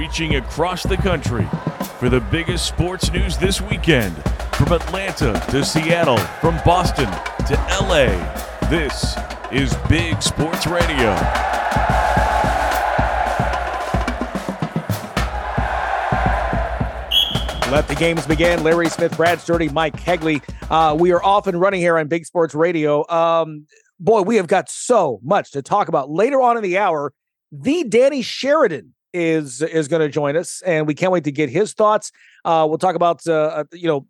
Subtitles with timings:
[0.00, 1.46] reaching across the country
[1.98, 4.16] for the biggest sports news this weekend.
[4.54, 7.04] From Atlanta to Seattle, from Boston
[7.46, 8.08] to LA,
[8.70, 9.14] this
[9.52, 11.10] is Big Sports Radio.
[17.70, 18.62] Let the games begin.
[18.62, 20.42] Larry Smith, Brad Sturdy, Mike Cagley.
[20.70, 23.06] Uh, we are off and running here on Big Sports Radio.
[23.10, 23.66] Um,
[23.98, 26.08] boy, we have got so much to talk about.
[26.08, 27.12] Later on in the hour,
[27.52, 31.50] the Danny Sheridan is is going to join us, and we can't wait to get
[31.50, 32.12] his thoughts.
[32.44, 34.06] Uh, we'll talk about uh, uh, you know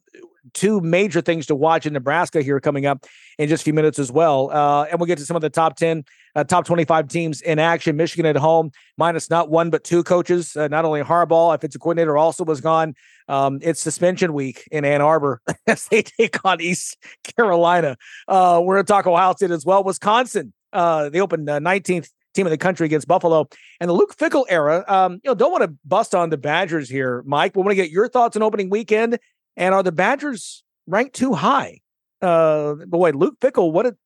[0.55, 3.05] two major things to watch in Nebraska here coming up
[3.39, 5.51] in just a few minutes as well, uh, and we'll get to some of the
[5.51, 7.97] top ten, uh, top twenty-five teams in action.
[7.97, 10.57] Michigan at home, minus not one but two coaches.
[10.57, 12.95] Uh, not only Harbaugh, if it's a coordinator, also was gone.
[13.29, 16.97] Um, it's suspension week in Ann Arbor as they take on East
[17.37, 17.97] Carolina.
[18.27, 19.85] Uh we're going to talk Ohio State as well.
[19.85, 23.49] Wisconsin, uh, they opened uh, nineteenth team in the country against Buffalo.
[23.81, 26.89] And the Luke Fickell era, um, you know, don't want to bust on the Badgers
[26.89, 27.57] here, Mike.
[27.57, 29.19] We want to get your thoughts on opening weekend.
[29.57, 31.81] And are the Badgers ranked too high?
[32.23, 33.97] Uh, boy, Luke Fickell, what a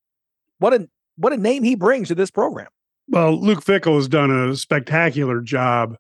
[0.59, 2.69] what a what a name he brings to this program.
[3.09, 5.97] Well, Luke Fickell has done a spectacular job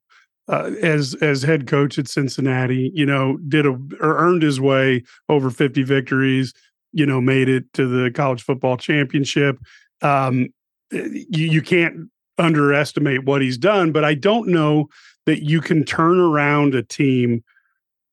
[0.48, 2.91] uh, as as head coach at Cincinnati.
[2.95, 6.55] You know, did a or earned his way over fifty victories.
[6.92, 9.58] You know, made it to the college football championship.
[10.00, 10.48] Um,
[10.91, 14.88] you, you can't underestimate what he's done, but I don't know
[15.27, 17.44] that you can turn around a team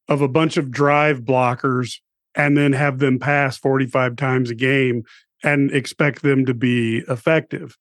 [0.07, 1.95] of a bunch of drive blockers
[2.35, 5.03] and then have them pass 45 times a game
[5.43, 7.77] and expect them to be effective.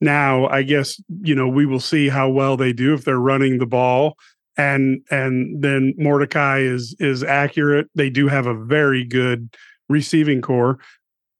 [0.00, 3.58] Now, I guess, you know, we will see how well they do if they're running
[3.58, 4.16] the ball
[4.58, 7.88] and and then Mordecai is is accurate.
[7.94, 9.54] They do have a very good
[9.88, 10.78] receiving corps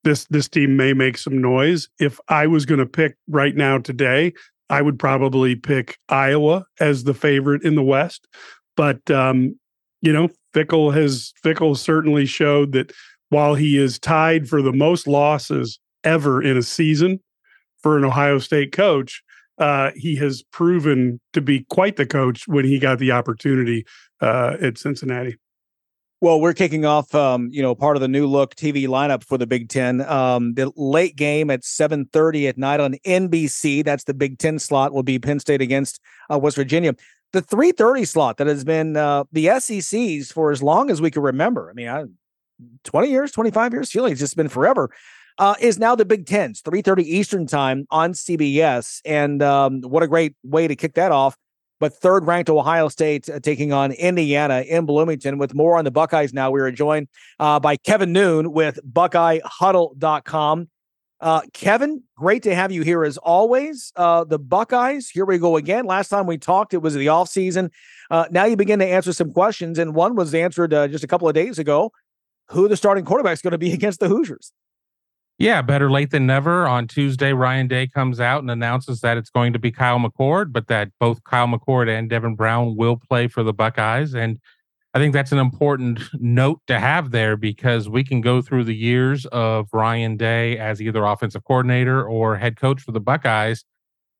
[0.08, 1.88] this this team may make some noise.
[2.00, 4.32] If I was going to pick right now today,
[4.70, 8.26] I would probably pick Iowa as the favorite in the West.
[8.76, 9.58] But um,
[10.00, 12.92] you know, Fickell has Fickell certainly showed that
[13.28, 17.20] while he is tied for the most losses ever in a season
[17.82, 19.22] for an Ohio State coach,
[19.58, 23.84] uh, he has proven to be quite the coach when he got the opportunity
[24.22, 25.36] uh, at Cincinnati.
[26.20, 29.38] Well, we're kicking off, um, you know, part of the new look TV lineup for
[29.38, 30.00] the Big Ten.
[30.00, 33.84] Um, the late game at 7:30 at night on NBC.
[33.84, 34.92] That's the Big Ten slot.
[34.92, 36.96] Will be Penn State against uh, West Virginia.
[37.32, 41.22] The 3:30 slot that has been uh, the SEC's for as long as we can
[41.22, 41.70] remember.
[41.70, 42.04] I mean, I,
[42.82, 44.90] 20 years, 25 years, feeling it's just been forever.
[45.38, 50.08] Uh, is now the Big Ten's 3:30 Eastern time on CBS, and um, what a
[50.08, 51.36] great way to kick that off
[51.80, 55.38] but third ranked Ohio State uh, taking on Indiana in Bloomington.
[55.38, 57.08] With more on the Buckeyes now, we are joined
[57.38, 60.68] uh, by Kevin Noon with BuckeyeHuddle.com.
[61.20, 63.92] Uh, Kevin, great to have you here as always.
[63.96, 65.84] Uh, the Buckeyes, here we go again.
[65.84, 67.70] Last time we talked, it was the offseason.
[68.10, 71.08] Uh, now you begin to answer some questions, and one was answered uh, just a
[71.08, 71.90] couple of days ago.
[72.50, 74.52] Who the starting quarterback is going to be against the Hoosiers?
[75.38, 76.66] Yeah, better late than never.
[76.66, 80.52] On Tuesday, Ryan Day comes out and announces that it's going to be Kyle McCord,
[80.52, 84.16] but that both Kyle McCord and Devin Brown will play for the Buckeyes.
[84.16, 84.40] And
[84.94, 88.74] I think that's an important note to have there because we can go through the
[88.74, 93.64] years of Ryan Day as either offensive coordinator or head coach for the Buckeyes,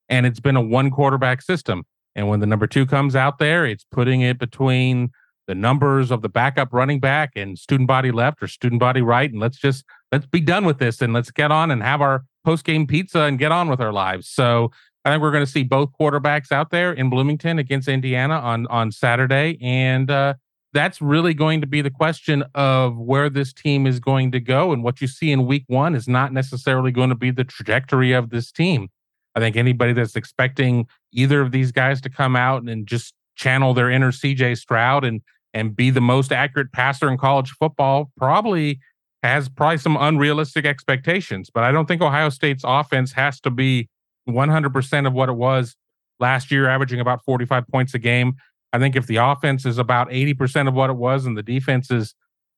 [0.09, 1.83] and it's been a one quarterback system.
[2.15, 5.11] And when the number two comes out there, it's putting it between
[5.49, 9.33] the numbers of the backup running back and student body left or student body right.
[9.33, 12.25] And let's just let's be done with this and let's get on and have our
[12.45, 14.29] post game pizza and get on with our lives.
[14.29, 14.71] So
[15.05, 18.67] I think we're going to see both quarterbacks out there in Bloomington against Indiana on
[18.67, 20.35] on Saturday, and uh,
[20.75, 24.71] that's really going to be the question of where this team is going to go.
[24.73, 28.13] And what you see in Week One is not necessarily going to be the trajectory
[28.13, 28.89] of this team.
[29.35, 33.73] I think anybody that's expecting either of these guys to come out and just channel
[33.73, 35.23] their inner CJ Stroud and
[35.59, 38.79] and be the most accurate passer in college football probably
[39.23, 41.51] has probably some unrealistic expectations.
[41.53, 43.89] But I don't think Ohio State's offense has to be
[44.29, 45.77] 100% of what it was
[46.21, 48.35] last year, averaging about 45 points a game.
[48.73, 51.91] I think if the offense is about 80% of what it was and the defense
[51.91, 52.15] is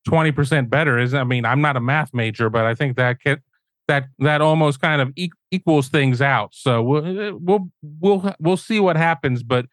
[0.09, 3.39] 20% better, is I mean, I'm not a math major, but I think that can,
[3.89, 5.13] that that almost kind of
[5.51, 6.55] equals things out.
[6.55, 9.67] So we'll eh, we'll we'll we'll see what happens, but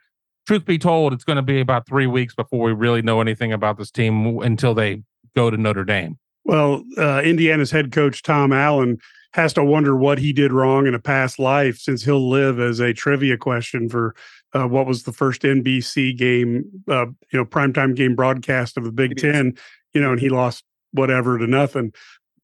[0.48, 3.52] truth be told, it's going to be about three weeks before we really know anything
[3.54, 5.04] about this team until they
[5.36, 6.18] go to Notre Dame.
[6.46, 8.98] Well, uh, Indiana's head coach Tom Allen
[9.34, 12.80] has to wonder what he did wrong in a past life, since he'll live as
[12.80, 14.16] a trivia question for
[14.54, 18.92] uh, what was the first NBC game, uh, you know, primetime game broadcast of the
[18.92, 19.54] Big Ten.
[19.94, 21.92] You know, and he lost whatever to nothing.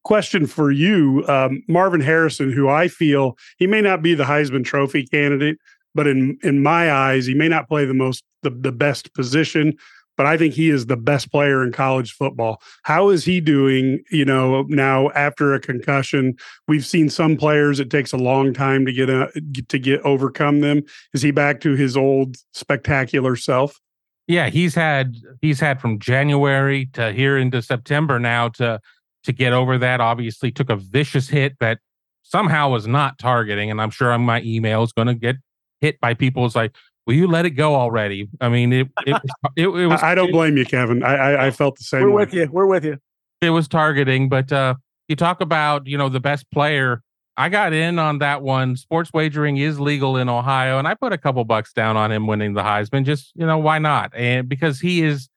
[0.04, 4.66] Question for you, um, Marvin Harrison, who I feel he may not be the Heisman
[4.66, 5.58] Trophy candidate,
[5.95, 9.78] but in in my eyes, he may not play the most the the best position,
[10.16, 12.62] but I think he is the best player in college football.
[12.84, 14.04] How is he doing?
[14.12, 16.36] You know, now after a concussion,
[16.68, 17.80] we've seen some players.
[17.80, 19.30] It takes a long time to get a
[19.68, 20.84] to get overcome them.
[21.13, 23.80] Is he back to his old spectacular self?
[24.28, 28.80] Yeah, he's had he's had from January to here into September now to
[29.24, 30.00] to get over that.
[30.00, 31.80] Obviously, took a vicious hit that
[32.22, 35.38] somehow was not targeting, and I'm sure my email is going to get
[35.83, 36.45] hit by people.
[36.45, 36.75] It's like,
[37.06, 38.30] will you let it go already?
[38.41, 39.21] I mean, it it,
[39.56, 40.01] it, it was.
[40.01, 41.03] I don't blame you, Kevin.
[41.03, 42.03] I I, I felt the same.
[42.03, 42.25] We're way.
[42.25, 42.50] with you.
[42.51, 42.97] We're with you.
[43.41, 44.75] It was targeting, but uh,
[45.07, 47.03] you talk about you know the best player.
[47.35, 48.77] I got in on that one.
[48.77, 52.27] Sports wagering is legal in Ohio, and I put a couple bucks down on him
[52.27, 53.06] winning the Heisman.
[53.06, 54.13] Just you know, why not?
[54.15, 55.30] And because he is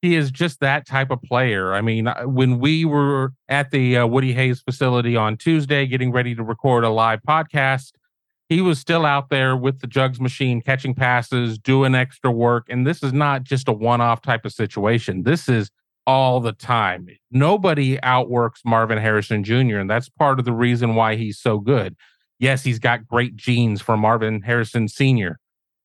[0.00, 1.74] he is just that type of player.
[1.74, 6.10] I mean, uh, when we were at the uh, Woody Hayes facility on Tuesday, getting
[6.10, 7.92] ready to record a live podcast,
[8.52, 12.66] he was still out there with the jugs machine, catching passes, doing extra work.
[12.68, 15.22] And this is not just a one off type of situation.
[15.22, 15.70] This is
[16.06, 17.08] all the time.
[17.30, 21.96] Nobody outworks Marvin Harrison Jr., and that's part of the reason why he's so good.
[22.38, 25.38] Yes, he's got great genes from Marvin Harrison Sr.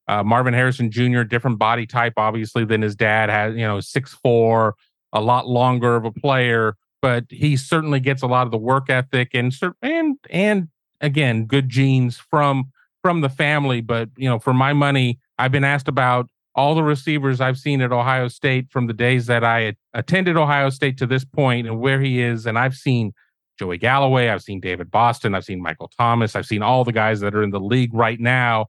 [0.10, 4.14] Uh, Marvin Harrison Jr., different body type, obviously, than his dad has, you know, six
[4.14, 4.76] four,
[5.14, 8.90] a lot longer of a player, but he certainly gets a lot of the work
[8.90, 10.68] ethic and and and
[11.02, 12.72] again, good genes from
[13.02, 13.82] from the family.
[13.82, 17.82] But you know, for my money, I've been asked about all the receivers I've seen
[17.82, 21.80] at Ohio State from the days that I attended Ohio State to this point and
[21.80, 22.48] where he is.
[22.48, 23.14] And I've seen
[23.60, 27.20] Joey Galloway, I've seen David Boston, I've seen Michael Thomas, I've seen all the guys
[27.20, 28.68] that are in the league right now.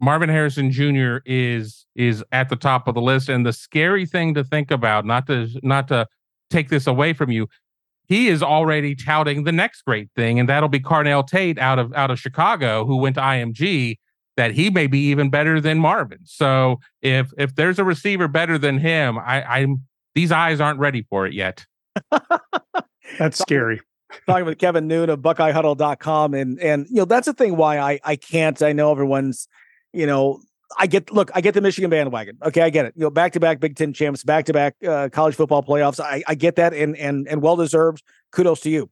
[0.00, 1.18] Marvin Harrison Jr.
[1.26, 3.28] is is at the top of the list.
[3.28, 6.06] And the scary thing to think about, not to not to
[6.50, 7.46] take this away from you,
[8.10, 11.94] he is already touting the next great thing, and that'll be Carnell Tate out of
[11.94, 13.98] out of Chicago, who went to IMG
[14.36, 16.18] that he may be even better than Marvin.
[16.24, 19.82] So if if there's a receiver better than him, I, I'm
[20.16, 21.64] these eyes aren't ready for it yet.
[23.18, 23.80] That's scary.
[24.26, 26.34] Talking with Kevin Noon of BuckeyeHuddle.com.
[26.34, 28.60] And and you know, that's the thing why I I can't.
[28.60, 29.46] I know everyone's,
[29.92, 30.40] you know,
[30.78, 32.38] I get look, I get the Michigan bandwagon.
[32.44, 32.94] Okay, I get it.
[32.96, 34.76] You know, back to back Big Ten champs, back to back
[35.12, 36.00] college football playoffs.
[36.00, 38.02] I, I get that, and and and well deserved.
[38.30, 38.88] Kudos to you.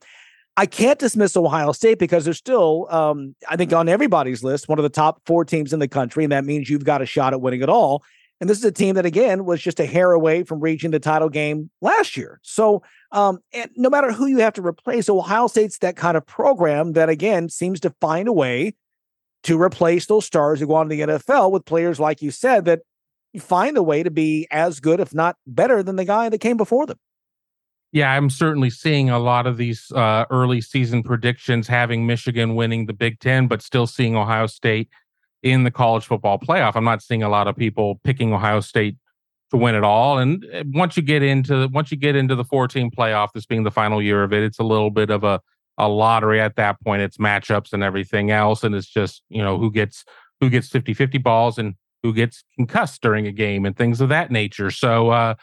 [0.57, 4.81] I can't dismiss Ohio State because they're still, um, I think, on everybody's list, one
[4.81, 7.33] of the top four teams in the country, and that means you've got a shot
[7.33, 8.03] at winning it all.
[8.41, 10.99] And this is a team that, again, was just a hair away from reaching the
[10.99, 12.41] title game last year.
[12.43, 12.83] So,
[13.13, 16.95] um, and no matter who you have to replace, Ohio State's that kind of program
[16.95, 18.75] that, again, seems to find a way
[19.49, 22.65] to replace those stars who go on to the NFL with players, like you said,
[22.67, 22.83] that
[23.39, 26.57] find a way to be as good, if not better, than the guy that came
[26.57, 26.99] before them
[27.93, 32.87] yeah, I'm certainly seeing a lot of these uh, early season predictions having Michigan winning
[32.87, 34.91] the Big Ten, but still seeing Ohio State
[35.43, 36.77] in the college football playoff.
[36.77, 38.97] I'm not seeing a lot of people picking Ohio State
[39.51, 40.19] to win it all.
[40.19, 43.63] And eh, once you get into once you get into the 14 playoff, this being
[43.63, 45.41] the final year of it, it's a little bit of a
[45.79, 47.03] a lottery at that point.
[47.03, 50.05] It's matchups and everything else, and it's just you know who gets
[50.41, 54.09] who gets 50 50 balls and who gets concussed during a game and things of
[54.09, 54.71] that nature.
[54.71, 55.35] So uh,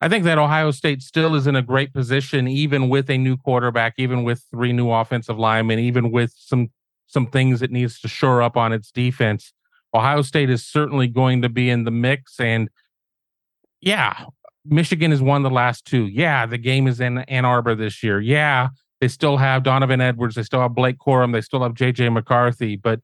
[0.00, 3.36] I think that Ohio State still is in a great position, even with a new
[3.36, 6.70] quarterback, even with three new offensive linemen, even with some
[7.06, 9.52] some things it needs to shore up on its defense.
[9.94, 12.40] Ohio State is certainly going to be in the mix.
[12.40, 12.70] And
[13.80, 14.24] yeah,
[14.64, 16.06] Michigan has won the last two.
[16.06, 18.20] Yeah, the game is in Ann Arbor this year.
[18.20, 18.68] Yeah,
[19.02, 20.36] they still have Donovan Edwards.
[20.36, 21.32] They still have Blake Corum.
[21.32, 22.76] They still have JJ McCarthy.
[22.76, 23.00] But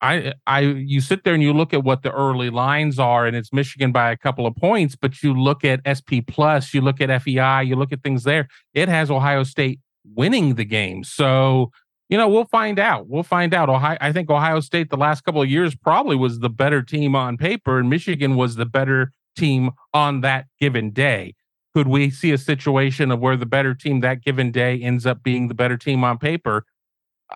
[0.00, 3.36] I, I, you sit there and you look at what the early lines are, and
[3.36, 4.96] it's Michigan by a couple of points.
[4.96, 8.48] But you look at SP Plus, you look at FEI, you look at things there.
[8.74, 11.04] It has Ohio State winning the game.
[11.04, 11.70] So
[12.08, 13.08] you know, we'll find out.
[13.08, 13.68] We'll find out.
[13.68, 17.14] Ohio, I think Ohio State the last couple of years probably was the better team
[17.14, 21.35] on paper, and Michigan was the better team on that given day.
[21.76, 25.22] Could we see a situation of where the better team that given day ends up
[25.22, 26.64] being the better team on paper?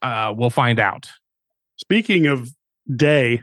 [0.00, 1.10] Uh, we'll find out.
[1.76, 2.48] Speaking of
[2.96, 3.42] Day,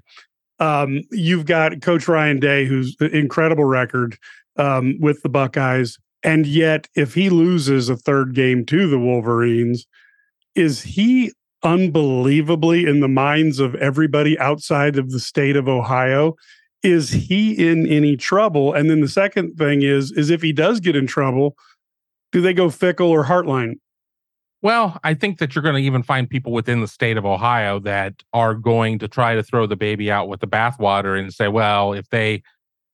[0.58, 4.18] um, you've got Coach Ryan Day, who's incredible record
[4.56, 6.00] um, with the Buckeyes.
[6.24, 9.86] And yet, if he loses a third game to the Wolverines,
[10.56, 16.34] is he unbelievably in the minds of everybody outside of the state of Ohio?
[16.88, 18.72] Is he in any trouble?
[18.72, 21.58] And then the second thing is, is if he does get in trouble,
[22.32, 23.74] do they go Fickell or Hartline?
[24.62, 27.80] Well, I think that you're going to even find people within the state of Ohio
[27.80, 31.50] that are going to try to throw the baby out with the bathwater and say,
[31.50, 32.42] well, if they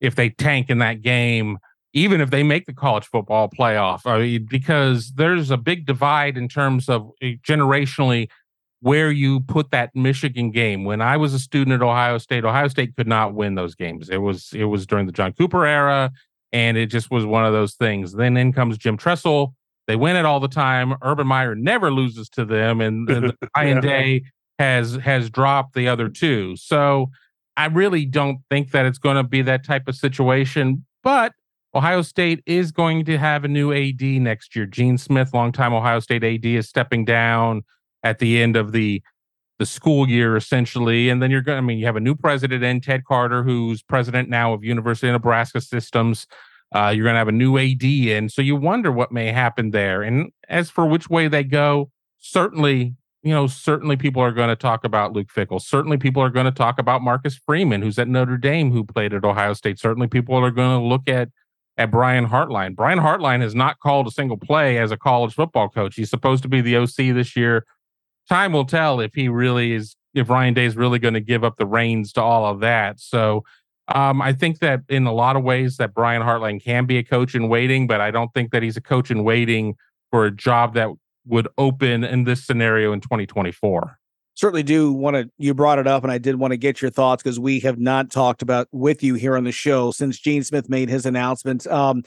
[0.01, 1.59] if they tank in that game,
[1.93, 6.35] even if they make the college football playoff, I mean, because there's a big divide
[6.35, 8.27] in terms of eh, generationally
[8.84, 10.84] where you put that Michigan game.
[10.84, 14.10] When I was a student at Ohio State, Ohio State could not win those games.
[14.10, 16.12] It was it was during the John Cooper era,
[16.52, 18.12] and it just was one of those things.
[18.12, 19.56] Then in comes Jim Tressel.
[19.88, 20.96] They win it all the time.
[21.02, 24.24] Urban Meyer never loses to them, and, and Ryan Day
[24.60, 26.58] has has dropped the other two.
[26.58, 27.10] So
[27.56, 30.86] I really don't think that it's going to be that type of situation.
[31.04, 31.32] But
[31.74, 34.66] Ohio State is going to have a new AD next year.
[34.66, 37.63] Gene Smith, longtime Ohio State AD, is stepping down
[38.03, 39.01] at the end of the
[39.60, 42.63] the school year essentially and then you're going I mean you have a new president
[42.63, 46.27] in Ted Carter who's president now of University of Nebraska Systems
[46.75, 49.72] uh, you're going to have a new AD and so you wonder what may happen
[49.72, 54.50] there and as for which way they go certainly you know certainly people are going
[54.50, 58.00] to talk about Luke Fickell certainly people are going to talk about Marcus Freeman who's
[58.00, 61.29] at Notre Dame who played at Ohio State certainly people are going to look at
[61.77, 62.75] at Brian Hartline.
[62.75, 65.95] Brian Hartline has not called a single play as a college football coach.
[65.95, 67.65] He's supposed to be the OC this year
[68.30, 71.44] time will tell if he really is if Ryan Day is really going to give
[71.44, 73.00] up the reins to all of that.
[73.00, 73.44] So
[73.88, 77.03] um, I think that in a lot of ways that Brian Hartline can be a
[77.03, 79.75] coach in waiting, but I don't think that he's a coach in waiting
[80.12, 80.89] for a job that
[81.25, 83.98] would open in this scenario in 2024
[84.36, 86.92] certainly do want to you brought it up and i did want to get your
[86.92, 90.44] thoughts because we have not talked about with you here on the show since gene
[90.44, 92.03] smith made his announcement um,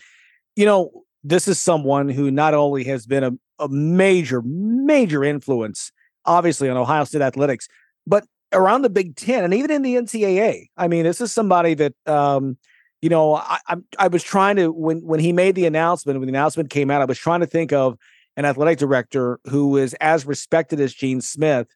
[0.55, 0.91] you know
[1.25, 5.93] this is someone who not only has been a, a major major influence
[6.27, 7.69] obviously on Ohio State athletics,
[8.07, 10.69] but around the Big Ten and even in the NCAA.
[10.77, 12.57] I mean, this is somebody that um,
[13.03, 16.27] you know, I, I, I was trying to when when he made the announcement, when
[16.27, 17.97] the announcement came out, I was trying to think of
[18.37, 21.69] an athletic director who is as respected as Gene Smith.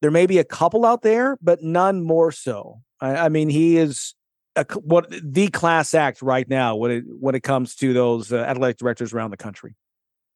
[0.00, 2.80] There may be a couple out there, but none more so.
[3.00, 4.14] I, I mean, he is
[4.56, 8.38] a, what the class act right now when it when it comes to those uh,
[8.38, 9.74] athletic directors around the country.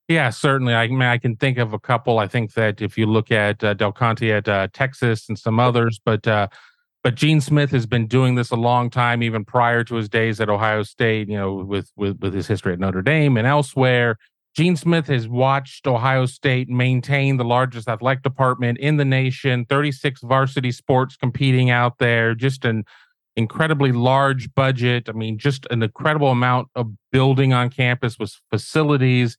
[0.09, 0.73] Yeah, certainly.
[0.75, 2.19] I mean, I can think of a couple.
[2.21, 5.59] I think that if you look at uh, Del Conte at uh, Texas and some
[5.59, 6.47] others, but uh,
[7.03, 10.41] but Gene Smith has been doing this a long time, even prior to his days
[10.41, 11.29] at Ohio State.
[11.29, 14.17] You know, with with with his history at Notre Dame and elsewhere.
[14.55, 20.23] Gene Smith has watched Ohio State maintain the largest athletic department in the nation, 36
[20.23, 22.85] varsity sports competing out there, just an
[23.37, 25.11] incredibly large budget.
[25.11, 29.37] I mean, just an incredible amount of building on campus with facilities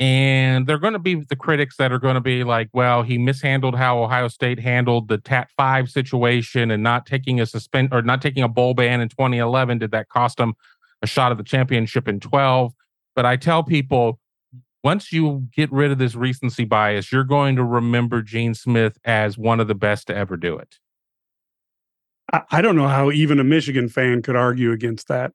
[0.00, 3.18] and they're going to be the critics that are going to be like, well, he
[3.18, 8.00] mishandled how Ohio State handled the TAT five situation and not taking a suspend or
[8.00, 9.78] not taking a bowl ban in 2011.
[9.78, 10.54] Did that cost him
[11.02, 12.72] a shot at the championship in 12?
[13.14, 14.18] But I tell people,
[14.82, 19.36] once you get rid of this recency bias, you're going to remember Gene Smith as
[19.36, 20.76] one of the best to ever do it.
[22.50, 25.32] I don't know how even a Michigan fan could argue against that.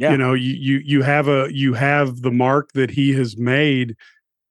[0.00, 0.12] Yeah.
[0.12, 3.96] You know, you you you have a you have the mark that he has made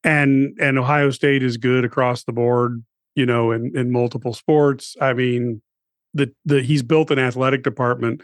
[0.04, 2.84] and and Ohio State is good across the board,
[3.16, 4.96] you know, in in multiple sports.
[5.02, 5.64] I mean,
[6.14, 8.22] the the he's built an athletic department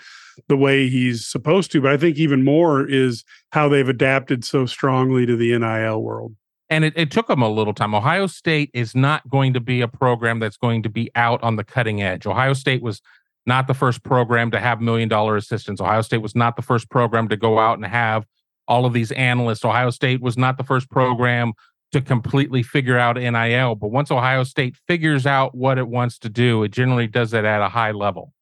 [0.48, 4.68] the way he's supposed to, but I think even more is how they've adapted so
[4.68, 6.36] strongly to the NIL world.
[6.70, 7.96] And it, it took them a little time.
[7.96, 11.56] Ohio State is not going to be a program that's going to be out on
[11.56, 12.28] the cutting edge.
[12.28, 13.02] Ohio State was
[13.46, 15.82] not the first program to have million dollar assistants.
[15.82, 18.26] Ohio State was not the first program to go out and have
[18.68, 19.64] all of these analysts.
[19.64, 21.54] Ohio State was not the first program
[21.92, 23.76] to completely figure out NIL.
[23.76, 27.46] But once Ohio State figures out what it wants to do, it generally does it
[27.46, 28.34] at a high level.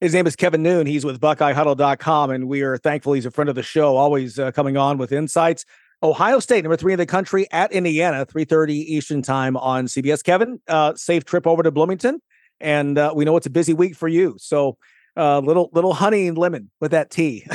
[0.00, 0.86] His name is Kevin Noon.
[0.86, 4.50] He's with BuckeyeHuddle.com, and we are thankful he's a friend of the show, always uh,
[4.52, 5.64] coming on with insights.
[6.02, 10.24] Ohio State, number three in the country at Indiana, 3.30 Eastern time on CBS.
[10.24, 12.22] Kevin, uh, safe trip over to Bloomington
[12.60, 14.36] and uh, we know it's a busy week for you.
[14.38, 14.76] So,
[15.16, 17.46] uh, little little honey and lemon with that tea.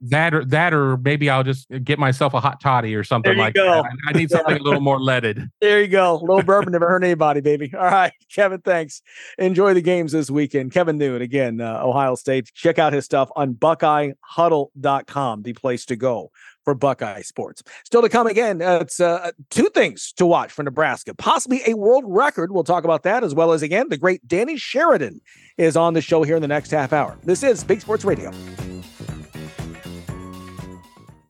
[0.00, 3.54] that or that or maybe I'll just get myself a hot toddy or something like
[3.54, 3.64] go.
[3.64, 3.84] that.
[3.84, 5.50] I, I need something a little more leaded.
[5.60, 6.14] There you go.
[6.14, 7.72] A little bourbon never hurt anybody, baby.
[7.78, 8.60] All right, Kevin.
[8.60, 9.02] Thanks.
[9.38, 10.72] Enjoy the games this weekend.
[10.72, 12.50] Kevin Noon again, uh, Ohio State.
[12.54, 16.30] Check out his stuff on BuckeyeHuddle.com, the place to go
[16.66, 17.62] for Buckeye sports.
[17.84, 21.74] Still to come again, uh, it's uh, two things to watch for Nebraska, possibly a
[21.74, 22.50] world record.
[22.50, 25.20] We'll talk about that as well as again the great Danny Sheridan
[25.56, 27.16] is on the show here in the next half hour.
[27.22, 28.32] This is Big Sports Radio.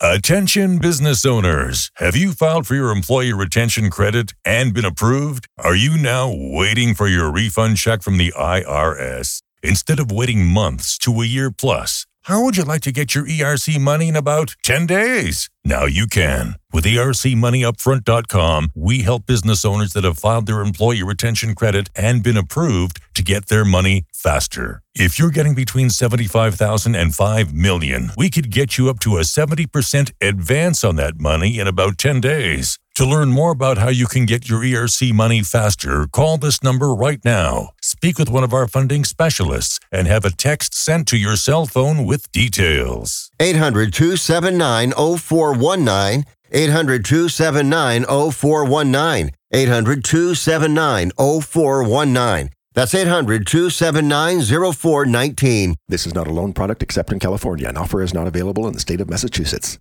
[0.01, 1.91] Attention business owners.
[1.97, 5.49] Have you filed for your employee retention credit and been approved?
[5.59, 9.43] Are you now waiting for your refund check from the IRS?
[9.63, 13.25] Instead of waiting months to a year plus, how would you like to get your
[13.25, 15.49] ERC money in about 10 days?
[15.65, 16.57] Now you can.
[16.73, 22.37] With ERCmoneyUpfront.com, we help business owners that have filed their employee retention credit and been
[22.37, 24.83] approved to get their money faster.
[24.93, 29.21] If you're getting between 75,000 and 5 million, we could get you up to a
[29.21, 32.81] 70% advance on that money in about 10 days.
[32.97, 36.95] To learn more about how you can get your ERC money faster, call this number
[36.95, 37.73] right now.
[37.83, 41.67] Speak with one of our funding specialists and have a text sent to your cell
[41.67, 43.31] phone with details.
[43.39, 46.25] 800 279 0419.
[46.51, 49.31] 800 279 0419.
[49.53, 51.11] 800 279
[51.43, 52.51] 0419.
[52.73, 55.75] That's 800 279 0419.
[55.87, 57.69] This is not a loan product except in California.
[57.69, 59.79] An offer is not available in the state of Massachusetts.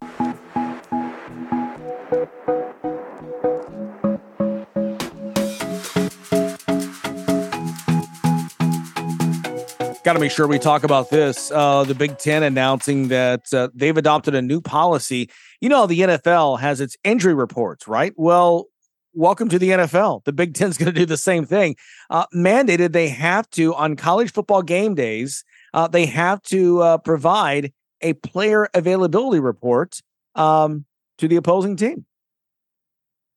[10.05, 11.49] Got to make sure we talk about this.
[11.49, 15.31] Uh, the Big Ten announcing that uh, they've adopted a new policy.
[15.61, 18.13] You know, the NFL has its injury reports, right?
[18.15, 18.67] Well,
[19.13, 20.23] welcome to the NFL.
[20.25, 21.75] The Big Ten's going to do the same thing.
[22.11, 25.43] Uh, mandated they have to, on college football game days,
[25.73, 30.01] uh, they have to uh, provide a player availability report
[30.35, 30.85] um,
[31.17, 32.05] to the opposing team.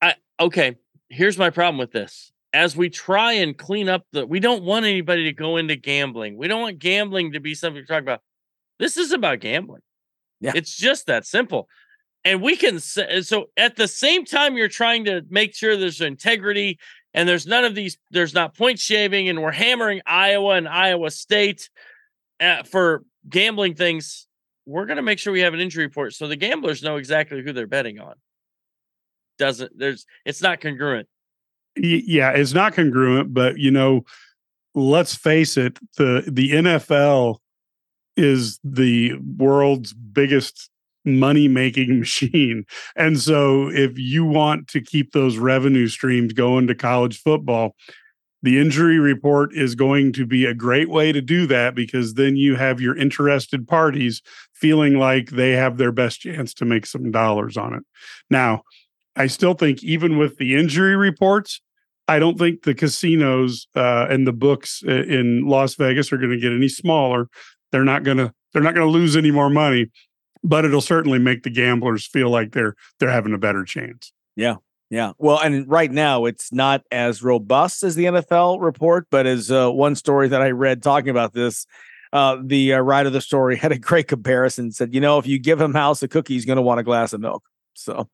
[0.02, 0.76] I, okay,
[1.08, 4.84] here's my problem with this as we try and clean up the we don't want
[4.84, 6.36] anybody to go into gambling.
[6.36, 8.20] We don't want gambling to be something to talk about.
[8.80, 9.82] This is about gambling.
[10.40, 10.50] Yeah.
[10.56, 11.68] It's just that simple.
[12.24, 16.80] And we can so at the same time you're trying to make sure there's integrity
[17.14, 21.12] and there's none of these there's not point shaving and we're hammering Iowa and Iowa
[21.12, 21.70] State
[22.40, 24.26] uh, for gambling things.
[24.66, 27.40] We're going to make sure we have an injury report so the gamblers know exactly
[27.40, 28.14] who they're betting on.
[29.38, 31.06] Doesn't there's it's not congruent
[31.82, 34.04] yeah, it's not congruent, but you know,
[34.74, 37.38] let's face it, the the NFL
[38.16, 40.70] is the world's biggest
[41.04, 42.64] money making machine.
[42.96, 47.74] And so if you want to keep those revenue streams going to college football,
[48.42, 52.36] the injury report is going to be a great way to do that because then
[52.36, 57.10] you have your interested parties feeling like they have their best chance to make some
[57.10, 57.82] dollars on it.
[58.30, 58.62] Now,
[59.16, 61.60] I still think even with the injury reports,
[62.08, 66.38] I don't think the casinos uh, and the books in Las Vegas are going to
[66.38, 67.28] get any smaller.
[67.70, 69.90] They're not going to they're not going to lose any more money,
[70.42, 74.12] but it'll certainly make the gamblers feel like they're they're having a better chance.
[74.36, 74.56] Yeah.
[74.90, 75.12] Yeah.
[75.18, 79.70] Well, and right now it's not as robust as the NFL report, but as uh,
[79.70, 81.66] one story that I read talking about this,
[82.14, 84.72] uh, the uh, writer of the story had a great comparison.
[84.72, 86.84] Said, you know, if you give him house a cookie, he's going to want a
[86.84, 87.44] glass of milk.
[87.78, 88.08] So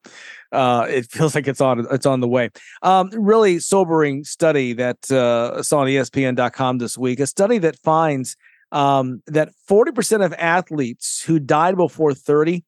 [0.52, 2.50] uh, it feels like it's on it's on the way.
[2.82, 7.20] Um, really sobering study that uh, saw on ESPN.com this week.
[7.20, 8.36] A study that finds
[8.72, 12.64] um, that 40% of athletes who died before 30,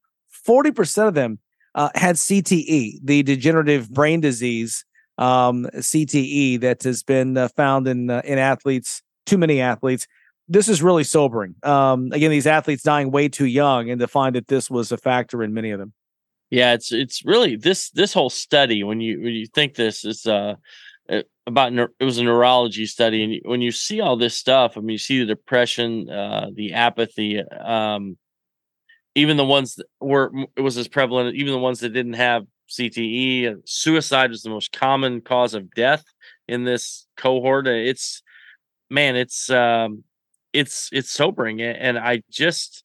[0.46, 1.40] 40% of them
[1.74, 4.84] uh, had CTE, the degenerative brain disease
[5.18, 9.02] um, CTE that has been uh, found in uh, in athletes.
[9.24, 10.06] Too many athletes.
[10.48, 11.56] This is really sobering.
[11.64, 14.96] Um, again, these athletes dying way too young, and to find that this was a
[14.96, 15.92] factor in many of them.
[16.50, 20.26] Yeah, it's it's really this this whole study when you when you think this is
[20.26, 20.54] uh
[21.08, 24.80] eh, about it was a neurology study and when you see all this stuff, I
[24.80, 28.16] mean you see the depression, uh the apathy, um
[29.16, 32.44] even the ones that were it was as prevalent, even the ones that didn't have
[32.68, 36.04] CTE, uh, suicide was the most common cause of death
[36.48, 37.66] in this cohort.
[37.68, 38.22] It's
[38.90, 40.04] man, it's um
[40.54, 42.84] it's it's sobering and I just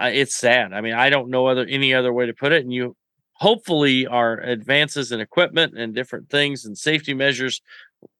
[0.00, 0.72] uh, it's sad.
[0.72, 2.62] I mean, I don't know other any other way to put it.
[2.62, 2.96] And you
[3.34, 7.62] hopefully our advances in equipment and different things and safety measures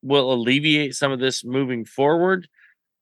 [0.03, 2.49] will alleviate some of this moving forward.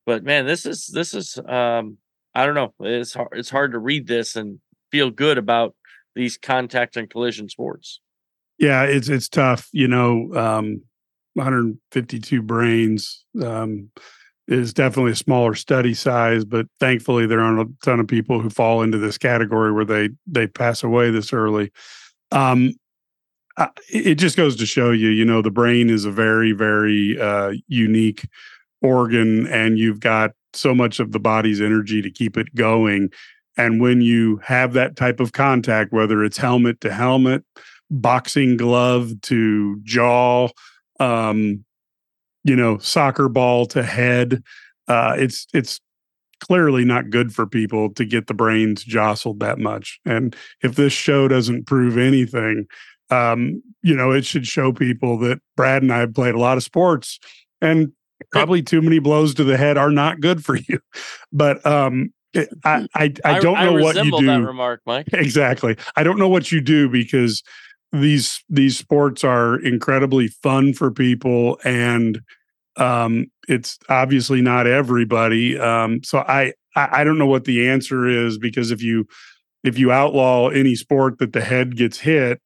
[0.07, 1.99] But man, this is this is um
[2.35, 2.75] I don't know.
[2.81, 4.61] It's hard it's hard to read this and
[4.91, 5.75] feel good about
[6.15, 8.01] these contact and collision sports.
[8.59, 10.83] Yeah, it's it's tough, you know, um
[11.35, 13.91] 152 brains um
[14.49, 18.49] is definitely a smaller study size, but thankfully there aren't a ton of people who
[18.49, 21.71] fall into this category where they they pass away this early.
[22.33, 22.73] Um,
[23.93, 27.53] it just goes to show you, you know, the brain is a very very uh,
[27.69, 28.27] unique
[28.81, 33.11] organ, and you've got so much of the body's energy to keep it going.
[33.59, 37.45] And when you have that type of contact, whether it's helmet to helmet,
[37.91, 40.49] boxing glove to jaw,
[41.01, 41.65] um,
[42.45, 44.43] you know, soccer ball to head.
[44.87, 45.81] Uh, it's it's
[46.41, 49.99] clearly not good for people to get the brains jostled that much.
[50.05, 52.67] And if this show doesn't prove anything,
[53.11, 56.57] um, you know, it should show people that Brad and I have played a lot
[56.57, 57.19] of sports
[57.61, 57.93] and
[58.31, 60.81] probably too many blows to the head are not good for you.
[61.33, 62.13] But um,
[62.65, 64.47] I, I, I don't know I what you do.
[64.47, 65.09] remark, Mike.
[65.13, 65.77] Exactly.
[65.97, 67.43] I don't know what you do because
[67.93, 72.21] these these sports are incredibly fun for people and
[72.77, 78.07] um, it's obviously not everybody um, so I, I i don't know what the answer
[78.07, 79.07] is because if you
[79.65, 82.41] if you outlaw any sport that the head gets hit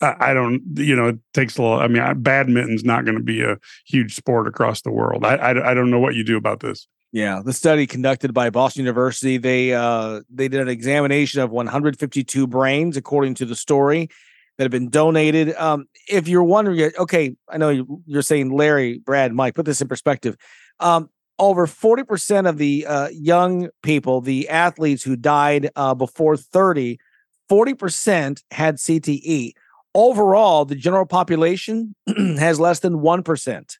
[0.00, 1.82] I, don't, you know, it takes a lot.
[1.82, 5.24] I mean, badminton's not going to be a huge sport across the world.
[5.24, 6.86] I, I, I don't know what you do about this.
[7.10, 12.46] Yeah, the study conducted by Boston University, they uh, they did an examination of 152
[12.46, 14.10] brains, according to the story,
[14.58, 15.54] that have been donated.
[15.54, 19.88] Um, if you're wondering, okay, I know you're saying Larry, Brad, Mike, put this in
[19.88, 20.36] perspective.
[20.80, 26.98] Um, over 40% of the uh, young people, the athletes who died uh, before 30,
[27.48, 29.52] 40% had CTE.
[29.94, 31.94] Overall, the general population
[32.38, 33.78] has less than 1%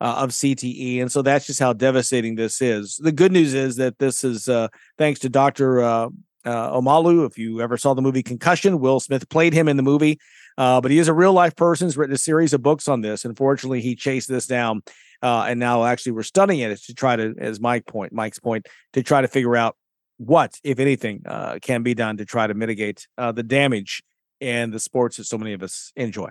[0.00, 1.00] uh, of CTE.
[1.00, 2.96] And so that's just how devastating this is.
[2.96, 5.82] The good news is that this is uh, thanks to Dr.
[5.82, 6.08] Uh,
[6.44, 7.26] uh, Omalu.
[7.26, 10.18] If you ever saw the movie Concussion, Will Smith played him in the movie.
[10.56, 11.86] Uh, but he is a real life person.
[11.86, 13.24] He's written a series of books on this.
[13.24, 14.82] Unfortunately, he chased this down.
[15.22, 18.66] Uh, and now actually we're studying it to try to, as Mike point, Mike's point,
[18.94, 19.76] to try to figure out
[20.16, 21.22] what, if anything,
[21.60, 24.02] can be done to try to mitigate the damage
[24.40, 26.30] and the sports that so many of us enjoy.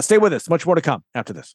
[0.00, 0.48] stay with us.
[0.48, 1.54] Much more to come after this.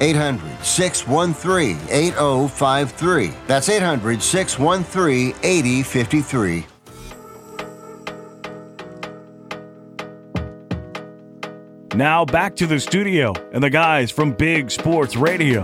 [0.00, 3.32] 800 613 8053.
[3.46, 6.66] That's 800 613 8053.
[11.96, 15.62] Now back to the studio and the guys from Big Sports Radio.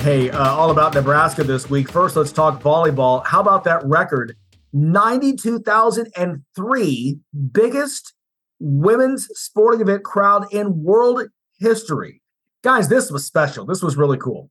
[0.00, 1.88] Hey, uh, all about Nebraska this week.
[1.90, 3.24] First, let's talk volleyball.
[3.24, 4.36] How about that record?
[4.72, 7.18] 92,003
[7.52, 8.14] biggest
[8.58, 11.22] women's sporting event crowd in world
[11.58, 12.22] history.
[12.62, 13.64] Guys, this was special.
[13.64, 14.50] This was really cool.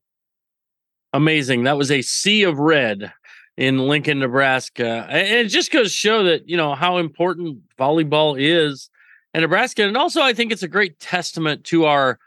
[1.12, 1.64] Amazing.
[1.64, 3.12] That was a sea of red
[3.56, 5.06] in Lincoln, Nebraska.
[5.08, 8.90] And it just goes to show that, you know, how important volleyball is
[9.32, 9.84] in Nebraska.
[9.84, 12.18] And also I think it's a great testament to our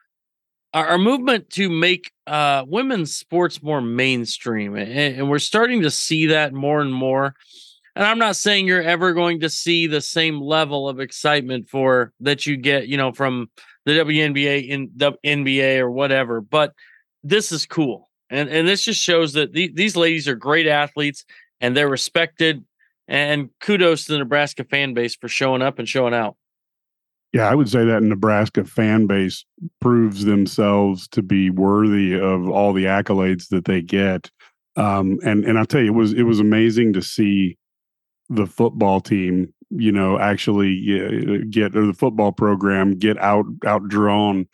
[0.74, 4.76] our, movement to make uh, women's sports more mainstream.
[4.76, 7.36] And, and we're starting to see that more and more.
[7.96, 12.14] And I'm not saying you're ever going to see the same level of excitement for
[12.20, 13.50] that you get, you know, from
[13.86, 16.42] the WNBA in the NBA or whatever.
[16.42, 16.74] But
[17.24, 21.26] this is cool, and and this just shows that the, these ladies are great athletes
[21.62, 22.64] and they're respected.
[23.08, 26.36] And kudos to the Nebraska fan base for showing up and showing out.
[27.34, 29.46] Yeah, I would say that Nebraska fan base
[29.82, 34.32] proves themselves to be worthy of all the accolades that they get.
[34.76, 37.58] Um, and and I'll tell you, it was it was amazing to see
[38.30, 44.48] the football team you know actually get or the football program get out outdrawn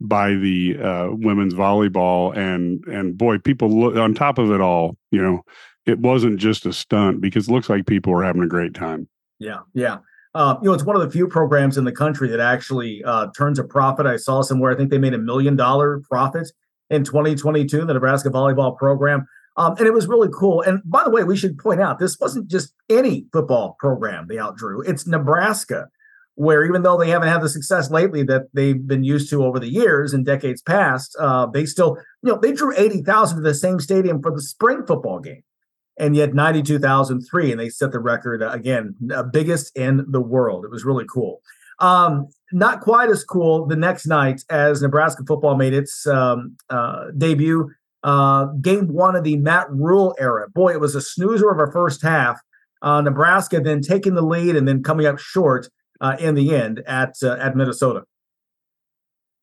[0.00, 2.36] by the uh, women's volleyball.
[2.36, 5.42] And and boy people look on top of it all you know
[5.86, 9.08] it wasn't just a stunt because it looks like people were having a great time.
[9.38, 9.98] Yeah yeah.
[10.32, 13.26] Uh, you know it's one of the few programs in the country that actually uh,
[13.36, 14.06] turns a profit.
[14.06, 16.52] I saw somewhere i think they made a million dollar profit
[16.88, 20.62] in 2022 the nebraska volleyball program um, and it was really cool.
[20.62, 24.36] And by the way, we should point out this wasn't just any football program they
[24.36, 24.82] outdrew.
[24.82, 25.88] It's Nebraska,
[26.34, 29.58] where even though they haven't had the success lately that they've been used to over
[29.58, 33.54] the years and decades past, uh, they still, you know, they drew 80,000 to the
[33.54, 35.42] same stadium for the spring football game.
[35.98, 40.64] And yet 92,003, and they set the record uh, again, uh, biggest in the world.
[40.64, 41.42] It was really cool.
[41.80, 47.10] Um, not quite as cool the next night as Nebraska football made its um, uh,
[47.16, 47.70] debut
[48.02, 50.48] uh, game one of the Matt Rhule era.
[50.48, 52.40] Boy, it was a snoozer of a first half.
[52.82, 55.68] Uh, Nebraska then taking the lead and then coming up short
[56.00, 58.04] uh, in the end at uh, at Minnesota.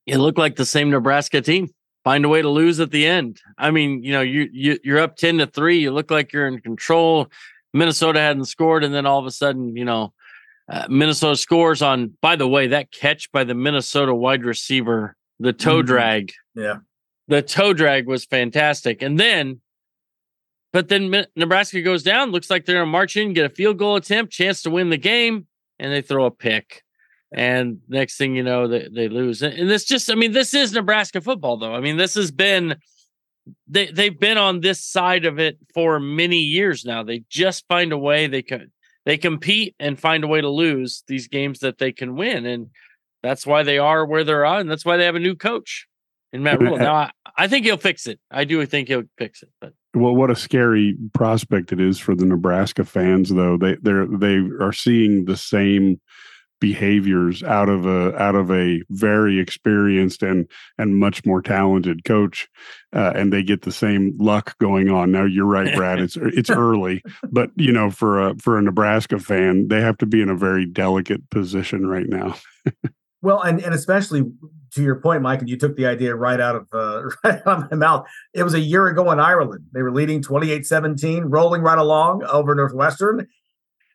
[0.06, 1.70] It looked like the same Nebraska team.
[2.04, 3.42] Find a way to lose at the end.
[3.58, 5.80] I mean, you know, you, you you're up ten to three.
[5.80, 7.28] You look like you're in control.
[7.74, 10.14] Minnesota hadn't scored, and then all of a sudden, you know,
[10.72, 12.18] uh, Minnesota scores on.
[12.22, 15.88] By the way, that catch by the Minnesota wide receiver, the toe mm-hmm.
[15.88, 16.32] drag.
[16.56, 16.78] Yeah,
[17.28, 19.02] the toe drag was fantastic.
[19.02, 19.62] And then,
[20.74, 22.32] but then Nebraska goes down.
[22.32, 24.90] Looks like they're going to march in, get a field goal attempt, chance to win
[24.90, 25.48] the game,
[25.80, 26.84] and they throw a pick.
[27.32, 29.42] And next thing you know, they, they lose.
[29.42, 31.76] And this just, I mean, this is Nebraska football, though.
[31.76, 32.78] I mean, this has been
[33.68, 37.04] they they've been on this side of it for many years now.
[37.04, 38.72] They just find a way they can
[39.06, 42.70] they compete and find a way to lose these games that they can win, and
[43.24, 45.88] that's why they are where they're and that's why they have a new coach
[46.34, 46.78] in Matt Rhule.
[46.78, 48.20] Now, I, I think he'll fix it.
[48.32, 52.16] I do think he'll fix it, but well, what a scary prospect it is for
[52.16, 53.58] the Nebraska fans, though.
[53.58, 56.00] They they're they are seeing the same
[56.60, 62.48] behaviors out of a out of a very experienced and and much more talented coach
[62.94, 66.50] uh, and they get the same luck going on now you're right brad it's it's
[66.50, 70.30] early but you know for a for a nebraska fan they have to be in
[70.30, 72.36] a very delicate position right now
[73.28, 74.24] well and and especially
[74.72, 77.64] to your point mike and you took the idea right out of uh, right out
[77.64, 81.62] of my mouth it was a year ago in ireland they were leading 28-17 rolling
[81.62, 83.28] right along over northwestern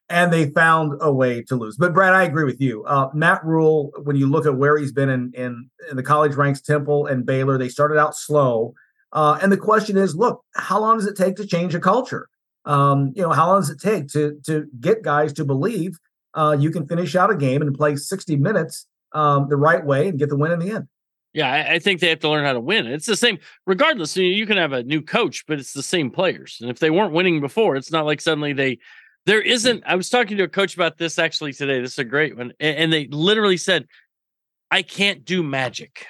[0.09, 1.79] and they found a way to lose.
[1.79, 2.85] But Brad, I agree with you.
[2.85, 6.35] Uh, Matt Rhule, when you look at where he's been in, in, in the college
[6.35, 8.75] ranks, Temple and Baylor, they started out slow.
[9.13, 12.29] Uh, and the question is, look, how long does it take to change a culture?
[12.67, 15.99] Um, you know, how long does it take to to get guys to believe
[16.35, 20.09] uh, you can finish out a game and play 60 minutes um, the right way
[20.09, 20.89] and get the win in the end?
[21.33, 22.87] Yeah, I, I, think they have to learn how to win.
[22.87, 24.15] It's the same, regardless.
[24.17, 26.59] You, know, you can have a new coach, but it's the same players.
[26.61, 28.79] And if they weren't winning before, it's not like suddenly they
[29.25, 29.85] there isn't.
[29.87, 31.81] I was talking to a coach about this actually today.
[31.81, 33.87] This is a great one, and, they literally said,
[34.71, 36.07] "I can't do magic."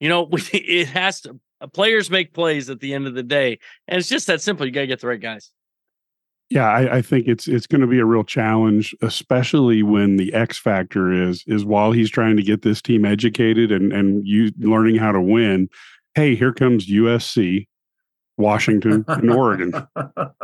[0.00, 1.38] You know, it has to.
[1.74, 4.64] Players make plays at the end of the day, and it's just that simple.
[4.64, 5.52] You got to get the right guys.
[6.50, 10.34] Yeah, I, I, think it's it's going to be a real challenge, especially when the
[10.34, 14.50] X factor is is while he's trying to get this team educated and and you
[14.58, 15.68] learning how to win.
[16.14, 17.68] Hey, here comes USC
[18.40, 19.72] Washington, and Oregon.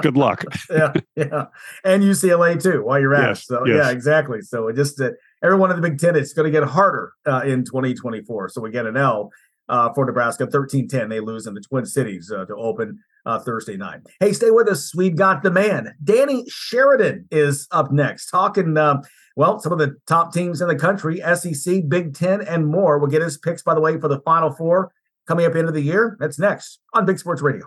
[0.02, 0.44] Good luck.
[0.70, 1.46] yeah, yeah,
[1.84, 2.84] and UCLA too.
[2.84, 3.76] While you're at yes, it, so yes.
[3.76, 4.42] yeah, exactly.
[4.42, 5.10] So it just uh,
[5.42, 8.50] every one of the Big Ten it's going to get harder uh, in 2024.
[8.50, 9.30] So we get an L
[9.68, 11.08] uh, for Nebraska, 13-10.
[11.08, 14.00] They lose in the Twin Cities uh, to open uh, Thursday night.
[14.20, 14.94] Hey, stay with us.
[14.94, 18.76] We've got the man, Danny Sheridan, is up next, talking.
[18.76, 19.02] Uh,
[19.34, 22.98] well, some of the top teams in the country, SEC, Big Ten, and more.
[22.98, 24.92] We'll get his picks, by the way, for the Final Four
[25.26, 26.16] coming up into the year.
[26.20, 27.66] That's next on Big Sports Radio.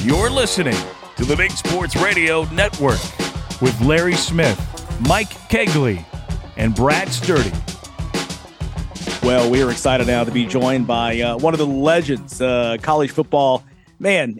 [0.00, 0.76] You're listening
[1.16, 3.00] to the Big Sports Radio Network
[3.60, 4.58] with Larry Smith,
[5.08, 6.04] Mike Cagley,
[6.56, 7.52] and Brad Sturdy.
[9.22, 12.76] Well, we are excited now to be joined by uh, one of the legends, uh,
[12.82, 13.64] college football
[13.98, 14.36] man,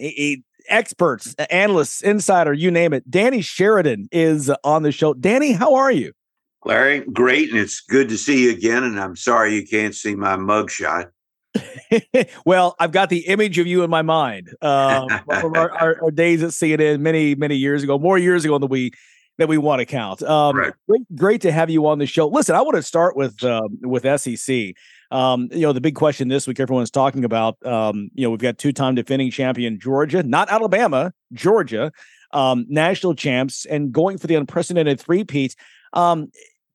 [0.69, 3.09] experts, analysts, insider, you name it.
[3.11, 5.15] Danny Sheridan is on the show.
[5.15, 6.13] Danny, how are you?
[6.65, 8.85] Larry, great, and it's good to see you again.
[8.85, 11.11] And I'm sorry you can't see my mugshot.
[12.47, 15.09] well, I've got the image of you in my mind um,
[15.41, 18.69] from our, our, our, days at CNN many, many years ago, more years ago than
[18.69, 18.93] we
[19.39, 20.23] that we want to count.
[20.23, 20.73] Um, right.
[20.89, 22.29] great, great to have you on the show.
[22.29, 24.75] Listen, I want to start with um, with SEC.
[25.11, 27.65] Um, you know, the big question this week, everyone's talking about.
[27.67, 31.93] Um, you know, we've got two-time defending champion Georgia, not Alabama, Georgia,
[32.33, 35.55] um, national champs, and going for the unprecedented three-peat.
[35.93, 36.31] Um,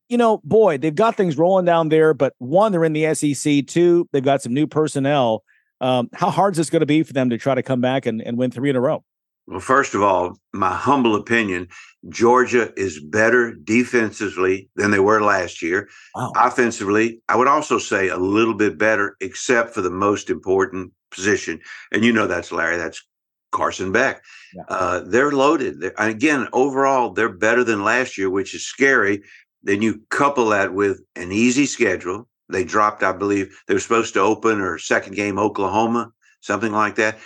[0.08, 3.66] you know, boy, they've got things rolling down there, but one, they're in the SEC.
[3.66, 5.44] Two, they've got some new personnel.
[5.80, 8.06] Um, how hard is this going to be for them to try to come back
[8.06, 9.04] and, and win three in a row?
[9.46, 11.68] Well, first of all, my humble opinion,
[12.08, 15.88] Georgia is better defensively than they were last year.
[16.14, 16.32] Wow.
[16.36, 21.60] Offensively, I would also say a little bit better, except for the most important position.
[21.92, 23.04] And you know that's Larry, that's
[23.52, 24.24] Carson Beck.
[24.54, 24.62] Yeah.
[24.68, 25.80] Uh, they're loaded.
[25.80, 29.22] They're, again, overall, they're better than last year, which is scary
[29.62, 32.28] then you couple that with an easy schedule.
[32.48, 36.96] They dropped, I believe, they were supposed to open or second game Oklahoma, something like
[36.96, 37.18] that.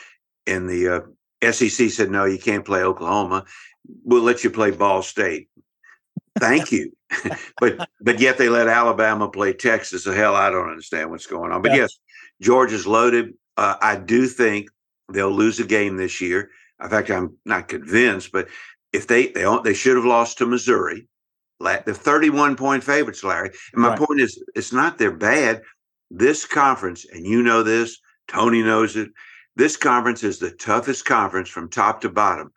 [0.47, 0.89] And the
[1.43, 3.45] uh, SEC said, no, you can't play Oklahoma.
[4.05, 5.49] We'll let you play Ball State.
[6.38, 6.92] Thank you.
[7.61, 10.05] but but yet they let Alabama play Texas.
[10.05, 11.62] So hell, I don't understand what's going on.
[11.62, 11.83] But yeah.
[11.83, 11.99] yes,
[12.40, 13.35] Georgia's loaded.
[13.57, 14.68] Uh, I do think
[15.12, 16.51] they'll lose a game this year.
[16.83, 18.49] In fact, I'm not convinced, but
[18.92, 21.09] if they they they should have lost to Missouri.
[21.61, 23.51] The 31 point favorites, Larry.
[23.73, 23.99] And my right.
[23.99, 25.62] point is, it's not they're bad.
[26.11, 29.11] This conference, and you know this, Tony knows it.
[29.57, 32.53] This conference is the toughest conference from top to bottom.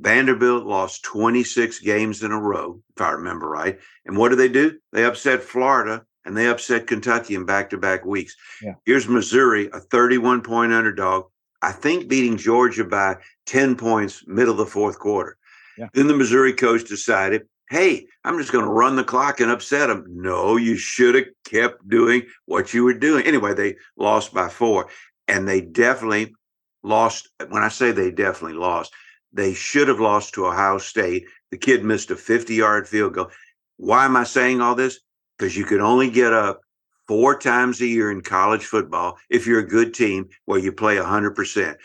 [0.00, 3.78] Vanderbilt lost 26 games in a row, if I remember right.
[4.06, 4.78] And what do they do?
[4.92, 8.36] They upset Florida and they upset Kentucky in back to back weeks.
[8.62, 8.74] Yeah.
[8.84, 11.26] Here's Missouri, a 31 point underdog.
[11.62, 15.36] I think beating Georgia by 10 points, middle of the fourth quarter.
[15.76, 15.88] Yeah.
[15.94, 19.88] Then the Missouri coach decided hey, I'm just going to run the clock and upset
[19.88, 20.04] them.
[20.08, 23.26] No, you should have kept doing what you were doing.
[23.26, 24.88] Anyway, they lost by four,
[25.26, 26.34] and they definitely
[26.82, 27.28] lost.
[27.48, 28.92] When I say they definitely lost,
[29.32, 31.26] they should have lost to Ohio State.
[31.50, 33.30] The kid missed a 50 yard field goal.
[33.76, 35.00] Why am I saying all this?
[35.38, 36.60] Because you can only get up
[37.06, 40.96] four times a year in college football if you're a good team where you play
[40.96, 41.76] 100%.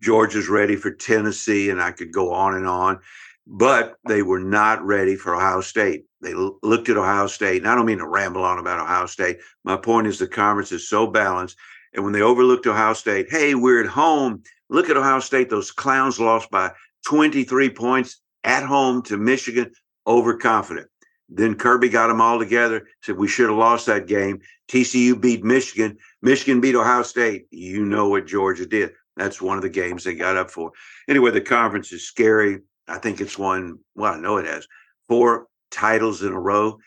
[0.00, 2.98] Georgia's ready for Tennessee, and I could go on and on,
[3.46, 6.06] but they were not ready for Ohio State.
[6.20, 9.06] They l- looked at Ohio State, and I don't mean to ramble on about Ohio
[9.06, 9.38] State.
[9.64, 11.56] My point is the conference is so balanced.
[11.94, 14.42] And when they overlooked Ohio State, hey, we're at home.
[14.70, 15.50] Look at Ohio State.
[15.50, 16.72] Those clowns lost by
[17.06, 19.72] 23 points at home to Michigan,
[20.06, 20.88] overconfident.
[21.28, 24.40] Then Kirby got them all together, said we should have lost that game.
[24.68, 25.96] TCU beat Michigan.
[26.20, 27.46] Michigan beat Ohio State.
[27.50, 28.92] You know what Georgia did.
[29.16, 30.72] That's one of the games they got up for.
[31.08, 32.60] Anyway, the conference is scary.
[32.88, 34.66] I think it's won, well, I know it has
[35.08, 36.78] four titles in a row.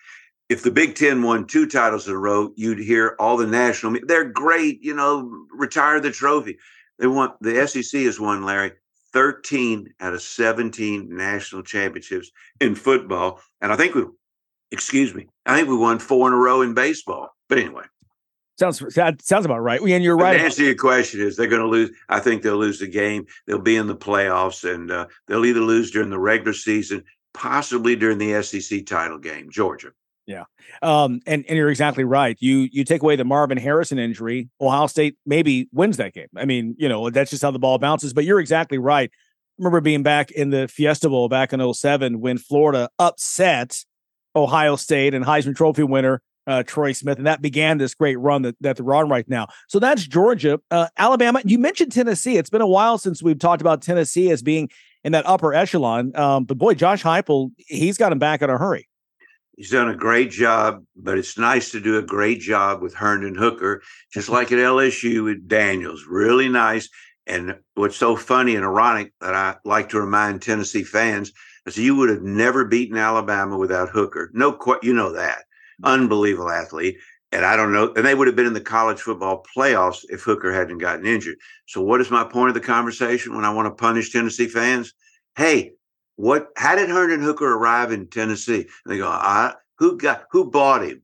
[0.50, 4.00] If the Big Ten won two titles in a row, you'd hear all the national,
[4.06, 6.58] they're great, you know, retire the trophy.
[7.00, 8.74] They want, the SEC has won, Larry,
[9.16, 13.40] 13 out of 17 national championships in football.
[13.62, 14.04] And I think we,
[14.72, 17.30] excuse me, I think we won four in a row in baseball.
[17.48, 17.86] But anyway.
[18.60, 19.82] Sounds that sounds about right.
[19.82, 20.38] And you're right.
[20.38, 21.92] The answer to your question is they're going to lose.
[22.10, 23.26] I think they'll lose the game.
[23.48, 27.98] They'll be in the playoffs, and uh, they'll either lose during the regular season, possibly
[27.98, 29.50] during the SEC title game.
[29.50, 29.92] Georgia.
[30.28, 30.46] Yeah,
[30.82, 32.36] um, and and you're exactly right.
[32.40, 36.28] You you take away the Marvin Harrison injury, Ohio State maybe wins that game.
[36.36, 38.14] I mean, you know that's just how the ball bounces.
[38.14, 39.12] But you're exactly right.
[39.14, 43.86] I remember being back in the Fiesta Bowl back in 07 when Florida upset
[44.36, 48.44] Ohio State and Heisman Trophy winner uh, Troy Smith, and that began this great run
[48.44, 49.48] that, that they're on right now.
[49.68, 51.42] So that's Georgia, uh, Alabama.
[51.44, 52.38] You mentioned Tennessee.
[52.38, 54.70] It's been a while since we've talked about Tennessee as being
[55.04, 56.16] in that upper echelon.
[56.16, 58.88] Um, but boy, Josh Heupel, he's got him back in a hurry.
[59.58, 63.36] He's done a great job, but it's nice to do a great job with Hendon
[63.36, 66.06] Hooker, just like at LSU with Daniels.
[66.10, 66.90] Really nice.
[67.26, 71.32] And what's so funny and ironic that I like to remind Tennessee fans
[71.66, 74.30] is you would have never beaten Alabama without Hooker.
[74.34, 75.86] No, you know that mm-hmm.
[75.86, 76.98] unbelievable athlete.
[77.32, 80.22] And I don't know, and they would have been in the college football playoffs if
[80.22, 81.36] Hooker hadn't gotten injured.
[81.66, 84.94] So, what is my point of the conversation when I want to punish Tennessee fans?
[85.36, 85.74] Hey,
[86.16, 86.50] what?
[86.56, 88.68] How did Hendon Hooker arrive in Tennessee?
[88.86, 91.02] And they go, I, who got who bought him?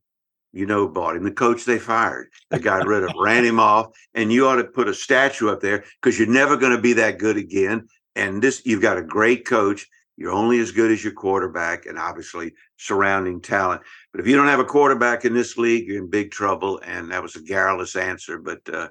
[0.54, 2.28] You know, bought him the coach they fired.
[2.50, 5.62] They got rid of, ran him off, and you ought to put a statue up
[5.62, 7.88] there because you're never going to be that good again.
[8.15, 9.88] And this, you've got a great coach.
[10.17, 13.82] You're only as good as your quarterback, and obviously surrounding talent.
[14.12, 16.82] But if you don't have a quarterback in this league, you're in big trouble.
[16.86, 18.38] And that was a garrulous answer.
[18.38, 18.89] But uh,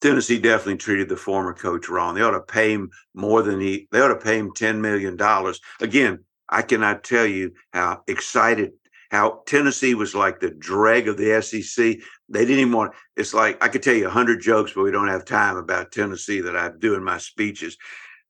[0.00, 2.14] Tennessee definitely treated the former coach wrong.
[2.14, 3.88] They ought to pay him more than he.
[3.90, 5.60] They ought to pay him ten million dollars.
[5.80, 8.72] Again, I cannot tell you how excited.
[9.10, 11.98] How Tennessee was like the dreg of the SEC.
[12.28, 12.92] They didn't even want.
[13.16, 15.92] It's like I could tell you a hundred jokes, but we don't have time about
[15.92, 17.76] Tennessee that I do in my speeches.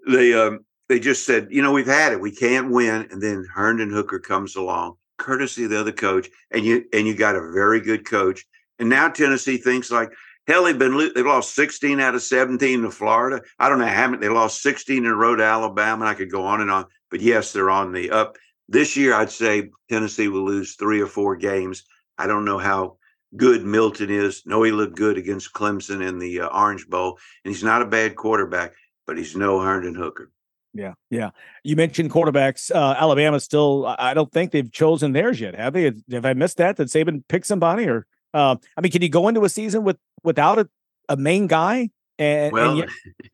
[0.06, 2.20] They um, they just said, you know, we've had it.
[2.20, 3.08] We can't win.
[3.10, 7.14] And then Hendon Hooker comes along, courtesy of the other coach, and you and you
[7.14, 8.44] got a very good coach.
[8.78, 10.12] And now Tennessee thinks like,
[10.46, 13.42] hell, they've been they lost 16 out of 17 to Florida.
[13.58, 16.06] I don't know how many they lost 16 in a row to Alabama.
[16.06, 16.86] I could go on and on.
[17.10, 18.36] But yes, they're on the up.
[18.68, 21.84] This year, I'd say Tennessee will lose three or four games.
[22.18, 22.96] I don't know how
[23.36, 24.42] good Milton is.
[24.44, 27.86] No, he looked good against Clemson in the uh, Orange Bowl, and he's not a
[27.86, 28.74] bad quarterback,
[29.06, 30.30] but he's no Hendon Hooker.
[30.72, 31.30] Yeah, yeah.
[31.64, 32.74] You mentioned quarterbacks.
[32.74, 33.86] Uh, Alabama still.
[33.98, 35.92] I don't think they've chosen theirs yet, have they?
[36.10, 36.76] Have I missed that?
[36.76, 37.86] Did Saban pick somebody?
[37.86, 40.68] Or uh, I mean, can you go into a season with without a,
[41.08, 42.82] a main guy and, well,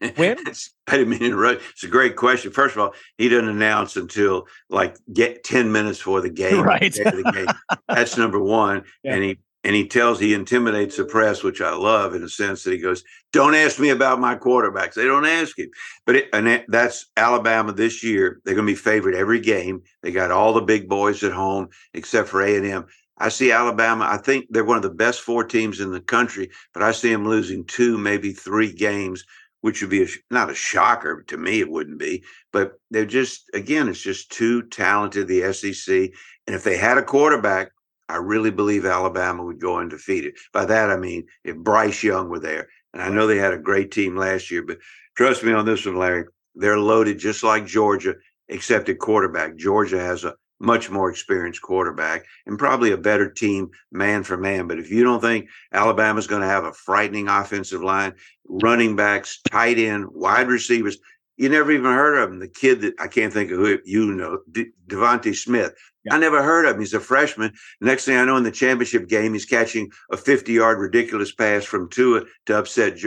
[0.01, 0.39] and win?
[0.87, 1.63] I didn't mean to interrupt.
[1.71, 2.53] It's a great question.
[2.53, 6.63] First of all, he doesn't announce until like get ten minutes for the game.
[6.63, 6.93] Right.
[6.93, 7.79] The game.
[7.89, 8.85] That's number one.
[9.03, 9.15] Yeah.
[9.15, 12.65] And he and he tells he intimidates the press, which I love in a sense
[12.65, 14.95] that he goes, "Don't ask me about my quarterbacks.
[14.95, 15.71] They don't ask him."
[16.05, 18.41] But it, and that's Alabama this year.
[18.45, 19.83] They're going to be favored every game.
[20.03, 22.87] They got all the big boys at home except for A and M.
[23.19, 24.07] I see Alabama.
[24.09, 27.13] I think they're one of the best four teams in the country, but I see
[27.13, 29.25] them losing two, maybe three games,
[29.61, 31.61] which would be a, not a shocker to me.
[31.61, 35.29] It wouldn't be, but they're just again, it's just too talented.
[35.29, 36.11] The SEC,
[36.47, 37.71] and if they had a quarterback
[38.13, 40.37] I really believe Alabama would go undefeated.
[40.53, 42.69] By that, I mean if Bryce Young were there.
[42.93, 44.79] And I know they had a great team last year, but
[45.17, 46.27] trust me on this one, Larry.
[46.55, 48.17] They're loaded just like Georgia,
[48.49, 49.57] except at quarterback.
[49.57, 54.69] Georgia has a much more experienced quarterback and probably a better team man for man.
[54.69, 58.15] But if you don't think Alabama's going to have a frightening offensive line,
[58.49, 60.99] running backs, tight end, wide receivers,
[61.37, 62.39] you never even heard of him.
[62.39, 65.75] The kid that I can't think of who you know, De- DeVonta Smith.
[66.05, 66.15] Yeah.
[66.15, 66.81] I never heard of him.
[66.81, 67.53] He's a freshman.
[67.81, 71.65] Next thing I know, in the championship game, he's catching a 50 yard ridiculous pass
[71.65, 72.99] from Tua to upset,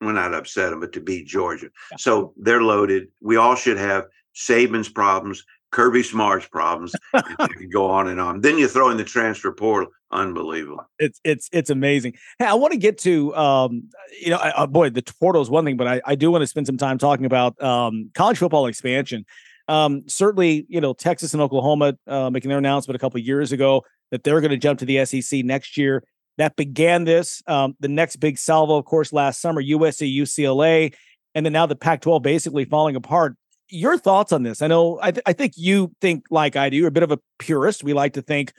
[0.00, 1.68] well, not upset him, but to beat Georgia.
[1.92, 1.96] Yeah.
[1.98, 3.08] So they're loaded.
[3.20, 5.44] We all should have Saban's problems,
[5.74, 6.94] Kirby Smart's problems.
[7.14, 8.40] you can go on and on.
[8.42, 9.90] Then you throw in the transfer portal.
[10.12, 10.86] Unbelievable.
[11.00, 12.14] It's it's it's amazing.
[12.38, 13.90] Hey, I want to get to um,
[14.22, 16.46] you know, uh, boy, the portal is one thing, but I, I do want to
[16.46, 19.26] spend some time talking about um, college football expansion.
[19.66, 23.82] Um, certainly, you know, Texas and Oklahoma uh, making their announcement a couple years ago
[24.12, 26.04] that they're going to jump to the SEC next year.
[26.38, 27.42] That began this.
[27.48, 30.94] Um, the next big salvo, of course, last summer, USC, UCLA,
[31.34, 33.34] and then now the Pac-12 basically falling apart.
[33.68, 34.62] Your thoughts on this?
[34.62, 36.76] I know I, th- I think you think like I do.
[36.76, 37.82] You're a bit of a purist.
[37.82, 38.52] We like to think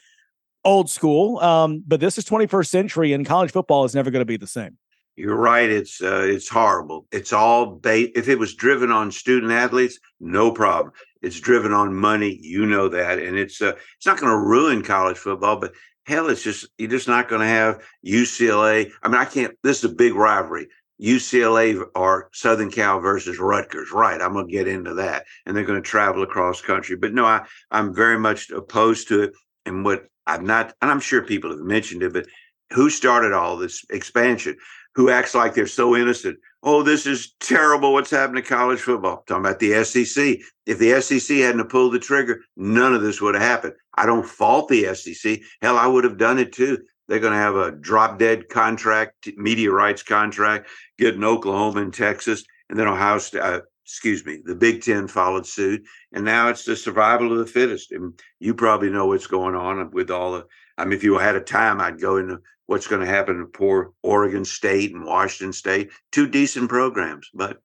[0.63, 4.25] old school, um, but this is 21st century, and college football is never going to
[4.25, 4.77] be the same.
[5.15, 5.69] You're right.
[5.69, 7.05] It's uh, it's horrible.
[7.11, 8.11] It's all bait.
[8.15, 10.93] If it was driven on student athletes, no problem.
[11.21, 12.37] It's driven on money.
[12.41, 15.73] You know that, and it's uh, it's not going to ruin college football, but
[16.05, 18.91] hell, it's just you're just not going to have UCLA.
[19.01, 19.55] I mean, I can't.
[19.63, 20.67] This is a big rivalry.
[21.01, 23.91] UCLA or Southern Cal versus Rutgers.
[23.91, 24.21] Right.
[24.21, 25.25] I'm going to get into that.
[25.45, 26.95] And they're going to travel across country.
[26.95, 29.33] But no, I, I'm very much opposed to it.
[29.65, 32.27] And what I'm not, and I'm sure people have mentioned it, but
[32.71, 34.57] who started all this expansion?
[34.95, 36.39] Who acts like they're so innocent?
[36.63, 37.93] Oh, this is terrible.
[37.93, 39.23] What's happened to college football?
[39.27, 40.37] talking about the SEC.
[40.65, 43.73] If the SEC hadn't pulled the trigger, none of this would have happened.
[43.95, 45.41] I don't fault the SEC.
[45.61, 46.79] Hell, I would have done it too.
[47.07, 52.43] They're going to have a drop dead contract, media rights contract, getting Oklahoma and Texas,
[52.69, 53.41] and then Ohio State.
[53.41, 57.45] Uh, excuse me, the Big Ten followed suit, and now it's the survival of the
[57.45, 57.91] fittest.
[57.91, 60.45] And you probably know what's going on with all the.
[60.77, 63.45] I mean, if you had a time, I'd go into what's going to happen to
[63.45, 65.91] poor Oregon State and Washington State.
[66.11, 67.59] Two decent programs, but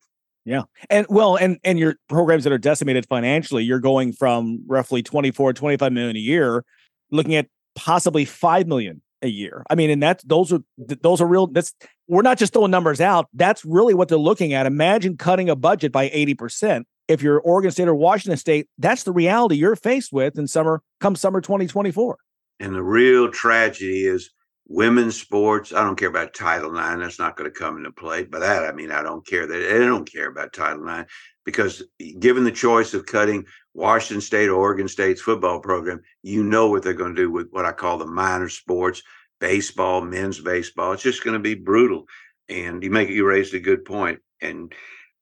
[0.45, 0.63] yeah.
[0.91, 5.55] And well, and and your programs that are decimated financially, you're going from roughly 24,
[5.55, 6.65] 25 million a year,
[7.11, 9.65] looking at possibly 5 million a year.
[9.71, 11.47] I mean, and that's those are those are real.
[11.47, 11.75] That's
[12.09, 13.29] we're not just throwing numbers out.
[13.35, 14.67] That's really what they're looking at.
[14.67, 16.87] Imagine cutting a budget by eighty percent.
[17.09, 20.83] If you're Oregon State or Washington State, that's the reality you're faced with in summer
[21.01, 22.17] come summer 2024.
[22.61, 24.31] And the real tragedy is
[24.69, 25.73] women's sports.
[25.73, 27.01] I don't care about Title IX.
[27.01, 28.25] That's not going to come into play.
[28.25, 31.11] By that, I mean I don't care that they don't care about Title IX
[31.45, 33.45] because eh, given the choice of cutting
[33.75, 37.49] Washington State or Oregon State's football program, you know what they're going to do with
[37.51, 39.03] what I call the minor sports,
[39.39, 40.93] baseball, men's baseball.
[40.93, 42.07] It's just going to be brutal.
[42.49, 44.21] And you make you raised a good point.
[44.41, 44.73] And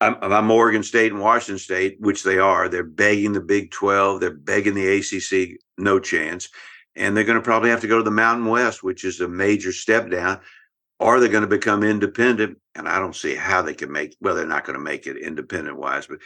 [0.01, 2.69] I'm, I'm Oregon State and Washington State, which they are.
[2.69, 4.19] They're begging the Big 12.
[4.19, 5.59] They're begging the ACC.
[5.77, 6.49] No chance.
[6.95, 9.27] And they're going to probably have to go to the Mountain West, which is a
[9.27, 10.41] major step down
[10.99, 12.57] or they're going to become independent.
[12.75, 14.15] And I don't see how they can make.
[14.21, 16.19] Well, they're not going to make it independent wise, but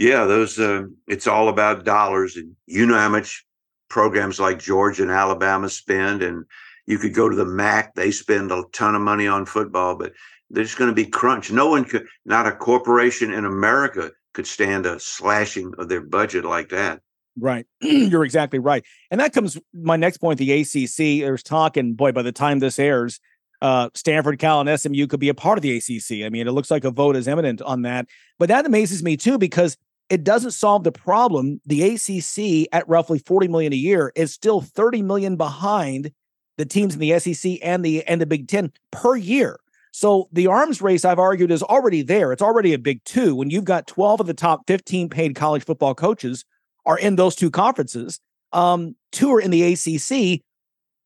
[0.00, 0.58] yeah, those.
[0.58, 3.44] Uh, it's all about dollars, and you know how much
[3.90, 6.46] programs like Georgia and Alabama spend, and
[6.86, 7.94] you could go to the MAC.
[7.94, 10.14] They spend a ton of money on football, but
[10.48, 11.52] there's going to be crunch.
[11.52, 16.46] No one could, not a corporation in America could stand a slashing of their budget
[16.46, 17.00] like that.
[17.38, 17.66] Right.
[17.82, 18.82] You're exactly right.
[19.10, 21.20] And that comes my next point, the ACC.
[21.20, 23.20] There's talk, and boy, by the time this airs,
[23.60, 26.24] uh, Stanford, Cal, and SMU could be a part of the ACC.
[26.24, 28.06] I mean, it looks like a vote is imminent on that.
[28.38, 29.76] But that amazes me too because
[30.10, 31.60] it doesn't solve the problem.
[31.64, 36.10] The ACC at roughly 40 million a year is still 30 million behind
[36.58, 39.58] the teams in the SEC and the and the Big 10 per year.
[39.92, 42.32] So the arms race I've argued is already there.
[42.32, 45.64] It's already a big two when you've got 12 of the top 15 paid college
[45.64, 46.44] football coaches
[46.86, 48.20] are in those two conferences.
[48.52, 50.42] Um, two are in the ACC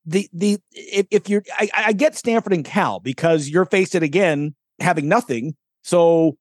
[0.07, 4.02] the the if, if you're I, I get Stanford and Cal because you're faced it
[4.02, 5.57] again having nothing.
[5.82, 6.36] So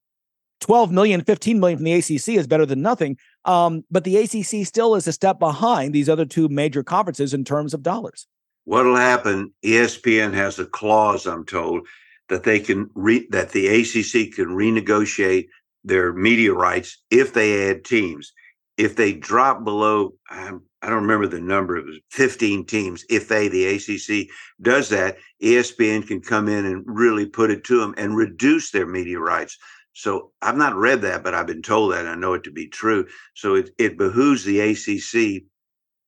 [0.63, 3.17] 12 million, 15 million from the ACC is better than nothing.
[3.45, 7.43] Um, but the ACC still is a step behind these other two major conferences in
[7.43, 8.27] terms of dollars.
[8.63, 9.53] What'll happen?
[9.65, 11.85] ESPN has a clause, I'm told,
[12.29, 15.47] that they can re- that the ACC can renegotiate
[15.83, 18.31] their media rights if they add teams.
[18.77, 21.77] If they drop below, um, I don't remember the number.
[21.77, 23.03] It was 15 teams.
[23.09, 24.29] If they, the ACC,
[24.61, 28.87] does that, ESPN can come in and really put it to them and reduce their
[28.87, 29.57] media rights.
[29.93, 32.07] So I've not read that, but I've been told that.
[32.07, 33.07] I know it to be true.
[33.35, 35.43] So it, it behooves the ACC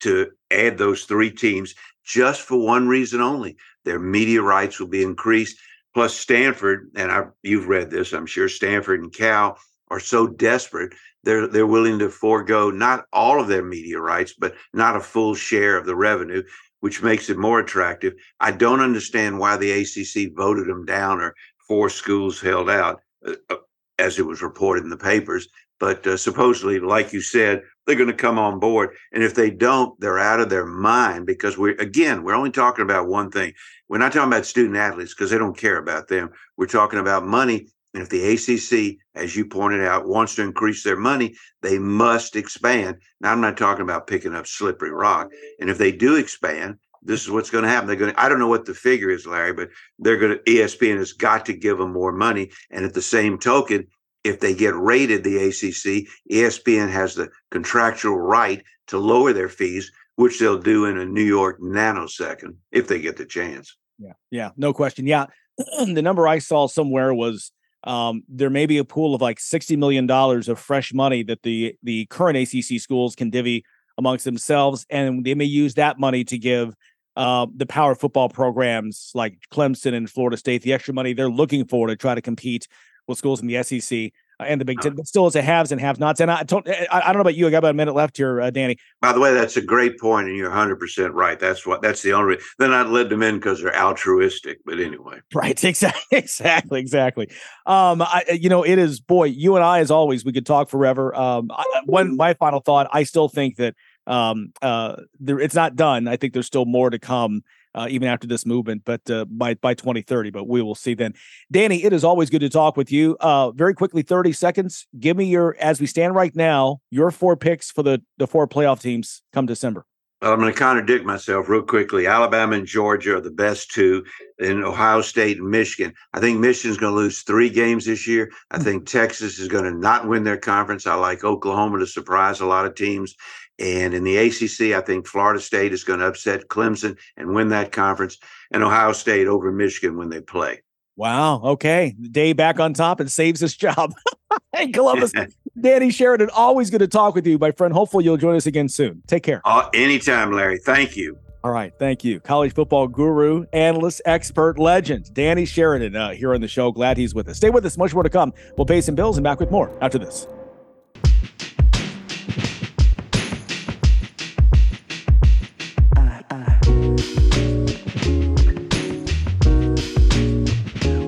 [0.02, 3.58] to add those three teams just for one reason only.
[3.84, 5.58] Their media rights will be increased.
[5.94, 9.58] Plus, Stanford, and I, you've read this, I'm sure, Stanford and Cal
[9.90, 10.94] are so desperate
[11.26, 15.34] they're they're willing to forego not all of their media rights, but not a full
[15.36, 16.44] share of the revenue,
[16.80, 18.14] which makes it more attractive.
[18.40, 21.34] I don't understand why the ACC voted them down or
[21.68, 23.56] four schools held out, uh, uh,
[24.00, 25.48] as it was reported in the papers.
[25.80, 29.52] But uh, supposedly, like you said, they're going to come on board, and if they
[29.52, 33.54] don't, they're out of their mind because we're again we're only talking about one thing.
[33.90, 36.32] We're not talking about student athletes because they don't care about them.
[36.58, 40.84] We're talking about money And if the ACC, as you pointed out, wants to increase
[40.84, 42.98] their money, they must expand.
[43.22, 45.32] Now, I'm not talking about picking up slippery rock.
[45.60, 47.88] And if they do expand, this is what's going to happen.
[47.88, 50.44] They're going to, I don't know what the figure is, Larry, but they're going to,
[50.44, 52.52] ESPN has got to give them more money.
[52.72, 53.88] And at the same token,
[54.24, 59.92] if they get rated the ACC, ESPN has the contractual right to lower their fees,
[60.16, 63.78] which they'll do in a New York nanosecond if they get the chance.
[64.00, 65.06] Yeah, yeah, no question.
[65.06, 65.28] Yeah,
[65.58, 67.52] the number I saw somewhere was
[67.84, 71.44] um, there may be a pool of like sixty million dollars of fresh money that
[71.44, 73.64] the the current ACC schools can divvy
[73.98, 76.74] amongst themselves, and they may use that money to give
[77.16, 81.66] uh, the power football programs like Clemson and Florida State the extra money they're looking
[81.66, 82.68] for to try to compete
[83.08, 84.96] with schools in the SEC uh, and the Big Ten.
[84.96, 86.20] But still, it's a haves and have nots.
[86.20, 87.48] And I don't, I, I don't know about you.
[87.48, 88.78] I got about a minute left here, uh, Danny.
[89.02, 91.40] By the way, that's a great point, and you're 100 percent right.
[91.40, 91.82] That's what.
[91.82, 92.38] That's the only.
[92.60, 94.60] They're not led them in because they're altruistic.
[94.66, 95.56] But anyway, right?
[95.66, 96.18] Exactly.
[96.18, 96.80] Exactly.
[96.80, 97.30] Exactly.
[97.66, 99.00] Um, I, you know, it is.
[99.00, 101.16] Boy, you and I, as always, we could talk forever.
[101.16, 102.88] Um, I, one, my final thought.
[102.92, 103.76] I still think that
[104.08, 106.08] um, uh, there, it's not done.
[106.08, 107.44] I think there's still more to come
[107.74, 110.32] uh, even after this movement, but uh, by by 2030.
[110.32, 111.14] But we will see then.
[111.52, 113.18] Danny, it is always good to talk with you.
[113.20, 114.88] Uh, very quickly, 30 seconds.
[115.00, 118.48] Give me your as we stand right now, your four picks for the the four
[118.48, 119.86] playoff teams come December.
[120.22, 122.08] Well, I'm going to contradict myself real quickly.
[122.08, 124.06] Alabama and Georgia are the best two,
[124.40, 125.94] and Ohio State and Michigan.
[126.14, 128.32] I think Michigan's going to lose three games this year.
[128.50, 130.88] I think Texas is going to not win their conference.
[130.88, 133.14] I like Oklahoma to surprise a lot of teams.
[133.60, 137.50] And in the ACC, I think Florida State is going to upset Clemson and win
[137.50, 138.18] that conference,
[138.52, 140.62] and Ohio State over Michigan when they play.
[140.98, 141.42] Wow.
[141.42, 141.96] Okay.
[142.12, 143.94] Day back on top and saves his job.
[144.54, 145.14] hey, Columbus.
[145.60, 147.74] Danny Sheridan, always good to talk with you, my friend.
[147.74, 149.02] Hopefully, you'll join us again soon.
[149.08, 149.42] Take care.
[149.46, 150.58] Uh, anytime, Larry.
[150.58, 151.18] Thank you.
[151.44, 151.72] All right.
[151.78, 152.20] Thank you.
[152.20, 156.72] College football guru, analyst, expert, legend, Danny Sheridan, uh, here on the show.
[156.72, 157.38] Glad he's with us.
[157.38, 157.78] Stay with us.
[157.78, 158.34] Much more to come.
[158.58, 160.28] We'll pay some bills and back with more after this.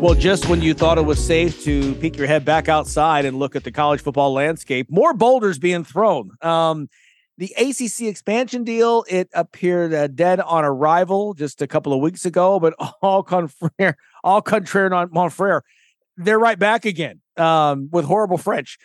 [0.07, 3.37] Well, just when you thought it was safe to peek your head back outside and
[3.37, 6.31] look at the college football landscape, more boulders being thrown.
[6.41, 6.87] Um,
[7.37, 12.25] the ACC expansion deal, it appeared uh, dead on arrival just a couple of weeks
[12.25, 15.59] ago, but all contraire, all contraire on Montfrere,
[16.15, 18.77] they're right back again um, with horrible French.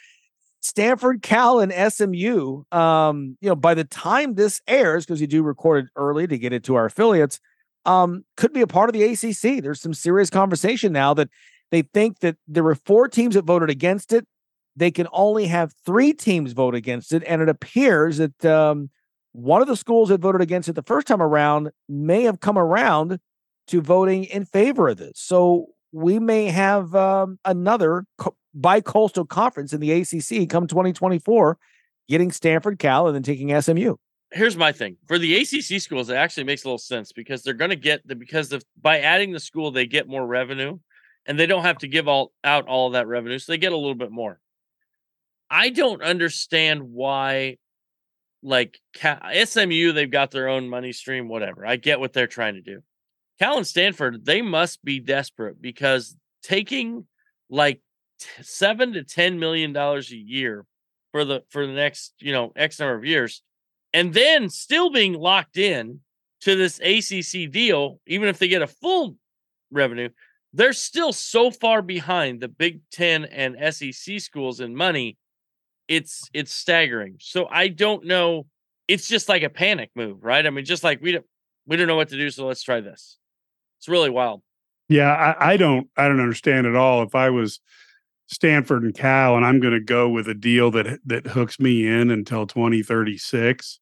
[0.60, 2.64] Stanford, Cal, and SMU.
[2.72, 6.36] Um, you know, by the time this airs, because you do record it early to
[6.36, 7.38] get it to our affiliates,
[7.84, 9.62] um, could be a part of the ACC.
[9.62, 11.28] There's some serious conversation now that
[11.70, 14.26] they think that there were four teams that voted against it.
[14.76, 18.90] They can only have three teams vote against it, and it appears that um,
[19.32, 22.58] one of the schools that voted against it the first time around may have come
[22.58, 23.18] around
[23.68, 25.12] to voting in favor of this.
[25.16, 31.58] So we may have um, another co- bi-coastal conference in the ACC come 2024,
[32.08, 33.96] getting Stanford, Cal, and then taking SMU
[34.32, 36.08] here's my thing for the ACC schools.
[36.08, 39.32] It actually makes a little sense because they're going to get the because by adding
[39.32, 40.78] the school, they get more revenue,
[41.26, 43.76] and they don't have to give all out all that revenue, so they get a
[43.76, 44.40] little bit more.
[45.50, 47.58] I don't understand why,
[48.42, 51.66] like SMU, they've got their own money stream, whatever.
[51.66, 52.82] I get what they're trying to do.
[53.38, 57.06] Cal and Stanford, they must be desperate because taking
[57.50, 57.80] like
[58.40, 60.64] seven to ten million dollars a year
[61.12, 63.42] for the for the next you know X number of years
[63.92, 66.00] and then still being locked in
[66.42, 69.16] to this ACC deal, even if they get a full
[69.70, 70.08] revenue,
[70.52, 75.16] they're still so far behind the Big Ten and SEC schools in money.
[75.88, 77.16] It's it's staggering.
[77.20, 78.46] So I don't know.
[78.88, 80.46] It's just like a panic move, right?
[80.46, 81.26] I mean, just like we don't
[81.66, 83.18] we don't know what to do, so let's try this.
[83.78, 84.42] It's really wild.
[84.88, 87.02] Yeah, I, I don't I don't understand at all.
[87.02, 87.60] If I was
[88.26, 91.86] Stanford and Cal, and I'm going to go with a deal that that hooks me
[91.86, 93.78] in until 2036.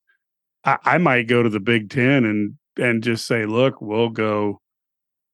[0.65, 4.61] I, I might go to the Big Ten and and just say, look, we'll go,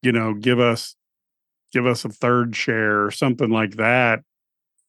[0.02, 0.96] you know, give us
[1.72, 4.20] give us a third share or something like that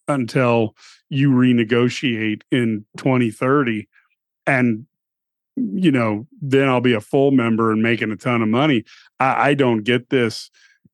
[0.08, 0.76] until
[1.10, 3.88] you renegotiate in 2030
[4.46, 4.86] and
[5.56, 8.84] you know then i'll be a full member and making a ton of money.
[9.20, 10.50] I, I don't get this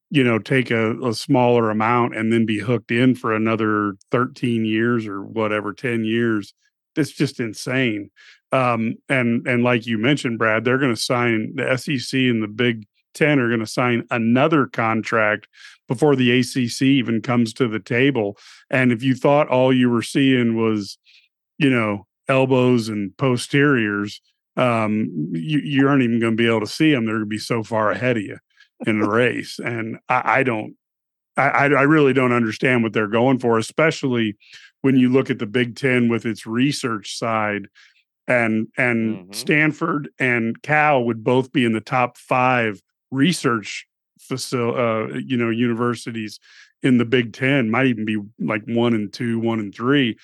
[0.09, 4.65] you know take a, a, smaller amount and then be hooked in for another 13
[4.65, 6.53] years or whatever 10 years.
[6.95, 8.09] It's just insane
[8.53, 12.47] um, and and like you mentioned, Brad, they're going to sign the SEC and the
[12.47, 15.47] Big Ten are going to sign another contract
[15.87, 18.37] before the ACC even comes to the table.
[18.69, 20.97] And if you thought all you were seeing was,
[21.57, 24.21] you know, elbows and posteriors,
[24.55, 27.05] um, you, you aren't even going to be able to see them.
[27.05, 28.37] They're going to be so far ahead of you
[28.85, 29.59] in the race.
[29.59, 30.75] And I, I don't,
[31.35, 34.37] I, I really don't understand what they're going for, especially
[34.81, 37.67] when you look at the Big Ten with its research side,
[38.27, 39.33] and and mm-hmm.
[39.33, 43.87] Stanford and Cal would both be in the top five research
[44.19, 46.39] facility, uh, you know, universities
[46.81, 47.69] in the Big Ten.
[47.69, 50.17] Might even be like one and two, one and three.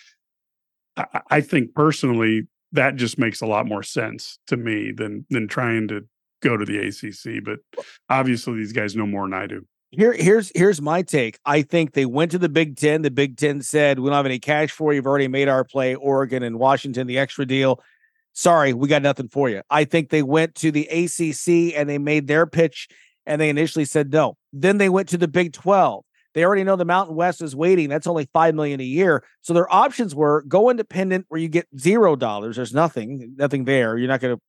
[0.98, 5.48] I, I think personally that just makes a lot more sense to me than than
[5.48, 6.06] trying to
[6.42, 7.44] go to the ACC.
[7.44, 7.60] But
[8.10, 9.66] obviously, these guys know more than I do.
[9.92, 11.40] Here, here's here's my take.
[11.46, 13.02] I think they went to the Big Ten.
[13.02, 14.98] The Big Ten said, "We don't have any cash for you.
[14.98, 17.82] You've already made our play." Oregon and Washington, the extra deal.
[18.34, 19.64] Sorry, we got nothing for you.
[19.72, 22.88] I think they went to the ACC and they made their pitch,
[23.26, 24.38] and they initially said no.
[24.54, 26.06] Then they went to the Big Twelve.
[26.36, 27.90] They already know the Mountain West is waiting.
[27.90, 29.24] That's only five million a year.
[29.42, 32.58] So their options were go independent, where you get zero dollars.
[32.58, 33.98] There's nothing, nothing there.
[33.98, 34.42] You're not going to.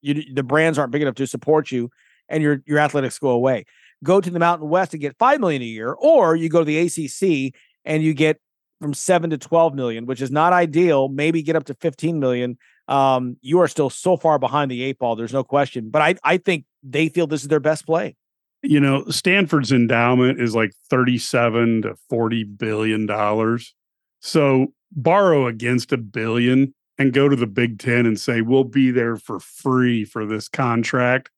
[0.00, 1.90] You the brands aren't big enough to support you,
[2.30, 3.66] and your your athletics go away
[4.04, 6.64] go to the Mountain West and get 5 million a year, or you go to
[6.64, 8.40] the ACC and you get
[8.80, 12.56] from 7 to 12 million, which is not ideal, maybe get up to 15 million.
[12.86, 15.90] Um, you are still so far behind the eight ball, there's no question.
[15.90, 18.16] But I, I think they feel this is their best play.
[18.62, 23.74] You know, Stanford's endowment is like 37 to 40 billion dollars.
[24.20, 28.90] So borrow against a billion and go to the Big Ten and say, we'll be
[28.90, 31.30] there for free for this contract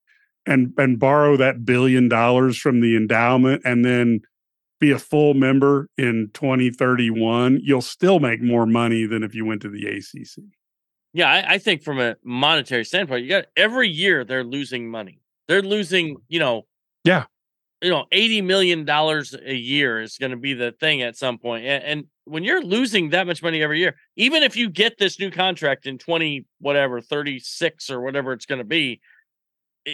[0.47, 4.21] and and borrow that billion dollars from the endowment and then
[4.79, 9.61] be a full member in 2031 you'll still make more money than if you went
[9.63, 10.45] to the acc
[11.13, 15.21] yeah I, I, think from a monetary standpoint you got every year they're losing money.
[15.49, 16.67] They're losing you know
[17.05, 17.25] yeah.
[17.83, 21.39] you know 80 million dollars a year is going to be the thing at some
[21.39, 24.99] point and, and when you're losing that much money every year even if you get
[24.99, 29.01] this new contract in 20 whatever 36 or whatever it's going to be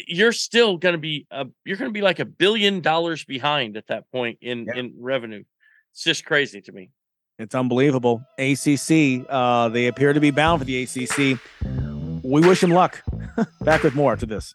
[0.07, 3.77] you're still going to be a, you're going to be like a billion dollars behind
[3.77, 4.77] at that point in yeah.
[4.77, 5.45] in revenue.
[5.93, 6.91] It's just crazy to me.
[7.39, 8.23] It's unbelievable.
[8.39, 11.39] ACC, uh, they appear to be bound for the ACC.
[12.23, 13.03] We wish them luck.
[13.61, 14.55] Back with more to this.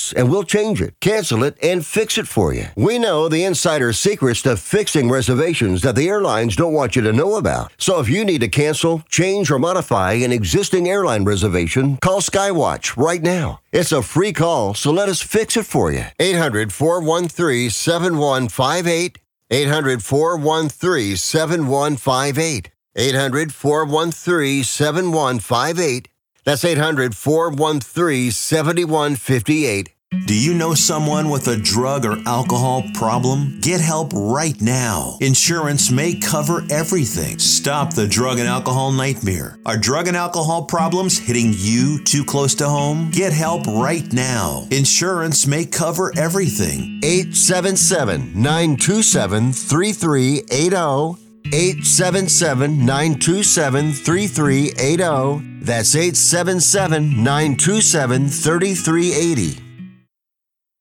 [0.15, 2.65] and we'll change it, cancel it, and fix it for you.
[2.75, 7.13] We know the insider secrets to fixing reservations that the airlines don't want you to
[7.13, 7.71] know about.
[7.77, 12.97] So if you need to cancel, change, or modify an existing airline reservation, call Skywatch
[12.97, 13.59] right now.
[13.71, 16.05] It's a free call, so let us fix it for you.
[16.19, 19.19] 800 413 7158.
[19.49, 22.71] 800 413 7158.
[22.95, 26.10] 800 413 7158.
[26.43, 29.93] That's 800 413 7158.
[30.25, 33.59] Do you know someone with a drug or alcohol problem?
[33.61, 35.17] Get help right now.
[35.21, 37.39] Insurance may cover everything.
[37.39, 39.57] Stop the drug and alcohol nightmare.
[39.65, 43.09] Are drug and alcohol problems hitting you too close to home?
[43.11, 44.67] Get help right now.
[44.69, 46.99] Insurance may cover everything.
[47.03, 51.30] 877 927 3380.
[51.45, 55.59] 877 927 3380.
[55.61, 59.63] That's 877 927 3380.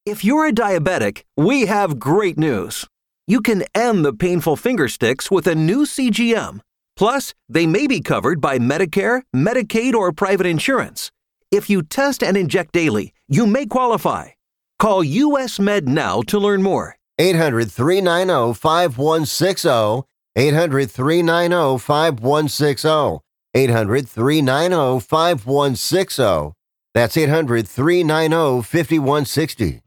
[0.06, 2.86] If you're a diabetic, we have great news.
[3.26, 6.60] You can end the painful finger sticks with a new CGM.
[6.96, 11.10] Plus, they may be covered by Medicare, Medicaid, or private insurance.
[11.50, 14.30] If you test and inject daily, you may qualify.
[14.78, 16.96] Call US Med now to learn more.
[17.18, 20.09] 800 390 5160.
[20.36, 23.18] 800 390 5160.
[23.52, 26.52] 800 390 5160.
[26.94, 29.80] That's 800 390 5160.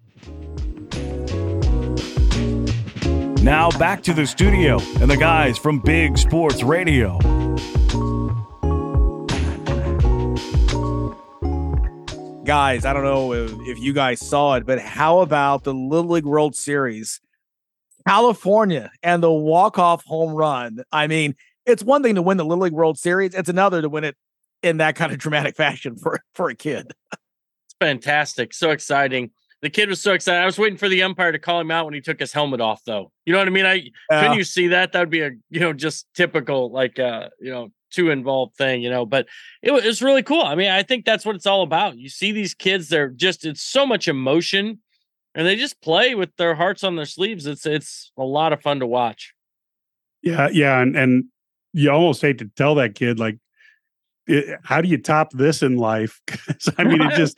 [3.41, 7.19] Now back to the studio and the guys from Big Sports Radio.
[12.45, 16.11] Guys, I don't know if, if you guys saw it, but how about the Little
[16.11, 17.21] League World Series?
[18.07, 20.83] California and the walk-off home run.
[20.91, 21.35] I mean,
[21.65, 24.15] it's one thing to win the Little League World Series, it's another to win it
[24.61, 26.93] in that kind of dramatic fashion for for a kid.
[27.11, 28.53] It's fantastic.
[28.53, 29.31] So exciting.
[29.61, 30.41] The kid was so excited.
[30.41, 32.59] I was waiting for the umpire to call him out when he took his helmet
[32.59, 33.13] off, though.
[33.25, 33.65] You know what I mean?
[33.65, 34.91] I uh, couldn't you see that?
[34.91, 38.81] That would be a you know just typical like uh you know too involved thing,
[38.81, 39.05] you know.
[39.05, 39.27] But
[39.61, 40.41] it was really cool.
[40.41, 41.97] I mean, I think that's what it's all about.
[41.97, 44.79] You see these kids; they're just it's so much emotion
[45.35, 47.45] and they just play with their hearts on their sleeves.
[47.45, 49.33] It's it's a lot of fun to watch.
[50.21, 51.25] Yeah, yeah, and and
[51.73, 53.37] you almost hate to tell that kid like,
[54.27, 56.21] it, how do you top this in life?
[56.77, 57.37] I mean, it just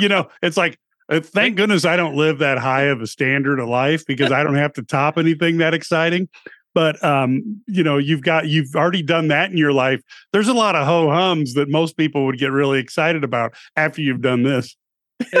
[0.00, 0.78] you know, it's like
[1.08, 4.42] uh, thank goodness I don't live that high of a standard of life because I
[4.42, 6.28] don't have to top anything that exciting.
[6.74, 10.00] But um, you know, you've got you've already done that in your life.
[10.32, 14.00] There's a lot of ho hums that most people would get really excited about after
[14.00, 14.76] you've done this.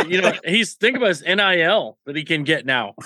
[0.08, 2.94] You know, he's think about his NIL that he can get now.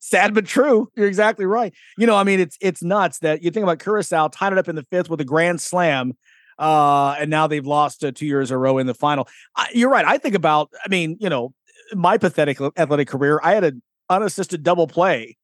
[0.00, 0.90] Sad but true.
[0.96, 1.74] You're exactly right.
[1.96, 4.68] You know, I mean, it's it's nuts that you think about Curacao tied it up
[4.68, 6.16] in the fifth with a grand slam,
[6.58, 9.28] uh, and now they've lost uh, two years in a row in the final.
[9.56, 10.04] I, you're right.
[10.04, 10.70] I think about.
[10.84, 11.52] I mean, you know,
[11.94, 13.40] my pathetic athletic career.
[13.42, 15.36] I had an unassisted double play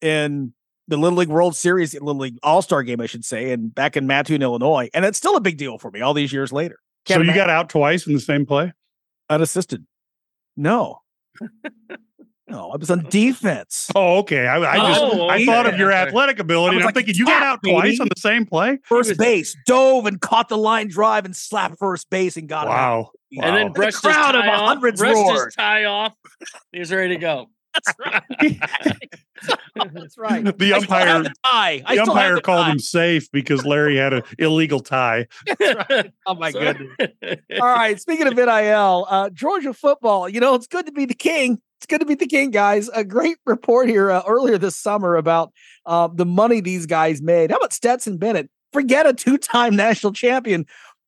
[0.00, 0.52] in
[0.88, 3.96] the Little League World Series, Little League All Star game, I should say, and back
[3.96, 6.78] in Mattoon, Illinois, and it's still a big deal for me all these years later.
[7.06, 8.72] Can't so you got out twice in the same play?
[9.30, 9.84] Unassisted.
[10.56, 10.98] No.
[12.48, 13.90] no, I was on defense.
[13.94, 14.46] Oh, okay.
[14.46, 15.46] I, I just Oh, I okay.
[15.46, 16.74] thought of your athletic ability.
[16.74, 18.78] I was And I'm like, thinking you got "Tap, out twice on the same play.
[18.84, 22.70] First base, dove and caught the line drive and slapped first base and got it.
[22.72, 23.10] out.
[23.32, 23.46] Wow.
[23.46, 23.72] And then Wow.
[23.72, 24.68] brushed the his crowd of tie off.
[24.68, 25.44] hundreds Brushed roared.
[25.46, 26.14] his tie off.
[26.72, 27.46] He's ready to go.
[27.74, 28.22] That's right.
[29.92, 30.58] That's right.
[30.58, 31.82] The umpire the tie.
[31.88, 32.72] The umpire the called tie.
[32.72, 35.26] him safe because Larry had an illegal tie.
[36.26, 36.90] Oh my goodness.
[37.60, 38.00] All right.
[38.00, 41.60] Speaking of NIL, uh, Georgia football, you know, it's good to be the king.
[41.78, 42.88] It's good to be the king, guys.
[42.90, 45.52] A great report here uh, earlier this summer about
[45.86, 47.50] uh, the money these guys made.
[47.50, 48.48] How about Stetson Bennett?
[48.72, 50.66] Forget a two time national champion.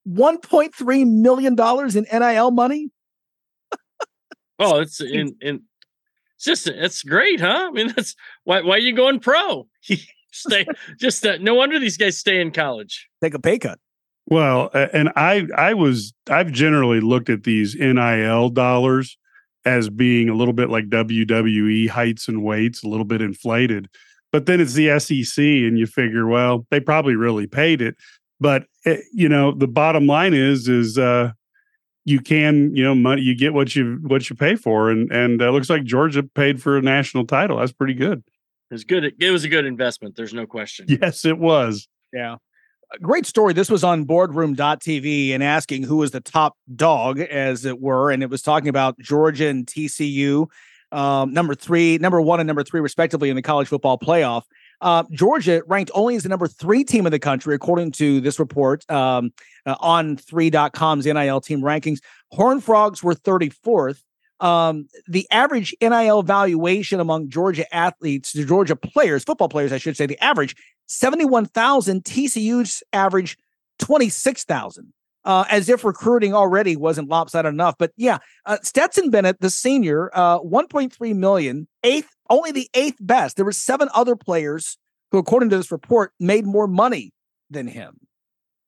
[0.08, 1.56] $1.3 million
[1.96, 2.90] in NIL money.
[4.58, 5.62] Oh, it's in in
[6.36, 7.68] it's just it's great, huh?
[7.68, 8.14] I mean, that's
[8.44, 9.66] why why are you going pro?
[10.32, 10.66] stay
[10.98, 13.08] just uh, no wonder these guys stay in college.
[13.22, 13.78] Take a pay cut.
[14.26, 19.16] Well, and I I was I've generally looked at these NIL dollars
[19.64, 23.88] as being a little bit like WWE heights and weights, a little bit inflated.
[24.32, 27.94] But then it's the SEC, and you figure, well, they probably really paid it.
[28.40, 31.32] But eh, you know, the bottom line is, is uh,
[32.04, 35.40] you can, you know, money you get what you what you pay for, and and
[35.42, 37.58] uh, looks like Georgia paid for a national title.
[37.58, 38.22] That's pretty good.
[38.70, 39.14] It was good.
[39.18, 40.16] It was a good investment.
[40.16, 40.86] There's no question.
[40.88, 41.88] Yes, it was.
[42.12, 42.36] Yeah.
[43.02, 43.52] Great story.
[43.52, 48.10] This was on boardroom.tv and asking who was the top dog, as it were.
[48.10, 50.46] And it was talking about Georgia and TCU,
[50.92, 54.42] um, number three, number one, and number three, respectively, in the college football playoff.
[54.84, 58.38] Uh, Georgia ranked only as the number three team in the country, according to this
[58.38, 59.32] report um,
[59.64, 62.00] uh, On3.com's NIL team rankings.
[62.32, 64.02] Horn Frogs were 34th.
[64.40, 69.96] Um, the average NIL valuation among Georgia athletes, the Georgia players, football players, I should
[69.96, 70.54] say, the average
[70.86, 73.38] 71,000, TCU's average
[73.78, 74.92] 26,000.
[75.24, 77.76] Uh, as if recruiting already wasn't lopsided enough.
[77.78, 83.36] But yeah, uh, Stetson Bennett, the senior, uh, 1.3 million, eighth, only the eighth best.
[83.36, 84.76] There were seven other players
[85.10, 87.12] who, according to this report, made more money
[87.48, 88.00] than him.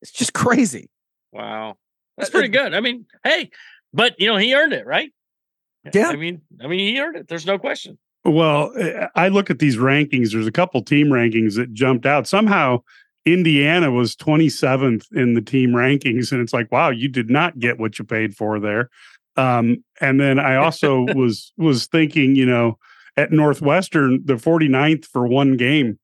[0.01, 0.89] It's just crazy.
[1.33, 1.77] Wow.
[2.17, 2.73] That's pretty good.
[2.75, 3.51] I mean, hey,
[3.93, 5.13] but you know, he earned it, right?
[5.93, 6.09] Yeah.
[6.09, 7.29] I mean, I mean, he earned it.
[7.29, 7.99] There's no question.
[8.25, 8.73] Well,
[9.15, 10.33] I look at these rankings.
[10.33, 12.27] There's a couple team rankings that jumped out.
[12.27, 12.83] Somehow,
[13.27, 17.79] Indiana was 27th in the team rankings, and it's like, wow, you did not get
[17.79, 18.89] what you paid for there.
[19.37, 22.79] Um, and then I also was was thinking, you know,
[23.17, 25.99] at Northwestern, the 49th for one game.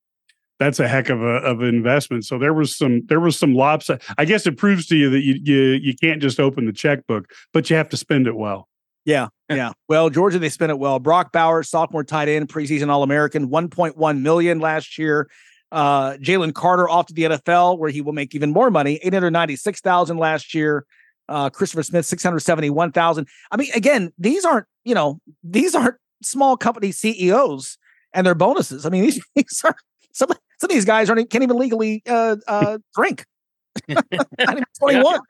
[0.59, 2.25] That's a heck of a of an investment.
[2.25, 4.03] So there was some there was some lopsided.
[4.19, 7.31] I guess it proves to you that you you you can't just open the checkbook,
[7.53, 8.69] but you have to spend it well.
[9.05, 9.73] Yeah, yeah.
[9.89, 11.01] Well, Georgia, they spent it well.
[11.01, 15.29] Brock Bowers, sophomore tight end, preseason All American, 1.1 million last year.
[15.73, 20.19] Uh, Jalen Carter off to the NFL, where he will make even more money, 896,000
[20.19, 20.85] last year.
[21.29, 23.27] Uh, Christopher Smith, 671,000.
[23.51, 27.79] I mean, again, these aren't, you know, these aren't small company CEOs
[28.13, 28.85] and their bonuses.
[28.85, 29.75] I mean, these, these are
[30.13, 33.25] some, some of these guys aren't can't even legally uh, uh, drink.
[33.89, 34.05] Not
[34.41, 35.21] even 21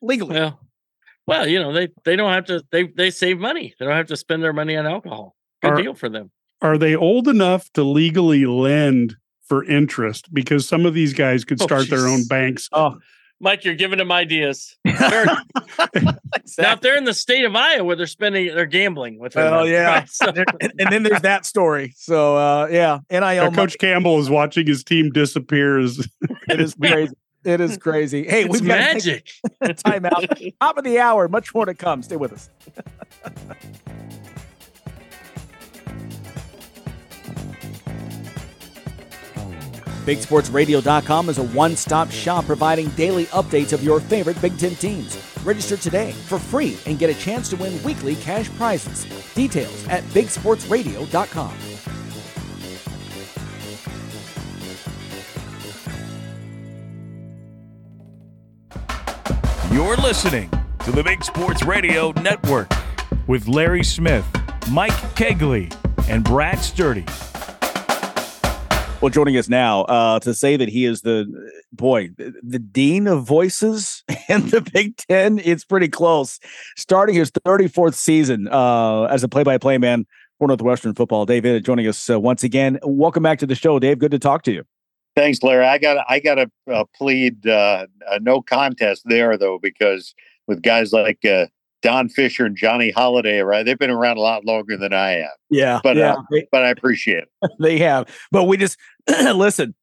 [0.00, 0.34] legally.
[0.36, 0.60] Well,
[1.26, 2.62] well, you know, they they don't have to.
[2.70, 3.74] They they save money.
[3.78, 5.34] They don't have to spend their money on alcohol.
[5.60, 6.30] Good Are- deal for them.
[6.62, 9.16] are they old enough to legally lend
[9.48, 10.32] for interest?
[10.32, 12.68] Because some of these guys could Oh, start their own banks.
[12.72, 12.98] Oh,
[13.40, 14.76] Mike, you're giving them ideas.
[14.84, 15.26] They're-
[16.58, 19.34] Now, if they're in the state of Iowa, where they're spending, they're gambling with.
[19.34, 19.86] their Well, money, yeah.
[19.98, 20.08] right?
[20.08, 21.92] So- and, and then there's that story.
[21.96, 25.78] So uh yeah, NIL Coach Campbell is watching his team disappear.
[25.78, 25.98] As
[26.48, 27.12] it is crazy.
[27.44, 28.26] It is crazy.
[28.26, 29.30] Hey, it's we've got magic.
[29.84, 30.24] time out.
[30.60, 32.02] Top of the hour, much more to come.
[32.02, 32.50] Stay with us.
[40.08, 45.18] BigSportsRadio.com is a one stop shop providing daily updates of your favorite Big Ten teams.
[45.44, 49.04] Register today for free and get a chance to win weekly cash prizes.
[49.34, 51.52] Details at bigsportsradio.com.
[59.70, 60.50] You're listening
[60.86, 62.72] to the Big Sports Radio Network
[63.26, 64.24] with Larry Smith,
[64.70, 65.70] Mike Cagley,
[66.08, 67.04] and Brad Sturdy.
[69.00, 71.24] Well, joining us now uh, to say that he is the
[71.72, 75.38] boy, the dean of voices in the Big Ten.
[75.38, 76.40] It's pretty close.
[76.76, 80.04] Starting his 34th season uh, as a play-by-play man
[80.38, 81.26] for Northwestern football.
[81.26, 82.80] David joining us uh, once again.
[82.82, 84.00] Welcome back to the show, Dave.
[84.00, 84.64] Good to talk to you.
[85.14, 85.66] Thanks, Larry.
[85.66, 90.12] I got I got to uh, plead uh, a no contest there though, because
[90.48, 91.46] with guys like uh,
[91.82, 93.64] Don Fischer and Johnny Holliday, right?
[93.64, 95.30] They've been around a lot longer than I have.
[95.50, 96.14] Yeah, but yeah.
[96.32, 97.50] Uh, but I appreciate it.
[97.60, 99.74] they have, but we just listen.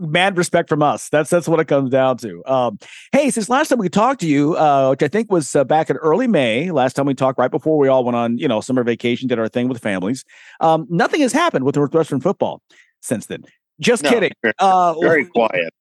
[0.00, 1.08] Mad respect from us.
[1.10, 2.42] That's that's what it comes down to.
[2.44, 2.76] Um,
[3.12, 5.90] hey, since last time we talked to you, uh, which I think was uh, back
[5.90, 8.60] in early May, last time we talked right before we all went on, you know,
[8.60, 10.24] summer vacation, did our thing with families.
[10.60, 12.62] Um, nothing has happened with Northwestern football
[13.00, 13.44] since then.
[13.78, 14.32] Just No, kidding.
[14.42, 15.72] very- Uh, Very quiet.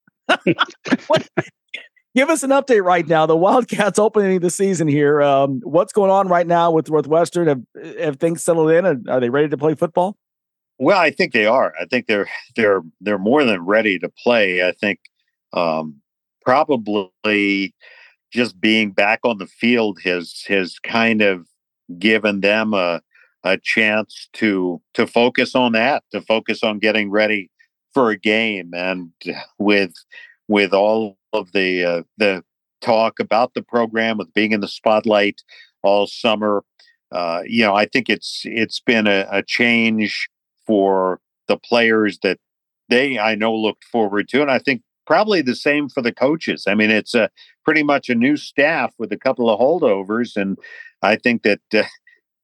[1.08, 1.28] what,
[2.16, 3.26] give us an update right now.
[3.26, 5.22] The Wildcats opening the season here.
[5.22, 7.48] Um, what's going on right now with Northwestern?
[7.48, 7.62] Have,
[8.00, 8.86] have things settled in?
[8.86, 10.18] And are they ready to play football?
[10.80, 11.74] Well, I think they are.
[11.80, 14.68] I think they're they're they're more than ready to play.
[14.68, 15.00] I think
[15.54, 16.02] um,
[16.42, 17.74] probably
[18.32, 21.48] just being back on the field has has kind of
[22.00, 23.02] given them a
[23.44, 27.52] a chance to to focus on that, to focus on getting ready
[27.94, 29.12] for a game, and
[29.60, 29.94] with
[30.48, 32.44] with all of the uh, the
[32.82, 35.42] talk about the program, with being in the spotlight
[35.82, 36.64] all summer,
[37.12, 40.30] uh, you know, I think it's it's been a, a change
[40.66, 42.40] for the players that
[42.90, 46.66] they I know looked forward to, and I think probably the same for the coaches.
[46.68, 47.30] I mean, it's a
[47.66, 50.58] pretty much a new staff with a couple of holdovers, and
[51.02, 51.84] I think that uh,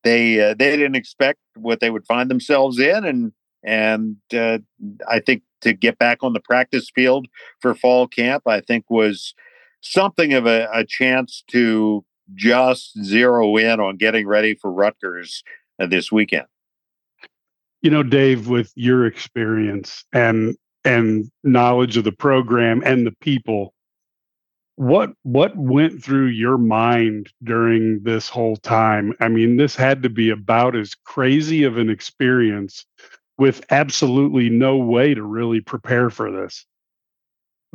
[0.04, 3.32] they uh, they didn't expect what they would find themselves in, and
[3.64, 4.60] and uh,
[5.08, 7.28] I think to get back on the practice field
[7.60, 9.34] for fall camp, I think was
[9.82, 12.06] something of a, a chance to
[12.36, 15.44] just zero in on getting ready for Rutgers
[15.82, 16.46] uh, this weekend.
[17.82, 20.56] you know dave with your experience and
[20.86, 23.74] and knowledge of the program and the people
[24.76, 30.10] what what went through your mind during this whole time i mean this had to
[30.10, 32.86] be about as crazy of an experience
[33.40, 36.66] with absolutely no way to really prepare for this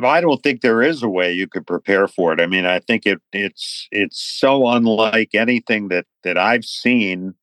[0.03, 2.41] I don't think there is a way you could prepare for it.
[2.41, 7.35] I mean, I think it it's it's so unlike anything that that I've seen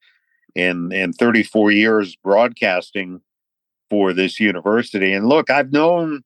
[0.54, 3.22] in in 34 years broadcasting
[3.90, 5.14] for this university.
[5.14, 6.24] And look, I've known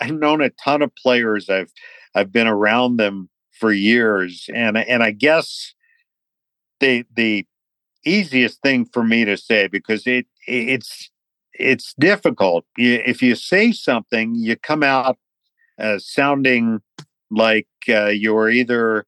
[0.00, 1.50] I've known a ton of players.
[1.50, 1.72] I've
[2.14, 5.74] I've been around them for years, and and I guess
[6.80, 7.46] the the
[8.06, 11.10] easiest thing for me to say because it it's
[11.62, 12.64] it's difficult.
[12.76, 15.18] If you say something, you come out
[15.78, 16.80] uh, sounding
[17.30, 19.06] like uh, you're either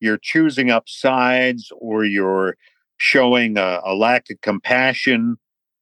[0.00, 2.56] you're choosing up sides or you're
[2.98, 5.36] showing a, a lack of compassion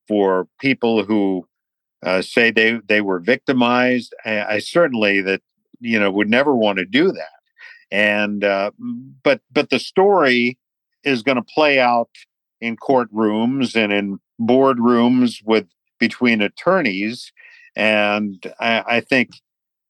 [0.09, 1.47] for people who
[2.05, 4.14] uh, say they they were victimized.
[4.25, 5.43] I, I certainly that
[5.81, 7.41] you know would never want to do that.
[7.91, 8.70] And uh,
[9.23, 10.59] but but the story
[11.05, 12.11] is going to play out
[12.61, 15.66] in courtrooms and in boardrooms with
[16.03, 17.30] between attorneys.
[17.76, 19.30] And I, I think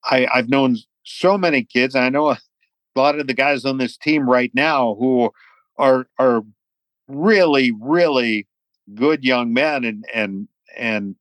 [0.04, 1.96] I, I've known so many kids.
[1.96, 2.38] I know a
[2.94, 5.30] lot of the guys on this team right now who
[5.78, 6.42] are are
[7.08, 8.46] really, really
[8.94, 11.16] good young men and and and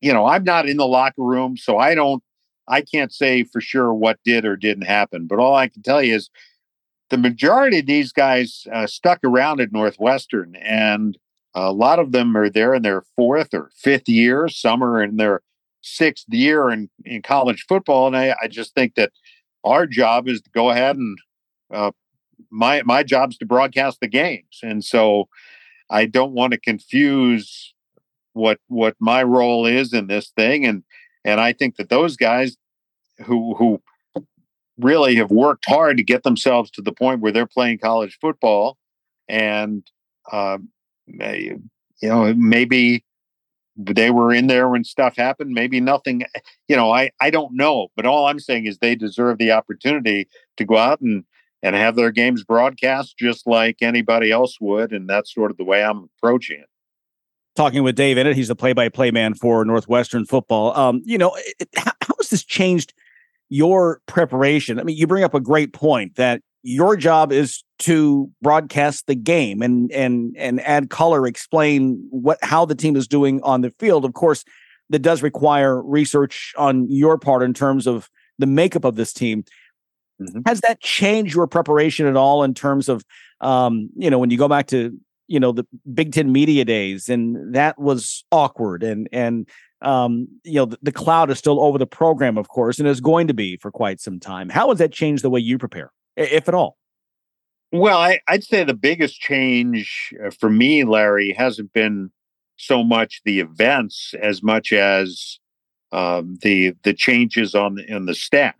[0.00, 2.22] you know, I'm not in the locker room, so I don't
[2.66, 5.26] I can't say for sure what did or didn't happen.
[5.26, 6.30] But all I can tell you is
[7.10, 11.18] the majority of these guys uh, stuck around at Northwestern, and
[11.54, 14.48] a lot of them are there in their fourth or fifth year.
[14.48, 15.42] Some are in their
[15.82, 19.12] sixth year in, in college football, and I, I just think that
[19.64, 21.18] our job is to go ahead and
[21.72, 21.90] uh,
[22.50, 25.28] my my job is to broadcast the games, and so
[25.90, 27.74] I don't want to confuse
[28.32, 30.82] what what my role is in this thing, and
[31.24, 32.56] and I think that those guys
[33.26, 33.82] who who
[34.78, 38.78] really have worked hard to get themselves to the point where they're playing college football,
[39.28, 39.86] and
[40.32, 40.68] um,
[41.18, 43.04] you know maybe
[43.76, 46.24] they were in there when stuff happened maybe nothing
[46.68, 50.28] you know i i don't know but all i'm saying is they deserve the opportunity
[50.56, 51.24] to go out and
[51.62, 55.64] and have their games broadcast just like anybody else would and that's sort of the
[55.64, 56.68] way i'm approaching it
[57.56, 60.74] Talking with Dave Eanet, he's the play-by-play man for Northwestern football.
[60.78, 62.94] Um, you know, it, how, how has this changed
[63.48, 64.78] your preparation?
[64.78, 69.14] I mean, you bring up a great point that your job is to broadcast the
[69.14, 73.70] game and and and add color, explain what how the team is doing on the
[73.78, 74.04] field.
[74.04, 74.44] Of course,
[74.90, 78.08] that does require research on your part in terms of
[78.38, 79.44] the makeup of this team.
[80.20, 80.40] Mm-hmm.
[80.46, 83.04] Has that changed your preparation at all in terms of,
[83.40, 84.98] um, you know, when you go back to
[85.28, 89.48] you know the Big Ten media days, and that was awkward, and and
[89.80, 93.00] um, you know the, the cloud is still over the program, of course, and is
[93.00, 94.48] going to be for quite some time.
[94.48, 95.92] How has that changed the way you prepare,
[96.24, 96.76] if at all?
[97.72, 102.10] Well, I, would say the biggest change uh, for me, Larry, hasn't been
[102.56, 105.38] so much the events as much as
[105.92, 108.56] um, the the changes on the, in the staff.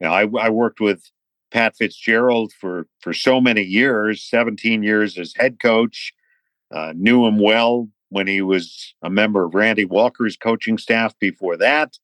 [0.00, 1.10] You know, I, I worked with
[1.50, 6.12] Pat Fitzgerald for for so many years, 17 years as head coach.
[6.70, 11.56] Uh, knew him well when he was a member of Randy Walker's coaching staff before
[11.56, 11.96] that.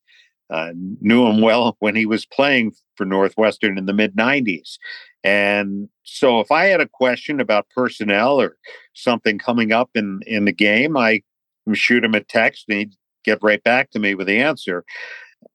[0.53, 4.77] Uh, knew him well when he was playing for Northwestern in the mid 90s.
[5.25, 8.59] And so if I had a question about personnel or
[8.93, 11.23] something coming up in, in the game, I
[11.73, 12.93] shoot him a text and he'd
[13.25, 14.85] get right back to me with the answer.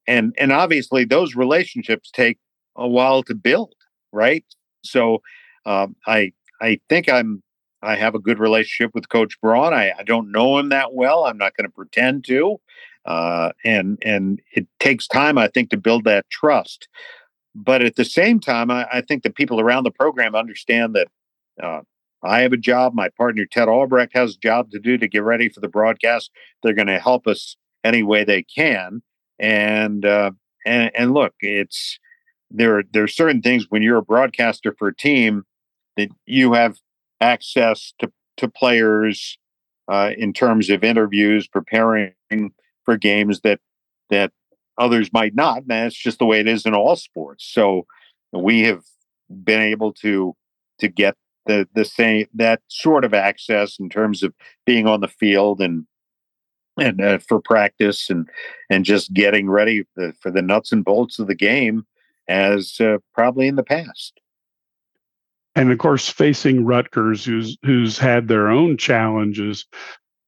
[0.08, 2.38] And and obviously those relationships take
[2.76, 3.74] a while to build,
[4.12, 4.44] right?
[4.82, 5.22] So
[5.64, 7.42] um, I I think I'm
[7.82, 9.72] I have a good relationship with Coach Braun.
[9.72, 11.24] I, I don't know him that well.
[11.24, 12.60] I'm not going to pretend to.
[13.06, 16.88] Uh, and and it takes time, I think, to build that trust.
[17.54, 21.08] But at the same time, I, I think the people around the program understand that
[21.62, 21.80] uh,
[22.22, 22.94] I have a job.
[22.94, 26.30] My partner Ted Albrecht has a job to do to get ready for the broadcast.
[26.62, 29.02] They're going to help us any way they can.
[29.38, 30.32] And uh,
[30.66, 31.98] and and look, it's
[32.50, 32.82] there.
[32.92, 35.44] There are certain things when you're a broadcaster for a team
[35.96, 36.78] that you have
[37.20, 39.38] access to to players
[39.88, 42.12] uh, in terms of interviews, preparing
[42.88, 43.60] for games that
[44.08, 44.32] that
[44.78, 45.58] others might not.
[45.58, 47.44] And that's just the way it is in all sports.
[47.44, 47.84] So
[48.32, 48.82] we have
[49.28, 50.34] been able to
[50.78, 51.14] to get
[51.44, 54.32] the the same that sort of access in terms of
[54.64, 55.86] being on the field and
[56.78, 58.26] and uh, for practice and
[58.70, 59.84] and just getting ready
[60.22, 61.84] for, the nuts and bolts of the game
[62.26, 64.18] as uh, probably in the past
[65.54, 69.66] and of course facing Rutgers, who's who's had their own challenges.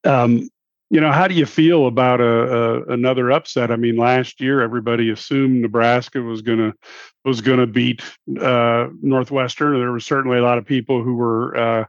[0.04, 0.50] Um,
[0.90, 3.70] you know, how do you feel about a, a, another upset?
[3.70, 6.74] I mean, last year everybody assumed Nebraska was gonna
[7.24, 8.02] was gonna beat
[8.40, 9.78] uh, Northwestern.
[9.78, 11.84] There were certainly a lot of people who were uh,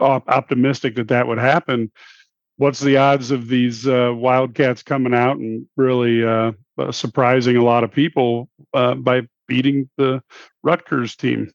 [0.00, 1.90] optimistic that that would happen.
[2.56, 6.52] What's the odds of these uh, Wildcats coming out and really uh,
[6.90, 10.22] surprising a lot of people uh, by beating the
[10.62, 11.50] Rutgers team?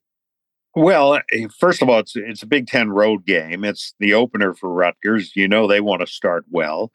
[0.75, 3.63] Well, eh, first of all, it's it's a Big Ten road game.
[3.63, 5.35] It's the opener for Rutgers.
[5.35, 6.91] You know they want to start well.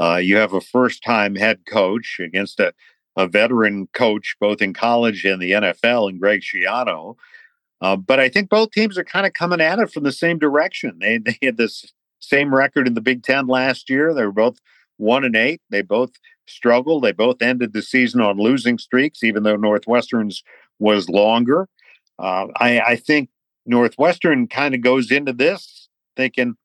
[0.00, 2.72] Uh, you have a first time head coach against a,
[3.16, 7.16] a veteran coach, both in college and the NFL, and Greg Schiano.
[7.80, 10.38] Uh, but I think both teams are kind of coming at it from the same
[10.38, 10.98] direction.
[11.00, 14.14] They they had this same record in the Big Ten last year.
[14.14, 14.58] They were both
[14.98, 15.60] one and eight.
[15.70, 16.12] They both
[16.46, 17.04] struggled.
[17.04, 20.44] They both ended the season on losing streaks, even though Northwestern's
[20.78, 21.68] was longer.
[22.18, 23.30] Uh, I, I think
[23.66, 26.56] Northwestern kind of goes into this thinking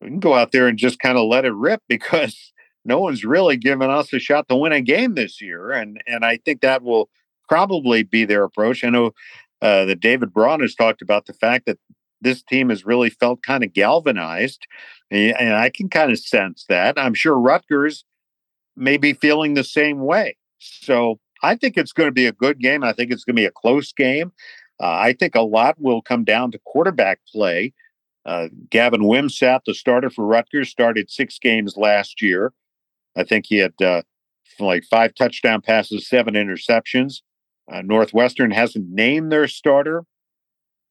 [0.00, 2.52] we can go out there and just kind of let it rip because
[2.84, 6.24] no one's really given us a shot to win a game this year, and and
[6.24, 7.08] I think that will
[7.48, 8.82] probably be their approach.
[8.82, 9.12] I know
[9.60, 11.78] uh, that David Braun has talked about the fact that
[12.20, 14.66] this team has really felt kind of galvanized,
[15.10, 16.98] and I can kind of sense that.
[16.98, 18.04] I'm sure Rutgers
[18.76, 20.36] may be feeling the same way.
[20.58, 22.84] So I think it's going to be a good game.
[22.84, 24.32] I think it's going to be a close game.
[24.82, 27.72] Uh, I think a lot will come down to quarterback play.
[28.26, 32.52] Uh, Gavin Wimsatt, the starter for Rutgers, started six games last year.
[33.16, 34.02] I think he had uh,
[34.58, 37.20] like five touchdown passes, seven interceptions.
[37.72, 40.04] Uh, Northwestern hasn't named their starter.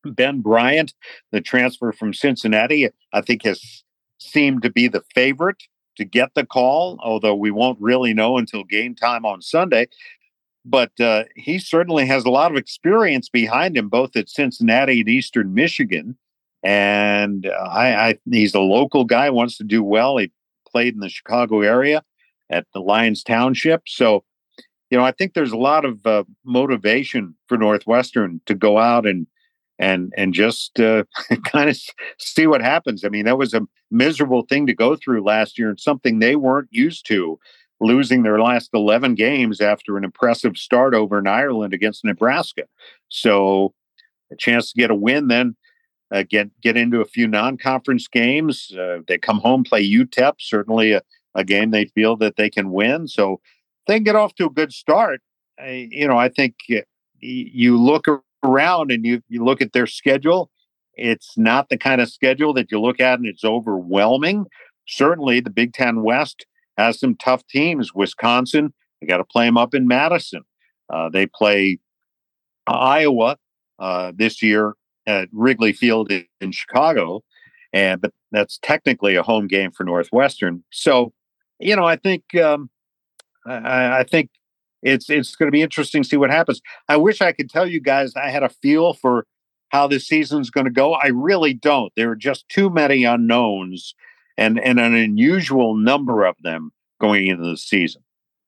[0.05, 0.93] Ben Bryant,
[1.31, 3.83] the transfer from Cincinnati, I think has
[4.19, 5.63] seemed to be the favorite
[5.97, 9.87] to get the call, although we won't really know until game time on Sunday
[10.65, 15.09] but uh, he certainly has a lot of experience behind him, both at Cincinnati and
[15.09, 16.17] Eastern Michigan.
[16.63, 20.17] And uh, I, I, he's a local guy, wants to do well.
[20.17, 20.31] He
[20.67, 22.03] played in the Chicago area
[22.49, 23.83] at the Lyons Township.
[23.87, 24.23] So,
[24.89, 29.07] you know, I think there's a lot of uh, motivation for Northwestern to go out
[29.07, 29.25] and
[29.79, 31.05] and and just uh,
[31.45, 31.77] kind of
[32.19, 33.03] see what happens.
[33.03, 36.35] I mean, that was a miserable thing to go through last year, and something they
[36.35, 37.39] weren't used to
[37.81, 42.63] losing their last 11 games after an impressive start over in Ireland against Nebraska.
[43.09, 43.73] So
[44.31, 45.55] a chance to get a win then
[46.11, 48.71] uh, get get into a few non-conference games.
[48.77, 51.01] Uh, they come home play UTEP, certainly a,
[51.35, 53.07] a, game they feel that they can win.
[53.07, 53.39] So
[53.87, 55.21] they get off to a good start.
[55.59, 56.55] I, you know, I think
[57.19, 58.07] you look
[58.43, 60.51] around and you you look at their schedule,
[60.95, 64.45] it's not the kind of schedule that you look at and it's overwhelming.
[64.87, 66.45] Certainly, the Big Ten West
[66.77, 67.93] has some tough teams.
[67.93, 70.43] Wisconsin, they got to play them up in Madison.
[70.89, 71.79] Uh, they play
[72.67, 73.37] Iowa
[73.79, 74.73] uh, this year
[75.07, 77.23] at Wrigley Field in, in Chicago,
[77.73, 80.63] and but that's technically a home game for Northwestern.
[80.71, 81.13] So,
[81.59, 82.69] you know, I think um,
[83.45, 84.29] I, I think
[84.83, 86.61] it's it's going to be interesting to see what happens.
[86.87, 89.25] I wish I could tell you guys I had a feel for
[89.69, 90.93] how this season's going to go.
[90.93, 91.93] I really don't.
[91.95, 93.95] There are just too many unknowns
[94.41, 98.01] and and an unusual number of them going into the season.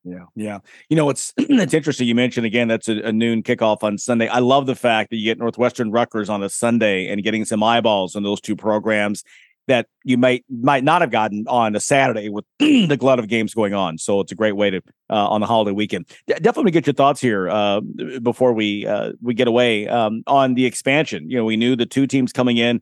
[0.03, 0.59] Yeah, yeah.
[0.89, 2.07] You know, it's it's interesting.
[2.07, 4.27] You mentioned again that's a, a, noon kickoff on Sunday.
[4.27, 7.63] I love the fact that you get Northwestern Rutgers on a Sunday and getting some
[7.63, 9.23] eyeballs on those two programs
[9.67, 13.53] that you might might not have gotten on a Saturday with the glut of games
[13.53, 13.97] going on.
[13.97, 16.07] So it's a great way to uh, on the holiday weekend.
[16.27, 17.79] D- definitely get your thoughts here uh,
[18.21, 21.29] before we uh, we get away um, on the expansion.
[21.29, 22.81] You know, we knew the two teams coming in.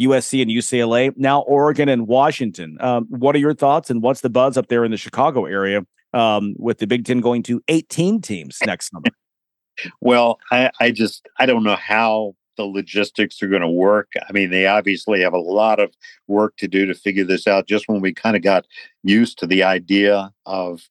[0.00, 2.76] USC and UCLA, now Oregon and Washington.
[2.80, 5.84] Um, what are your thoughts and what's the buzz up there in the Chicago area
[6.12, 9.04] um, with the Big Ten going to 18 teams next summer?
[10.00, 14.12] well, I, I just I don't know how the logistics are going to work.
[14.28, 15.94] I mean, they obviously have a lot of
[16.26, 17.66] work to do to figure this out.
[17.66, 18.66] Just when we kind of got
[19.02, 20.82] used to the idea of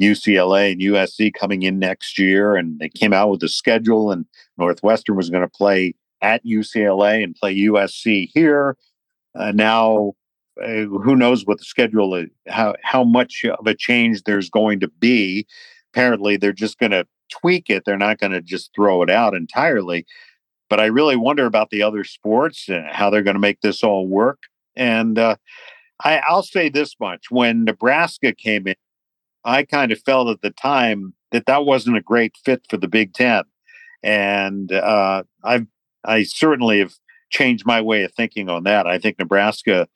[0.00, 4.26] UCLA and USC coming in next year, and they came out with a schedule, and
[4.58, 8.76] Northwestern was going to play at UCLA and play USC here.
[9.34, 10.14] Uh, now
[10.62, 14.80] uh, who knows what the schedule is, how how much of a change there's going
[14.80, 15.46] to be.
[15.92, 17.84] Apparently, they're just going to tweak it.
[17.84, 20.06] They're not going to just throw it out entirely.
[20.70, 23.84] But I really wonder about the other sports and how they're going to make this
[23.84, 24.44] all work.
[24.74, 25.36] And uh,
[26.02, 28.76] I, I'll say this much: when Nebraska came in,
[29.44, 32.88] I kind of felt at the time that that wasn't a great fit for the
[32.88, 33.44] Big Ten,
[34.02, 35.66] and uh, I've
[36.06, 36.94] I certainly have
[37.30, 38.86] changed my way of thinking on that.
[38.86, 39.88] I think Nebraska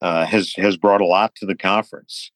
[0.00, 2.30] uh, has has brought a lot to the conference,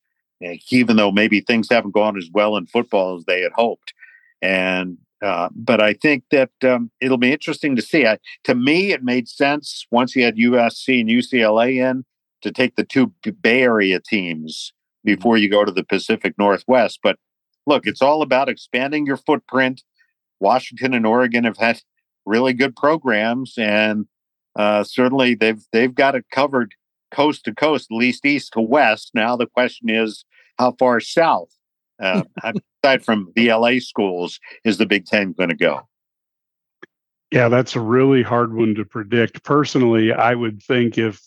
[0.70, 3.92] even though maybe things haven't gone as well in football as they had hoped.
[4.40, 8.06] And uh, but I think that um, it'll be interesting to see.
[8.06, 12.04] I, to me, it made sense once you had USC and UCLA in
[12.42, 14.72] to take the two Bay Area teams
[15.04, 17.00] before you go to the Pacific Northwest.
[17.02, 17.16] But
[17.66, 19.82] look, it's all about expanding your footprint.
[20.40, 21.80] Washington and Oregon have had
[22.28, 24.06] really good programs, and
[24.56, 26.74] uh, certainly they've they've got it covered
[27.10, 29.10] coast to coast, at least east to west.
[29.14, 30.24] Now the question is,
[30.58, 31.50] how far south,
[32.00, 32.22] uh,
[32.84, 35.88] aside from the LA schools, is the Big Ten going to go?
[37.30, 39.44] Yeah, that's a really hard one to predict.
[39.44, 41.20] Personally, I would think if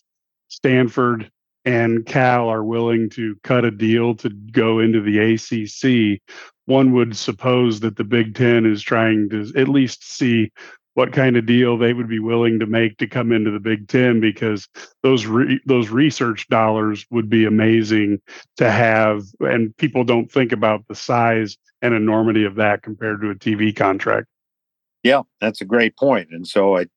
[0.47, 1.31] Stanford
[1.63, 6.19] and Cal are willing to cut a deal to go into the ACC,
[6.65, 10.51] one would suppose that the Big Ten is trying to at least see
[10.93, 13.87] what kind of deal they would be willing to make to come into the Big
[13.87, 14.67] Ten because
[15.03, 18.19] those re- those research dollars would be amazing
[18.57, 23.29] to have, and people don't think about the size and enormity of that compared to
[23.29, 24.27] a TV contract.
[25.03, 26.87] Yeah, that's a great point, and so I,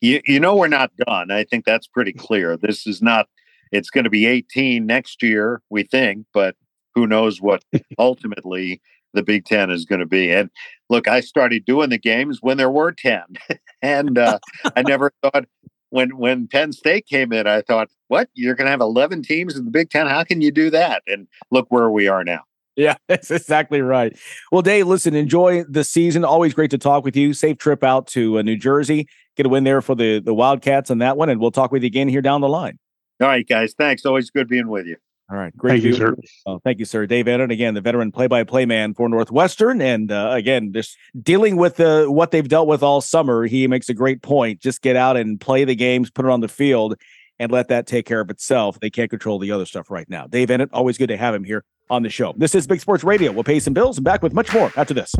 [0.00, 1.30] you you know, we're not done.
[1.30, 2.56] I think that's pretty clear.
[2.56, 3.28] This is not.
[3.72, 6.56] It's going to be 18 next year, we think, but
[6.94, 7.64] who knows what
[7.98, 8.82] ultimately
[9.12, 10.30] the Big Ten is going to be.
[10.30, 10.50] And
[10.88, 13.22] look, I started doing the games when there were 10.
[13.82, 14.38] and uh,
[14.76, 15.46] I never thought
[15.90, 18.28] when when Penn State came in, I thought, what?
[18.34, 20.06] You're going to have 11 teams in the Big Ten?
[20.06, 21.02] How can you do that?
[21.06, 22.44] And look where we are now.
[22.76, 24.18] Yeah, that's exactly right.
[24.50, 26.24] Well, Dave, listen, enjoy the season.
[26.24, 27.34] Always great to talk with you.
[27.34, 29.06] Safe trip out to uh, New Jersey.
[29.36, 31.82] Get a win there for the the Wildcats on that one, and we'll talk with
[31.82, 32.78] you again here down the line.
[33.20, 33.74] All right, guys.
[33.76, 34.04] Thanks.
[34.04, 34.96] Always good being with you.
[35.32, 35.56] All right.
[35.56, 35.82] Great.
[35.82, 36.14] Thank you, sir.
[36.44, 37.06] Oh, thank you, sir.
[37.06, 39.80] Dave Eanet, again, the veteran play by play man for Northwestern.
[39.80, 43.88] And uh, again, just dealing with uh, what they've dealt with all summer, he makes
[43.88, 44.60] a great point.
[44.60, 46.96] Just get out and play the games, put it on the field,
[47.38, 48.78] and let that take care of itself.
[48.78, 50.26] They can't control the other stuff right now.
[50.26, 52.34] Dave Eanet, always good to have him here on the show.
[52.36, 53.32] This is Big Sports Radio.
[53.32, 55.14] We'll pay some bills and back with much more after this.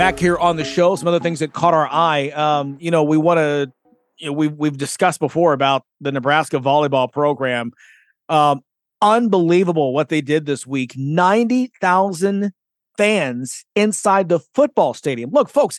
[0.00, 0.96] Back here on the show.
[0.96, 2.30] Some other things that caught our eye.
[2.30, 3.70] Um, you know, we want to.
[4.16, 7.72] You know, we've we've discussed before about the Nebraska volleyball program.
[8.30, 8.62] Um,
[9.02, 10.94] unbelievable what they did this week.
[10.96, 12.52] Ninety thousand
[12.96, 15.32] fans inside the football stadium.
[15.32, 15.78] Look, folks,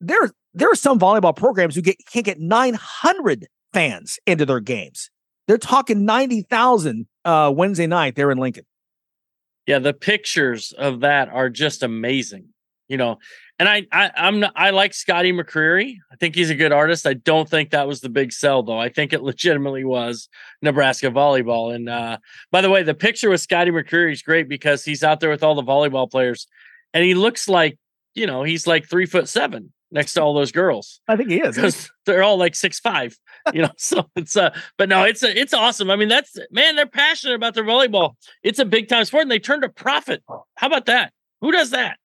[0.00, 4.60] there there are some volleyball programs who get can't get nine hundred fans into their
[4.60, 5.10] games.
[5.48, 8.66] They're talking ninety thousand uh, Wednesday night there in Lincoln.
[9.66, 12.50] Yeah, the pictures of that are just amazing.
[12.88, 13.18] You know,
[13.58, 15.96] and I, I I'm not, I like Scotty McCreery.
[16.12, 17.06] I think he's a good artist.
[17.06, 18.78] I don't think that was the big sell though.
[18.78, 20.28] I think it legitimately was
[20.62, 21.74] Nebraska volleyball.
[21.74, 22.18] And uh,
[22.50, 25.42] by the way, the picture with Scotty McCreery is great because he's out there with
[25.42, 26.46] all the volleyball players,
[26.94, 27.78] and he looks like
[28.14, 31.00] you know he's like three foot seven next to all those girls.
[31.08, 33.16] I think he is because they're all like six five.
[33.52, 35.90] You know, so it's uh, but no, it's a, it's awesome.
[35.90, 38.14] I mean, that's man, they're passionate about their volleyball.
[38.42, 40.22] It's a big time sport, and they turned a profit.
[40.54, 41.12] How about that?
[41.40, 41.98] Who does that?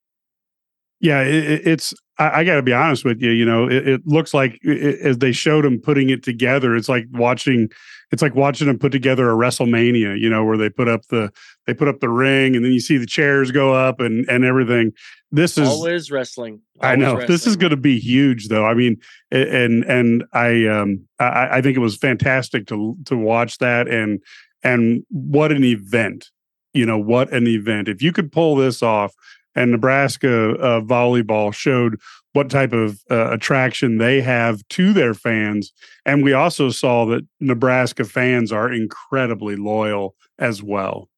[1.03, 1.93] Yeah, it, it's.
[2.17, 3.31] I, I got to be honest with you.
[3.31, 6.87] You know, it, it looks like it, as they showed them putting it together, it's
[6.87, 7.69] like watching.
[8.13, 10.17] It's like watching them put together a WrestleMania.
[10.17, 11.29] You know, where they put up the
[11.67, 14.45] they put up the ring, and then you see the chairs go up and and
[14.45, 14.93] everything.
[15.29, 16.61] This is always wrestling.
[16.81, 17.27] Always I know wrestling.
[17.27, 18.65] this is going to be huge, though.
[18.65, 18.95] I mean,
[19.29, 24.21] and and I um I, I think it was fantastic to to watch that and
[24.63, 26.29] and what an event.
[26.73, 27.89] You know what an event.
[27.89, 29.13] If you could pull this off,
[29.55, 31.99] and Nebraska uh, volleyball showed
[32.33, 35.71] what type of uh, attraction they have to their fans.
[36.05, 41.09] And we also saw that Nebraska fans are incredibly loyal as well.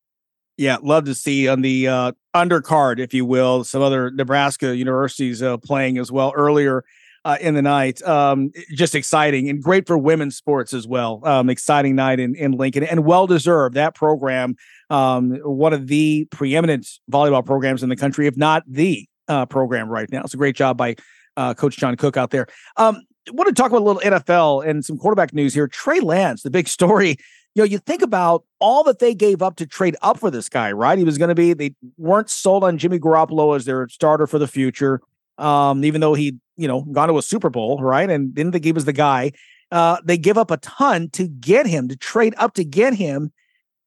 [0.57, 5.41] Yeah, love to see on the uh, undercard, if you will, some other Nebraska universities
[5.41, 6.83] uh, playing as well earlier
[7.25, 8.01] uh, in the night.
[8.03, 11.19] Um, just exciting and great for women's sports as well.
[11.23, 13.75] Um, exciting night in, in Lincoln and well deserved.
[13.75, 14.55] That program,
[14.89, 19.89] um, one of the preeminent volleyball programs in the country, if not the uh, program
[19.89, 20.21] right now.
[20.21, 20.95] It's a great job by
[21.35, 22.45] uh, Coach John Cook out there.
[22.77, 25.67] Um, want to talk about a little NFL and some quarterback news here.
[25.67, 27.17] Trey Lance, the big story.
[27.55, 30.49] You know, you think about all that they gave up to trade up for this
[30.49, 30.97] guy, right?
[30.97, 34.37] He was going to be, they weren't sold on Jimmy Garoppolo as their starter for
[34.37, 34.99] the future.
[35.37, 38.09] Um, even though he, you know, gone to a Super Bowl, right?
[38.09, 39.31] And didn't think he was the guy.
[39.71, 43.31] Uh, they give up a ton to get him, to trade up to get him.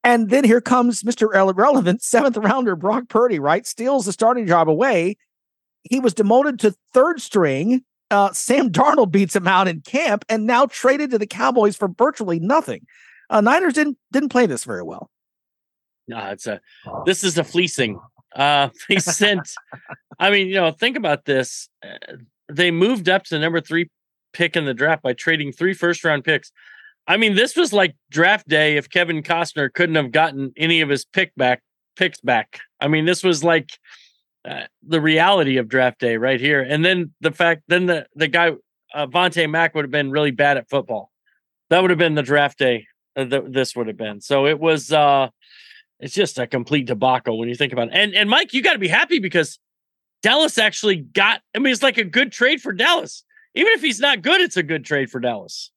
[0.03, 1.27] And then here comes Mr.
[1.55, 3.65] Relevant, seventh rounder Brock Purdy, right?
[3.65, 5.17] Steals the starting job away.
[5.83, 7.83] He was demoted to third string.
[8.11, 11.87] Uh, Sam Darnold beats him out in camp and now traded to the Cowboys for
[11.87, 12.85] virtually nothing.
[13.29, 15.09] Uh, Niners didn't didn't play this very well.
[16.07, 16.59] No, it's a
[17.05, 17.99] this is a fleecing.
[18.35, 19.51] Uh, they sent.
[20.19, 21.69] I mean, you know, think about this.
[21.83, 22.17] Uh,
[22.51, 23.89] they moved up to the number three
[24.33, 26.51] pick in the draft by trading three first round picks.
[27.07, 30.89] I mean, this was like draft day if Kevin Costner couldn't have gotten any of
[30.89, 31.61] his pick back
[31.95, 32.59] picks back.
[32.79, 33.69] I mean, this was like
[34.45, 36.61] uh, the reality of draft day right here.
[36.61, 38.51] And then the fact, then the the guy
[38.93, 41.11] uh, Vontae Mack would have been really bad at football.
[41.69, 42.87] That would have been the draft day.
[43.15, 44.21] Uh, th- this would have been.
[44.21, 44.91] So it was.
[44.91, 45.29] uh
[45.99, 47.93] It's just a complete debacle when you think about it.
[47.93, 49.59] And and Mike, you got to be happy because
[50.21, 51.41] Dallas actually got.
[51.55, 53.23] I mean, it's like a good trade for Dallas.
[53.55, 55.71] Even if he's not good, it's a good trade for Dallas.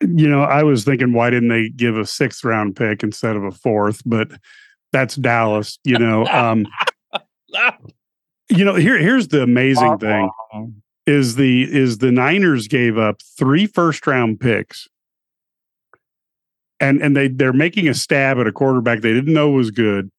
[0.00, 3.44] You know, I was thinking, why didn't they give a sixth round pick instead of
[3.44, 4.02] a fourth?
[4.06, 4.30] But
[4.92, 5.78] that's Dallas.
[5.84, 6.66] You know, um,
[8.48, 8.74] you know.
[8.74, 10.30] Here, here's the amazing thing:
[11.06, 14.88] is the is the Niners gave up three first round picks,
[16.80, 20.10] and and they they're making a stab at a quarterback they didn't know was good,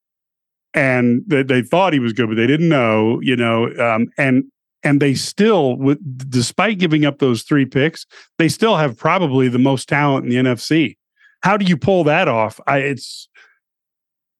[0.74, 3.20] and they, they thought he was good, but they didn't know.
[3.20, 4.44] You know, um, and
[4.82, 5.98] and they still, with,
[6.30, 8.04] despite giving up those three picks,
[8.38, 10.96] they still have probably the most talent in the NFC.
[11.42, 12.60] How do you pull that off?
[12.66, 13.28] I, it's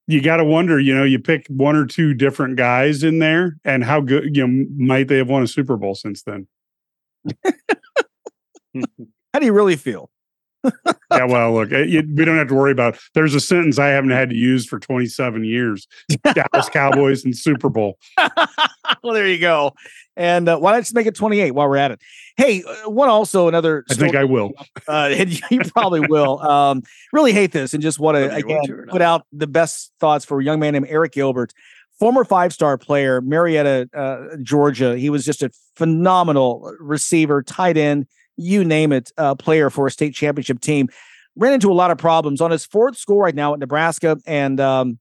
[0.07, 0.78] you got to wonder.
[0.81, 4.47] You know, you pick one or two different guys in there, and how good you
[4.47, 6.47] know might they have won a Super Bowl since then?
[9.35, 10.11] How do you really feel?
[11.10, 12.98] Yeah, well, look, it, you, we don't have to worry about.
[13.14, 15.86] There's a sentence I haven't had to use for 27 years:
[16.34, 17.98] Dallas Cowboys and Super Bowl.
[19.02, 19.74] well, there you go.
[20.16, 22.01] And uh, why not just make it 28 while we're at it?
[22.36, 23.84] Hey, uh, one also another.
[23.90, 24.52] I think I will.
[24.89, 26.40] Uh, and you probably will.
[26.40, 26.82] Um,
[27.12, 30.44] really hate this, and just want to again put out the best thoughts for a
[30.44, 31.52] young man named Arik Gilbert,
[32.01, 34.98] former five-star player, Marietta, uh, Georgia.
[34.98, 38.09] He was just a phenomenal receiver, tight end,
[38.43, 40.89] you name it, uh, player for a state championship team.
[41.36, 44.60] Ran into a lot of problems on his fourth school right now at Nebraska, and
[44.60, 44.98] um,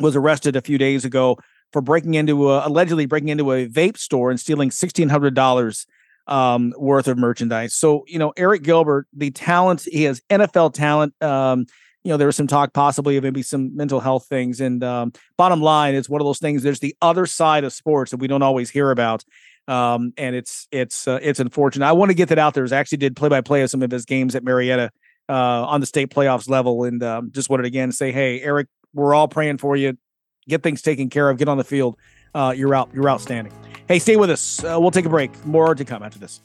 [0.00, 1.38] was arrested a few days ago
[1.72, 5.86] for breaking into a, allegedly breaking into a vape store and stealing sixteen hundred dollars
[6.28, 7.74] um, worth of merchandise.
[7.74, 11.20] So you know, Arik Gilbert, the talent he has NFL talent.
[11.22, 11.66] Um,
[12.06, 14.60] you know, there was some talk possibly of maybe some mental health things.
[14.60, 16.62] And um, bottom line, it's one of those things.
[16.62, 19.24] There's the other side of sports that we don't always hear about.
[19.68, 21.86] Um, and it's it's uh, it's unfortunate.
[21.86, 22.66] I want to get that out there.
[22.70, 24.90] I actually did play by play of some of his games at Marietta
[25.28, 28.66] uh, on the state playoffs level, and um, just wanted to again say, hey, Arik,
[28.94, 29.96] we're all praying for you.
[30.48, 31.38] Get things taken care of.
[31.38, 31.96] Get on the field.
[32.34, 32.90] Uh, you're out.
[32.94, 33.52] You're outstanding.
[33.88, 34.62] Hey, stay with us.
[34.62, 35.44] Uh, we'll take a break.
[35.44, 36.42] More to come after this.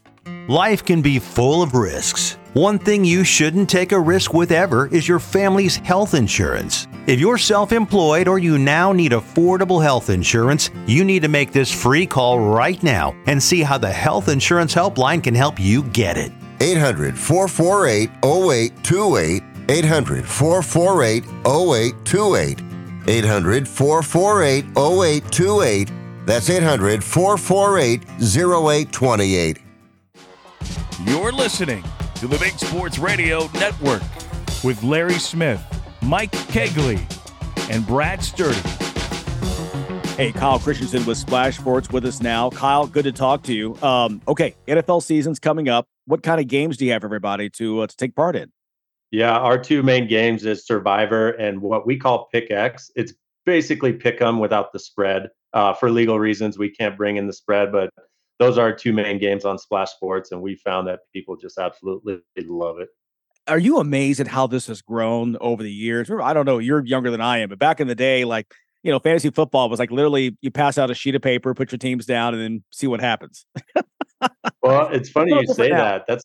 [0.47, 2.37] Life can be full of risks.
[2.53, 6.85] One thing you shouldn't take a risk with ever is your family's health insurance.
[7.07, 11.53] If you're self employed or you now need affordable health insurance, you need to make
[11.53, 15.83] this free call right now and see how the Health Insurance Helpline can help you
[15.83, 16.33] get it.
[16.59, 19.43] 800 448 0828.
[19.69, 22.59] 800 448 0828.
[23.07, 25.91] 800 448 0828.
[26.25, 29.57] That's 800 448 0828.
[31.05, 31.81] You're listening
[32.21, 34.03] to the Big Sports Radio Network
[34.63, 35.59] with Larry Smith,
[36.03, 37.01] Mike Cagley,
[37.71, 38.59] and Brad Sturdy.
[40.17, 42.51] Hey, Kyle Christensen with Splash Sports with us now.
[42.51, 43.75] Kyle, good to talk to you.
[43.81, 45.87] Um, okay, NFL season's coming up.
[46.05, 48.51] What kind of games do you have everybody to uh, to take part in?
[49.09, 52.91] Yeah, our two main games is Survivor and what we call Pick X.
[52.95, 53.15] It's
[53.47, 55.29] basically pick 'em without the spread.
[55.53, 57.89] Uh, for legal reasons, we can't bring in the spread, but
[58.41, 61.59] those are our two main games on Splash Sports, and we found that people just
[61.59, 62.89] absolutely love it.
[63.47, 66.09] Are you amazed at how this has grown over the years?
[66.09, 66.57] I don't know.
[66.57, 68.47] You're younger than I am, but back in the day, like
[68.81, 71.71] you know, fantasy football was like literally you pass out a sheet of paper, put
[71.71, 73.45] your teams down, and then see what happens.
[74.63, 76.05] well, it's funny you say that.
[76.07, 76.23] That's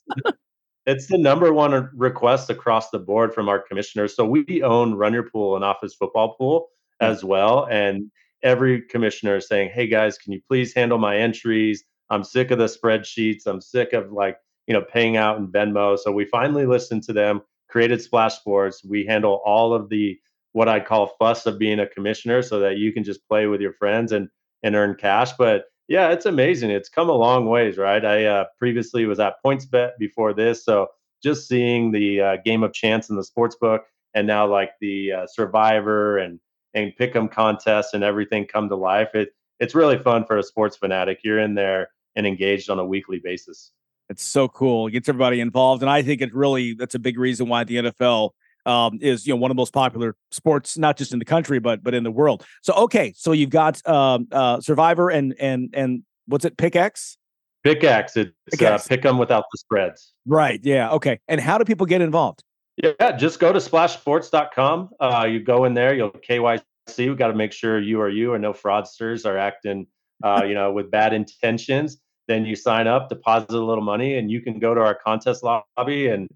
[0.86, 4.16] it's the number one request across the board from our commissioners.
[4.16, 6.68] So we own Run Your Pool and Office Football Pool
[6.98, 7.09] hmm.
[7.09, 8.10] as well, and
[8.43, 11.84] every commissioner is saying, "Hey guys, can you please handle my entries?
[12.11, 13.47] I'm sick of the spreadsheets.
[13.47, 15.99] I'm sick of like, you know, paying out in Venmo.
[15.99, 18.39] So we finally listened to them, created Splash.
[18.85, 20.19] We handle all of the
[20.53, 23.61] what I call fuss of being a commissioner so that you can just play with
[23.61, 24.28] your friends and
[24.62, 25.33] and earn cash.
[25.33, 26.70] But yeah, it's amazing.
[26.70, 28.05] It's come a long ways, right?
[28.05, 30.89] I uh, previously was at PointsBet before this, so
[31.23, 33.85] just seeing the uh, game of chance in the sports book,
[34.15, 36.41] and now like the uh, Survivor and
[36.74, 39.15] and Pick'em contests and everything come to life.
[39.15, 39.31] It
[39.61, 41.20] it's really fun for a sports fanatic.
[41.23, 43.70] You're in there and engaged on a weekly basis.
[44.09, 44.86] It's so cool.
[44.86, 45.82] It gets everybody involved.
[45.82, 48.30] And I think it really that's a big reason why the NFL
[48.64, 51.59] um, is you know one of the most popular sports, not just in the country,
[51.59, 52.44] but but in the world.
[52.62, 56.56] So okay, so you've got um, uh, Survivor and and and what's it?
[56.56, 57.18] Pick Pickaxe.
[57.64, 60.14] Pick It's pick, uh, pick them without the spreads.
[60.24, 60.60] Right.
[60.62, 60.90] Yeah.
[60.93, 61.18] Okay.
[61.26, 62.44] And how do people get involved?
[62.76, 64.90] Yeah, just go to splashsports.com.
[65.01, 66.62] Uh, you go in there, you'll KYC.
[66.98, 69.88] We got to make sure you are you and no fraudsters are acting,
[70.22, 71.98] uh, you know, with bad intentions
[72.28, 75.43] then you sign up, deposit a little money, and you can go to our contest
[75.43, 76.09] lobby.
[76.09, 76.28] And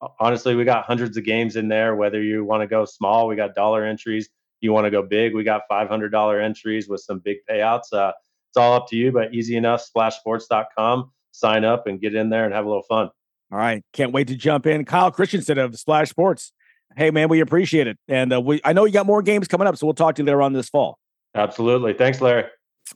[0.00, 1.94] uh, honestly, we got hundreds of games in there.
[1.94, 4.28] Whether you want to go small, we got dollar entries.
[4.60, 7.92] You want to go big, we got $500 entries with some big payouts.
[7.92, 8.12] Uh,
[8.48, 9.86] it's all up to you, but easy enough.
[9.94, 11.10] Splashsports.com.
[11.32, 13.10] Sign up and get in there and have a little fun.
[13.52, 14.84] All right, can't wait to jump in.
[14.84, 16.52] Kyle Christensen of Splash Sports.
[16.96, 19.66] Hey man, we appreciate it, and uh, we I know you got more games coming
[19.66, 20.98] up, so we'll talk to you later on this fall.
[21.34, 21.92] Absolutely.
[21.92, 22.44] Thanks, Larry.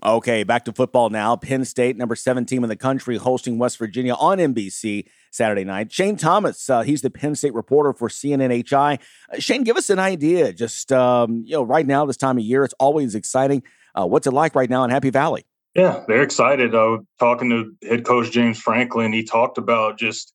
[0.04, 1.34] Okay, back to football now.
[1.34, 5.90] Penn State, number seven team in the country, hosting West Virginia on NBC Saturday night.
[5.90, 9.00] Shane Thomas, uh, he's the Penn State reporter for CNHI.
[9.32, 10.52] Uh, Shane, give us an idea.
[10.52, 13.62] Just um, you know, right now, this time of year, it's always exciting.
[13.94, 15.44] Uh, what's it like right now in Happy Valley?
[15.74, 16.74] Yeah, they're excited.
[16.74, 20.32] Uh, talking to head coach James Franklin, he talked about just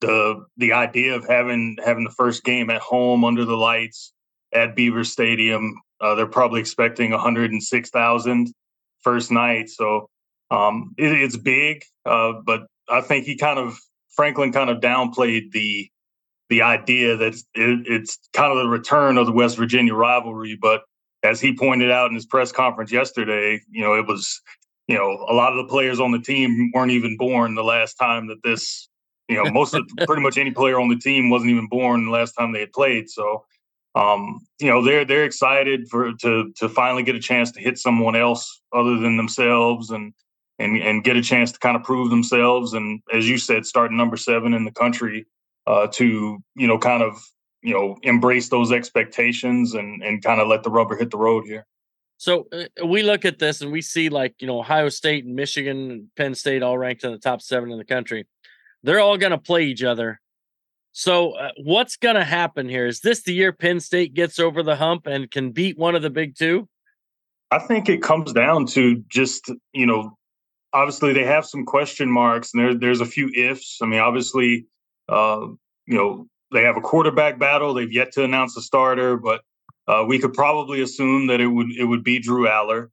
[0.00, 4.12] the the idea of having having the first game at home under the lights
[4.52, 5.74] at Beaver Stadium.
[6.00, 8.52] Uh, they're probably expecting 106,000
[9.02, 9.68] first night.
[9.68, 10.08] So
[10.50, 13.78] um, it, it's big, uh, but I think he kind of
[14.14, 15.88] Franklin kind of downplayed the
[16.50, 20.58] the idea that it, it's kind of the return of the West Virginia rivalry.
[20.60, 20.82] But
[21.22, 24.40] as he pointed out in his press conference yesterday, you know, it was
[24.88, 27.94] you know a lot of the players on the team weren't even born the last
[27.94, 28.88] time that this
[29.28, 32.10] you know most of pretty much any player on the team wasn't even born the
[32.10, 33.08] last time they had played.
[33.08, 33.44] So
[33.94, 37.78] um, you know they're they're excited for to to finally get a chance to hit
[37.78, 40.14] someone else other than themselves and
[40.58, 43.96] and and get a chance to kind of prove themselves and as you said starting
[43.96, 45.26] number seven in the country
[45.66, 47.22] uh, to you know kind of
[47.62, 51.44] you know embrace those expectations and and kind of let the rubber hit the road
[51.44, 51.66] here.
[52.16, 55.34] So uh, we look at this and we see like you know ohio state and
[55.34, 58.26] michigan and penn state all ranked in the top seven in the country.
[58.82, 60.20] They're all going to play each other
[60.92, 62.86] so, uh, what's going to happen here?
[62.86, 66.02] Is this the year Penn State gets over the hump and can beat one of
[66.02, 66.68] the big two?
[67.50, 70.16] I think it comes down to just, you know,
[70.72, 73.78] obviously they have some question marks and there, there's a few ifs.
[73.82, 74.66] I mean, obviously,
[75.08, 75.46] uh,
[75.86, 77.74] you know, they have a quarterback battle.
[77.74, 79.42] They've yet to announce a starter, but
[79.88, 82.88] uh, we could probably assume that it would it would be Drew Allar.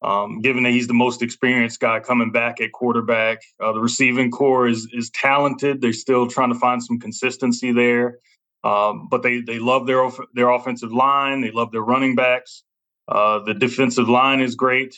[0.00, 4.30] Um, given that he's the most experienced guy coming back at quarterback, uh, the receiving
[4.30, 5.80] corps is is talented.
[5.80, 8.18] They're still trying to find some consistency there,
[8.62, 11.40] um, but they they love their their offensive line.
[11.40, 12.62] They love their running backs.
[13.08, 14.94] Uh, the defensive line is great.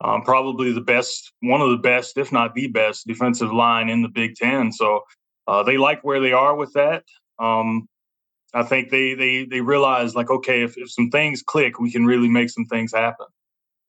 [0.00, 4.02] Um, probably the best, one of the best, if not the best, defensive line in
[4.02, 4.72] the Big Ten.
[4.72, 5.02] So
[5.46, 7.04] uh, they like where they are with that.
[7.38, 7.88] Um,
[8.52, 12.04] I think they they they realize like, okay, if, if some things click, we can
[12.04, 13.26] really make some things happen.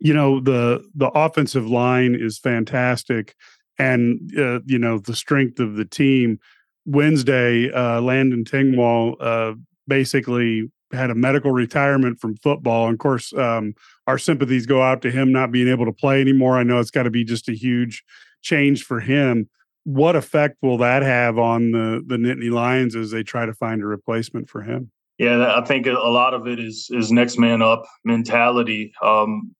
[0.05, 3.35] You know the the offensive line is fantastic,
[3.79, 6.37] and uh, you know the strength of the team.
[6.85, 9.55] Wednesday, uh, Landon Tengwall uh,
[9.87, 12.85] basically had a medical retirement from football.
[12.85, 13.73] And of course, um,
[14.05, 16.55] our sympathies go out to him not being able to play anymore.
[16.59, 18.03] I know it's got to be just a huge
[18.43, 19.49] change for him.
[19.85, 23.81] What effect will that have on the the Nittany Lions as they try to find
[23.81, 24.91] a replacement for him?
[25.17, 28.93] Yeah, I think a lot of it is is next man up mentality.
[29.01, 29.54] Um,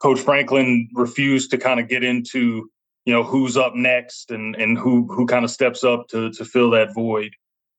[0.00, 2.70] Coach Franklin refused to kind of get into
[3.04, 6.44] you know who's up next and and who who kind of steps up to to
[6.44, 7.34] fill that void.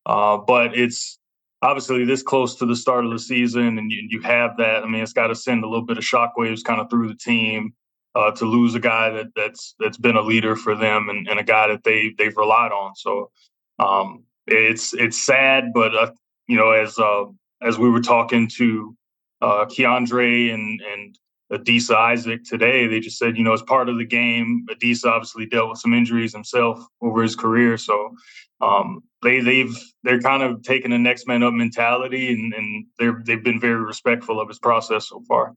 [0.06, 1.18] Uh, but it's
[1.62, 4.84] obviously this close to the start of the season, and you, you have that.
[4.84, 7.16] I mean, it's got to send a little bit of shockwaves kind of through the
[7.16, 7.74] team
[8.16, 11.40] uh, to lose a guy that that's that's been a leader for them and, and
[11.40, 12.96] a guy that they they've relied on.
[12.96, 13.32] So
[13.80, 16.12] um, it's it's sad, but uh,
[16.48, 17.26] you know, as uh,
[17.62, 18.96] as we were talking to
[19.42, 21.18] uh, Keandre and and
[21.52, 25.46] Adisa Isaac today, they just said, you know, as part of the game, Adisa obviously
[25.46, 27.78] dealt with some injuries himself over his career.
[27.78, 28.16] So
[28.62, 33.22] um, they they've they're kind of taking a next man up mentality and, and they're
[33.26, 35.54] they've been very respectful of his process so far.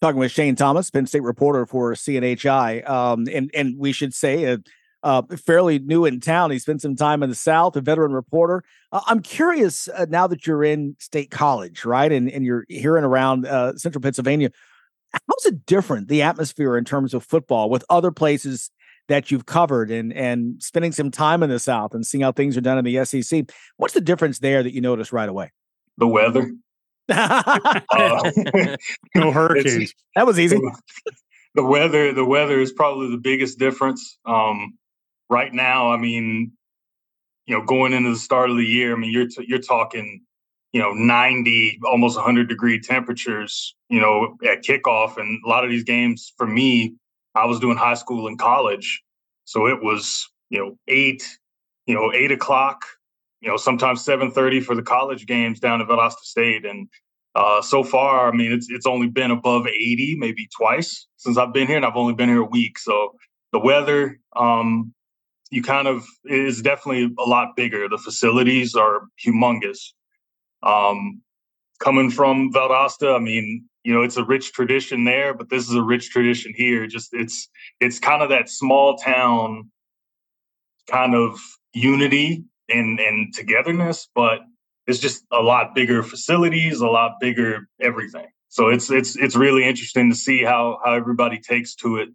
[0.00, 4.46] Talking with Shane Thomas, Penn State reporter for CNHI, um, and and we should say
[4.46, 4.58] uh,
[5.02, 6.50] uh, fairly new in town.
[6.50, 8.62] He spent some time in the South, a veteran reporter.
[8.92, 12.96] Uh, I'm curious uh, now that you're in State College, right, and and you're here
[12.96, 14.50] and around uh, Central Pennsylvania.
[15.12, 18.70] How's it different the atmosphere in terms of football with other places
[19.08, 22.56] that you've covered and and spending some time in the South and seeing how things
[22.56, 23.50] are done in the SEC?
[23.76, 25.50] What's the difference there that you notice right away?
[25.96, 26.52] The weather.
[27.08, 28.30] uh,
[29.14, 29.94] no hurricanes.
[30.14, 30.58] That was easy.
[31.54, 34.18] The weather, the weather is probably the biggest difference.
[34.26, 34.78] Um,
[35.30, 36.52] right now, I mean,
[37.46, 40.20] you know, going into the start of the year, I mean, you're t- you're talking,
[40.72, 45.70] you know, 90, almost 100 degree temperatures, you know, at kickoff, and a lot of
[45.70, 46.94] these games for me,
[47.34, 49.02] I was doing high school and college,
[49.44, 51.24] so it was you know eight,
[51.86, 52.82] you know, eight o'clock,
[53.40, 56.88] you know, sometimes seven thirty for the college games down at Valdosta State, and
[57.34, 61.52] uh, so far, I mean, it's it's only been above 80, maybe twice since I've
[61.52, 62.78] been here, and I've only been here a week.
[62.78, 63.14] So
[63.52, 64.92] the weather, um,
[65.50, 67.88] you kind of is definitely a lot bigger.
[67.88, 69.92] The facilities are humongous.
[70.62, 71.22] Um,
[71.80, 75.74] coming from Valdosta, I mean, you know, it's a rich tradition there, but this is
[75.74, 76.86] a rich tradition here.
[76.86, 77.48] Just it's
[77.80, 79.70] it's kind of that small town
[80.88, 81.38] kind of
[81.72, 84.40] unity and and togetherness, but
[84.86, 88.26] it's just a lot bigger facilities, a lot bigger everything.
[88.48, 92.08] So it's it's it's really interesting to see how how everybody takes to it.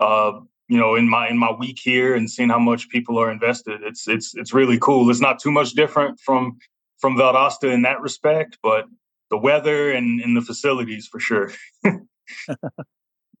[0.00, 3.30] Uh, you know, in my in my week here and seeing how much people are
[3.30, 5.08] invested, it's it's it's really cool.
[5.10, 6.58] It's not too much different from
[6.98, 8.86] from Valdosta in that respect, but
[9.30, 11.52] the weather and, and the facilities for sure.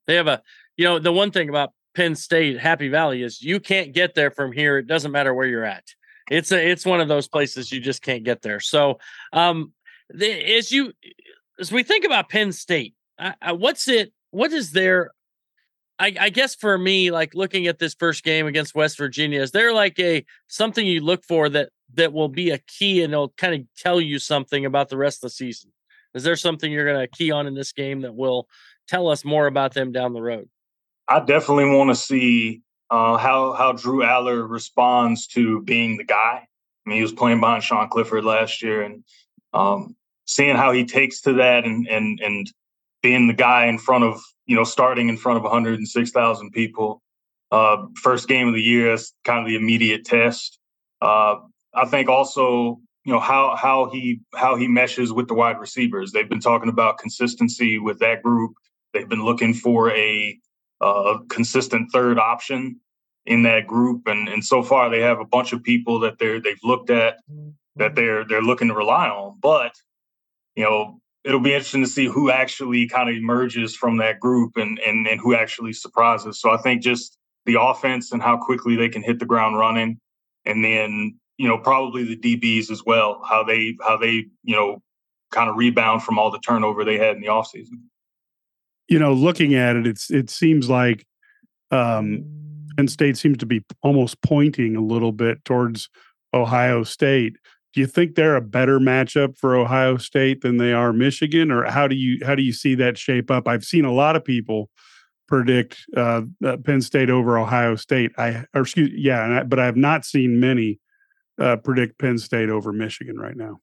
[0.06, 0.42] they have a
[0.76, 4.30] you know the one thing about Penn State Happy Valley is you can't get there
[4.30, 4.78] from here.
[4.78, 5.84] It doesn't matter where you're at
[6.30, 8.60] it's a it's one of those places you just can't get there.
[8.60, 8.98] So,
[9.32, 9.72] um,
[10.10, 10.92] the, as you
[11.58, 14.12] as we think about Penn State, uh, what's it?
[14.30, 15.10] What is there?
[15.98, 19.50] I, I guess for me, like looking at this first game against West Virginia, is
[19.50, 23.30] there like a something you look for that that will be a key and it'll
[23.30, 25.72] kind of tell you something about the rest of the season?
[26.14, 28.48] Is there something you're going to key on in this game that will
[28.86, 30.48] tell us more about them down the road?
[31.08, 36.46] I definitely want to see uh, how how Drew Allar responds to being the guy.
[36.46, 39.04] I mean, he was playing behind Sean Clifford last year, and
[39.52, 39.96] um,
[40.26, 42.50] seeing how he takes to that, and and and
[43.02, 47.02] being the guy in front of you know starting in front of 106,000 people.
[47.50, 50.58] Uh, first game of the year is kind of the immediate test.
[51.00, 51.36] Uh,
[51.74, 56.12] I think also you know how how he how he meshes with the wide receivers.
[56.12, 58.52] They've been talking about consistency with that group.
[58.92, 60.38] They've been looking for a
[60.80, 62.80] a consistent third option
[63.26, 64.06] in that group.
[64.06, 67.18] And and so far they have a bunch of people that they're they've looked at
[67.76, 69.38] that they're they're looking to rely on.
[69.40, 69.72] But
[70.56, 74.56] you know, it'll be interesting to see who actually kind of emerges from that group
[74.56, 76.40] and and and who actually surprises.
[76.40, 80.00] So I think just the offense and how quickly they can hit the ground running,
[80.44, 84.82] and then you know probably the DBs as well, how they how they you know
[85.30, 87.78] kind of rebound from all the turnover they had in the offseason
[88.88, 91.06] you know, looking at it, it's it seems like
[91.70, 92.24] um,
[92.76, 95.88] Penn State seems to be almost pointing a little bit towards
[96.34, 97.36] Ohio State.
[97.74, 101.64] Do you think they're a better matchup for Ohio State than they are Michigan, or
[101.64, 103.46] how do you how do you see that shape up?
[103.46, 104.70] I've seen a lot of people
[105.28, 108.12] predict uh, uh, Penn State over Ohio State.
[108.18, 110.80] I or excuse yeah, I, but I have not seen many
[111.38, 113.60] uh, predict Penn State over Michigan right now.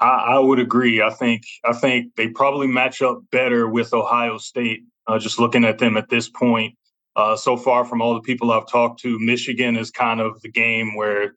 [0.00, 1.00] I, I, would agree.
[1.02, 4.82] I think I think they probably match up better with Ohio State.
[5.06, 6.76] Uh, just looking at them at this point,
[7.16, 10.50] uh, so far from all the people I've talked to, Michigan is kind of the
[10.50, 11.34] game where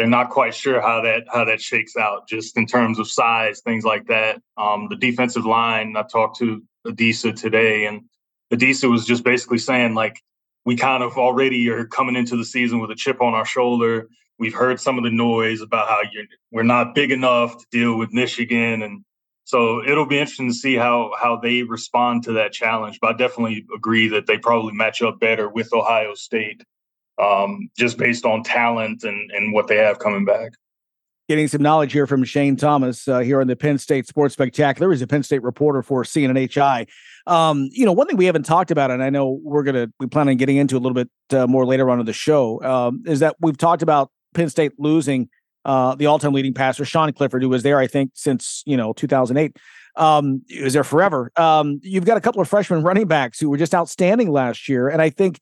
[0.00, 3.60] they're not quite sure how that how that shakes out, just in terms of size,
[3.60, 4.40] things like that.
[4.56, 5.94] Um, the defensive line.
[5.94, 8.06] I talked to Adisa today, and
[8.50, 10.18] Adisa was just basically saying like
[10.64, 14.08] we kind of already are coming into the season with a chip on our shoulder.
[14.38, 16.00] We've heard some of the noise about how
[16.50, 19.04] we're not big enough to deal with Michigan, and
[19.44, 23.00] so it'll be interesting to see how how they respond to that challenge.
[23.02, 26.64] But I definitely agree that they probably match up better with Ohio State,
[27.20, 30.52] um, just based on talent and and what they have coming back.
[31.28, 34.90] Getting some knowledge here from Shane Thomas uh, here on the Penn State Sports Spectacular.
[34.90, 36.88] He's a Penn State reporter for CNHI.
[37.26, 40.06] Um, you know, one thing we haven't talked about, and I know we're gonna we
[40.06, 43.04] plan on getting into a little bit uh, more later on in the show, um,
[43.06, 45.28] is that we've talked about Penn State losing
[45.64, 48.92] uh, the all-time leading passer, Sean Clifford, who was there, I think, since you know
[48.92, 49.56] 2008.
[49.96, 51.30] Um, he was there forever.
[51.36, 54.88] Um, you've got a couple of freshman running backs who were just outstanding last year,
[54.88, 55.40] and I think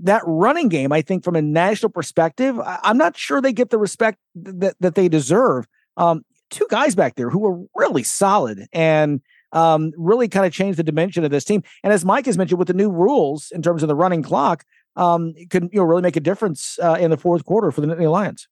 [0.00, 3.70] that running game, I think, from a national perspective, I, am not sure they get
[3.70, 5.66] the respect that that they deserve.
[5.96, 9.20] Um, two guys back there who were really solid and
[9.52, 11.62] um, really kind of changed the dimension of this team.
[11.82, 14.64] And as Mike has mentioned, with the new rules in terms of the running clock,
[14.96, 17.80] um, it could you know really make a difference uh, in the fourth quarter for
[17.80, 18.48] the Nittany Lions.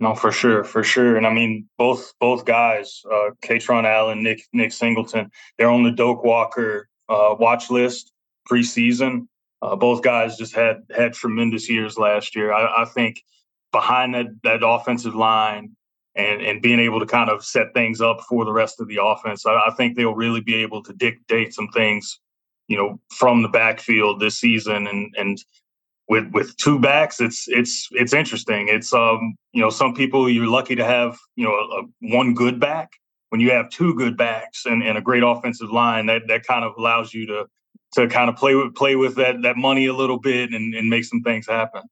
[0.00, 1.16] No, for sure, for sure.
[1.16, 5.92] And I mean, both both guys, uh, Kaytron Allen, Nick Nick Singleton, they're on the
[5.92, 8.12] Doak Walker uh, watch list
[8.50, 9.28] preseason.
[9.64, 12.52] Uh, both guys just had had tremendous years last year.
[12.52, 13.22] I, I think
[13.72, 15.74] behind that that offensive line
[16.14, 18.98] and and being able to kind of set things up for the rest of the
[19.02, 22.20] offense, I, I think they'll really be able to dictate some things,
[22.68, 24.86] you know, from the backfield this season.
[24.86, 25.38] And and
[26.10, 28.68] with with two backs, it's it's it's interesting.
[28.68, 31.84] It's um you know some people you're lucky to have you know a, a
[32.14, 32.90] one good back.
[33.30, 36.66] When you have two good backs and, and a great offensive line, that that kind
[36.66, 37.46] of allows you to
[37.94, 40.88] to kind of play with play with that that money a little bit and, and
[40.88, 41.82] make some things happen.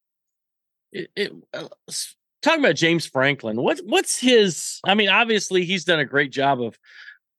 [0.93, 1.69] It, it, uh,
[2.43, 4.81] talking about James Franklin, what what's his?
[4.85, 6.79] I mean, obviously he's done a great job of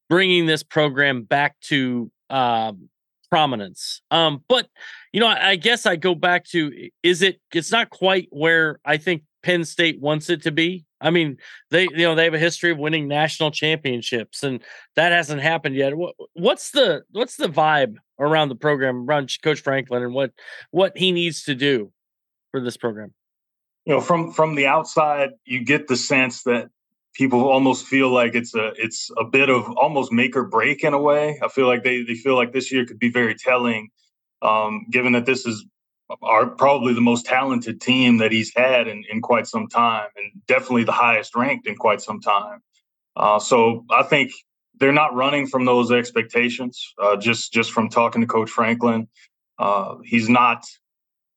[0.10, 2.90] bringing this program back to um,
[3.30, 4.02] prominence.
[4.11, 4.68] Um, but
[5.11, 6.72] you know, I, I guess I go back to
[7.03, 7.40] is it?
[7.53, 10.86] It's not quite where I think Penn State wants it to be.
[11.02, 11.38] I mean,
[11.70, 14.61] they you know they have a history of winning national championships, and
[14.95, 15.95] that hasn't happened yet.
[15.95, 20.32] What, what's the what's the vibe around the program, around Coach Franklin, and what
[20.72, 21.91] what he needs to do
[22.52, 23.14] for this program?
[23.86, 26.70] You know, from from the outside, you get the sense that
[27.14, 30.94] people almost feel like it's a it's a bit of almost make or break in
[30.94, 31.40] a way.
[31.44, 33.90] I feel like they they feel like this year could be very telling,
[34.41, 35.66] um, given that this is
[36.22, 40.41] our probably the most talented team that he's had in, in quite some time, and
[40.48, 42.60] definitely the highest ranked in quite some time.
[43.16, 44.32] Uh, so I think
[44.80, 46.94] they're not running from those expectations.
[47.02, 49.08] Uh, just just from talking to Coach Franklin,
[49.60, 50.66] uh, he's not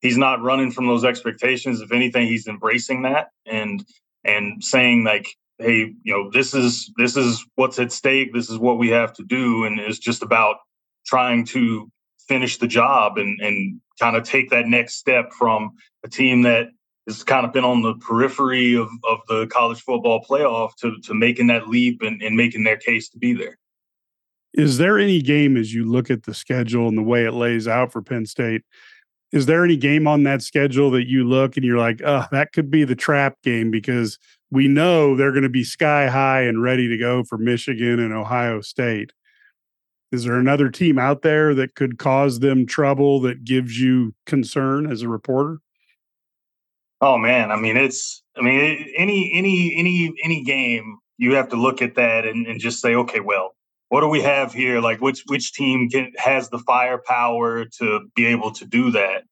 [0.01, 1.81] he's not running from those expectations.
[1.81, 3.85] If anything, he's embracing that and
[4.25, 8.33] and saying like hey, you know, this is this is what's at stake.
[8.33, 10.57] This is what we have to do, and it's just about
[11.07, 11.91] trying to
[12.29, 15.73] finish the job and and kind of take that next step from
[16.05, 16.69] a team that
[17.07, 21.15] has kind of been on the periphery of, of the college football playoff to, to
[21.15, 23.59] making that leap and, and making their case to be there.
[24.55, 27.69] Is there any game as you look at the schedule and the way it lays
[27.69, 28.63] out for Penn State?
[29.31, 32.53] Is there any game on that schedule that you look and you're like, oh, that
[32.53, 34.19] could be the trap game because
[34.51, 38.15] we know they're going to be sky high and ready to go for Michigan and
[38.15, 39.13] Ohio State.
[40.13, 44.91] Is there another team out there that could cause them trouble that gives you concern
[44.91, 45.61] as a reporter?
[47.01, 51.57] Oh man, I mean it's I mean any any any any game you have to
[51.57, 53.55] look at that and, and just say okay, well,
[53.89, 54.81] what do we have here?
[54.81, 59.25] Like which which team can has the firepower to be able to do that?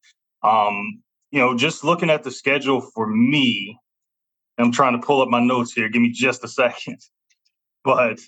[0.43, 3.79] Um, you know, just looking at the schedule for me,
[4.59, 5.89] I'm trying to pull up my notes here.
[5.89, 7.01] Give me just a second.
[7.83, 8.21] But,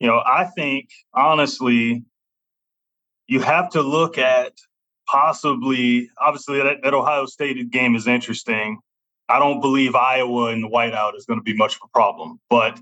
[0.00, 2.04] you know, I think honestly,
[3.26, 4.52] you have to look at
[5.10, 8.78] possibly, obviously, that, that Ohio State game is interesting.
[9.28, 12.40] I don't believe Iowa in the whiteout is going to be much of a problem.
[12.48, 12.78] But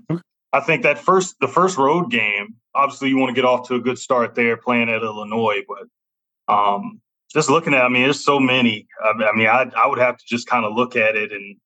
[0.53, 3.75] I think that first, the first road game, obviously, you want to get off to
[3.75, 5.61] a good start there playing at Illinois.
[5.67, 7.01] But um,
[7.33, 8.87] just looking at, I mean, there's so many.
[9.03, 11.57] I, I mean, I, I would have to just kind of look at it and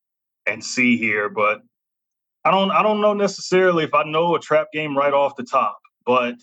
[0.46, 1.28] and see here.
[1.28, 1.62] But
[2.44, 5.44] I don't I don't know necessarily if I know a trap game right off the
[5.44, 5.78] top.
[6.04, 6.34] But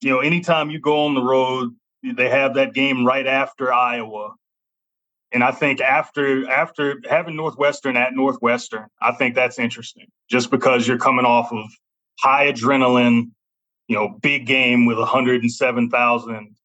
[0.00, 4.34] you know, anytime you go on the road, they have that game right after Iowa.
[5.32, 10.06] And I think after after having Northwestern at Northwestern, I think that's interesting.
[10.28, 11.66] Just because you're coming off of
[12.18, 13.30] high adrenaline,
[13.86, 16.56] you know, big game with 107,000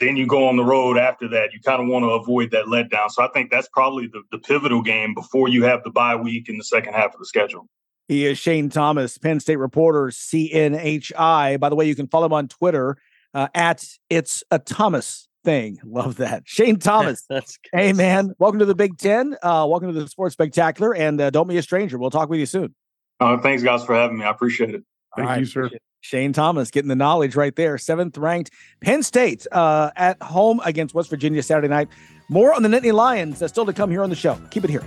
[0.00, 1.52] then you go on the road after that.
[1.52, 3.10] You kind of want to avoid that letdown.
[3.10, 6.48] So I think that's probably the, the pivotal game before you have the bye week
[6.48, 7.68] in the second half of the schedule.
[8.08, 11.60] He is Shane Thomas, Penn State reporter, CNHI.
[11.60, 12.96] By the way, you can follow him on Twitter
[13.34, 15.78] uh, at It's a Thomas thing.
[15.84, 16.42] Love that.
[16.46, 17.24] Shane Thomas.
[17.30, 18.34] That's hey, man.
[18.38, 19.36] Welcome to the Big Ten.
[19.42, 20.94] Uh, welcome to the Sports Spectacular.
[20.94, 21.98] And uh, don't be a stranger.
[21.98, 22.74] We'll talk with you soon.
[23.20, 24.24] Uh, thanks, guys, for having me.
[24.24, 24.82] I appreciate it.
[25.16, 25.48] Thank All you, right.
[25.48, 25.70] sir.
[26.02, 27.76] Shane Thomas getting the knowledge right there.
[27.76, 28.50] Seventh ranked
[28.80, 31.88] Penn State uh, at home against West Virginia Saturday night.
[32.30, 34.40] More on the Nittany Lions uh, still to come here on the show.
[34.50, 34.84] Keep it here.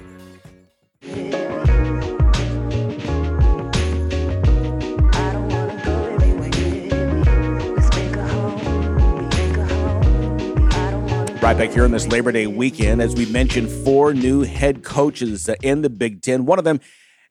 [11.44, 15.50] Right back here on this Labor Day weekend, as we mentioned, four new head coaches
[15.50, 16.46] uh, in the Big Ten.
[16.46, 16.80] One of them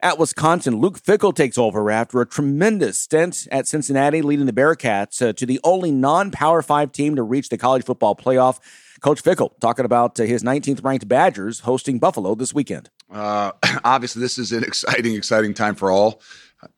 [0.03, 5.27] at Wisconsin, Luke Fickell takes over after a tremendous stint at Cincinnati, leading the Bearcats
[5.27, 8.59] uh, to the only non-Power Five team to reach the college football playoff.
[9.01, 12.91] Coach Fickell talking about uh, his 19th ranked Badgers hosting Buffalo this weekend.
[13.11, 13.53] Uh,
[13.83, 16.21] obviously, this is an exciting, exciting time for all,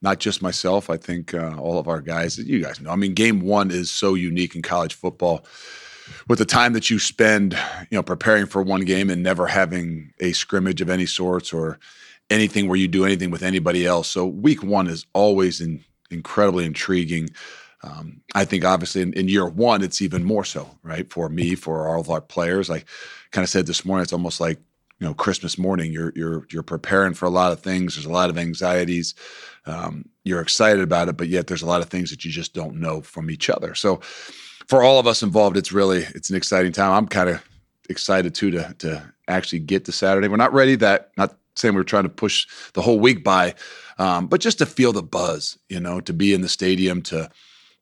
[0.00, 0.88] not just myself.
[0.88, 2.90] I think uh, all of our guys, you guys know.
[2.90, 5.44] I mean, game one is so unique in college football
[6.28, 7.54] with the time that you spend,
[7.90, 11.78] you know, preparing for one game and never having a scrimmage of any sorts or
[12.30, 14.08] anything where you do anything with anybody else.
[14.08, 17.30] So week one is always in, incredibly intriguing.
[17.82, 21.10] Um, I think obviously in, in, year one, it's even more so, right?
[21.12, 22.70] For me, for all of our players.
[22.70, 22.82] I
[23.30, 24.58] kind of said this morning, it's almost like,
[25.00, 25.92] you know, Christmas morning.
[25.92, 27.94] You're you're you're preparing for a lot of things.
[27.94, 29.14] There's a lot of anxieties.
[29.66, 32.54] Um, you're excited about it, but yet there's a lot of things that you just
[32.54, 33.74] don't know from each other.
[33.74, 34.00] So
[34.66, 36.92] for all of us involved, it's really it's an exciting time.
[36.92, 37.42] I'm kind of
[37.88, 40.28] excited too to to actually get to Saturday.
[40.28, 43.54] We're not ready that not saying we're trying to push the whole week by,
[43.98, 47.30] um, but just to feel the buzz, you know, to be in the stadium, to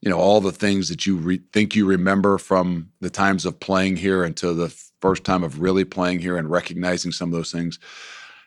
[0.00, 3.60] you know all the things that you re- think you remember from the times of
[3.60, 7.52] playing here until the first time of really playing here and recognizing some of those
[7.52, 7.78] things.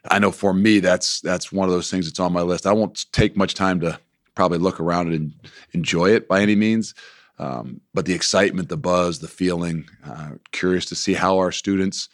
[0.09, 2.67] I know for me, that's that's one of those things that's on my list.
[2.67, 3.99] I won't take much time to
[4.35, 5.33] probably look around and
[5.71, 6.93] enjoy it by any means.
[7.37, 9.89] Um, but the excitement, the buzz, the feeling.
[10.05, 12.09] Uh, curious to see how our students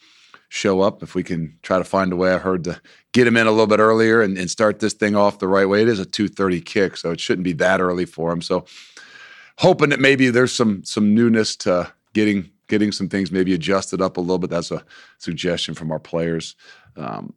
[0.50, 1.04] show up.
[1.04, 2.82] If we can try to find a way, I heard to
[3.14, 5.68] get them in a little bit earlier and, and start this thing off the right
[5.68, 5.82] way.
[5.82, 8.42] It is a two thirty kick, so it shouldn't be that early for them.
[8.42, 8.66] So
[9.58, 14.18] hoping that maybe there's some some newness to getting getting some things maybe adjusted up
[14.18, 14.50] a little bit.
[14.50, 14.84] That's a
[15.20, 16.56] suggestion from our players.
[16.98, 17.34] Um,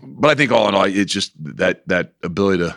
[0.00, 2.76] but I think all in all, it's just that that ability to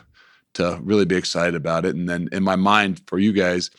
[0.54, 1.96] to really be excited about it.
[1.96, 3.70] And then in my mind, for you guys,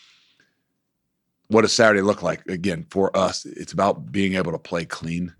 [1.48, 2.46] what does Saturday look like?
[2.46, 5.34] Again, for us, it's about being able to play clean.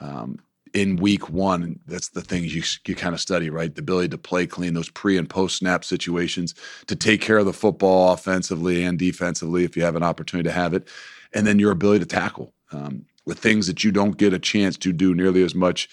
[0.00, 0.38] Um,
[0.72, 3.74] in week one, that's the things you you kind of study, right?
[3.74, 6.54] The ability to play clean, those pre and post snap situations,
[6.86, 10.54] to take care of the football offensively and defensively if you have an opportunity to
[10.54, 10.86] have it,
[11.32, 14.76] and then your ability to tackle um, with things that you don't get a chance
[14.78, 15.88] to do nearly as much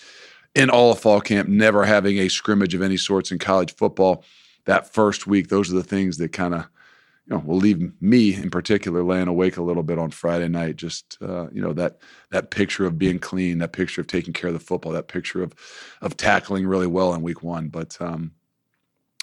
[0.53, 1.49] in all of fall camp.
[1.49, 4.23] Never having a scrimmage of any sorts in college football
[4.67, 6.67] that first week, those are the things that kind of
[7.27, 10.77] you know, will leave me in particular laying awake a little bit on Friday night.
[10.77, 11.97] Just uh, you know that
[12.31, 15.43] that picture of being clean, that picture of taking care of the football, that picture
[15.43, 15.53] of
[16.01, 17.67] of tackling really well in week one.
[17.67, 18.31] But um,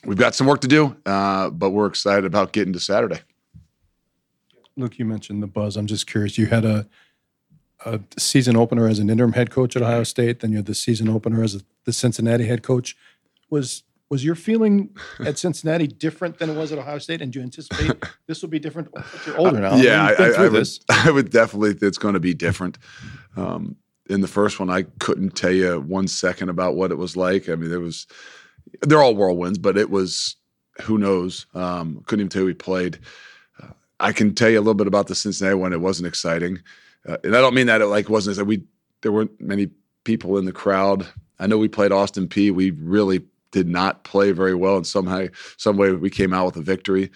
[0.04, 3.20] we've got some work to do, uh, but we're excited about getting to Saturday.
[4.76, 5.76] Luke, you mentioned the buzz.
[5.76, 6.36] I'm just curious.
[6.36, 6.86] You had a
[7.86, 10.74] a season opener as an interim head coach at Ohio State, then you had the
[10.74, 12.96] season opener as a, the Cincinnati head coach.
[13.50, 13.82] Was
[14.14, 14.96] was your feeling
[15.26, 17.20] at Cincinnati different than it was at Ohio State?
[17.20, 17.96] And do you anticipate
[18.28, 18.88] this will be different?
[19.26, 19.74] You're older now.
[19.74, 20.68] Yeah, I, I, I would.
[20.88, 21.76] I would definitely.
[21.82, 22.78] It's going to be different.
[23.36, 23.74] Um,
[24.08, 27.48] in the first one, I couldn't tell you one second about what it was like.
[27.48, 28.06] I mean, there was
[28.82, 30.36] they're all whirlwinds, but it was
[30.82, 31.46] who knows.
[31.52, 33.00] Um, couldn't even tell you we played.
[33.60, 35.72] Uh, I can tell you a little bit about the Cincinnati one.
[35.72, 36.62] It wasn't exciting,
[37.08, 38.36] uh, and I don't mean that it like wasn't.
[38.36, 38.62] That we
[39.02, 39.70] there weren't many
[40.04, 41.04] people in the crowd.
[41.40, 42.52] I know we played Austin Peay.
[42.52, 43.24] We really
[43.54, 45.26] did not play very well, and somehow,
[45.56, 47.10] some way, we came out with a victory.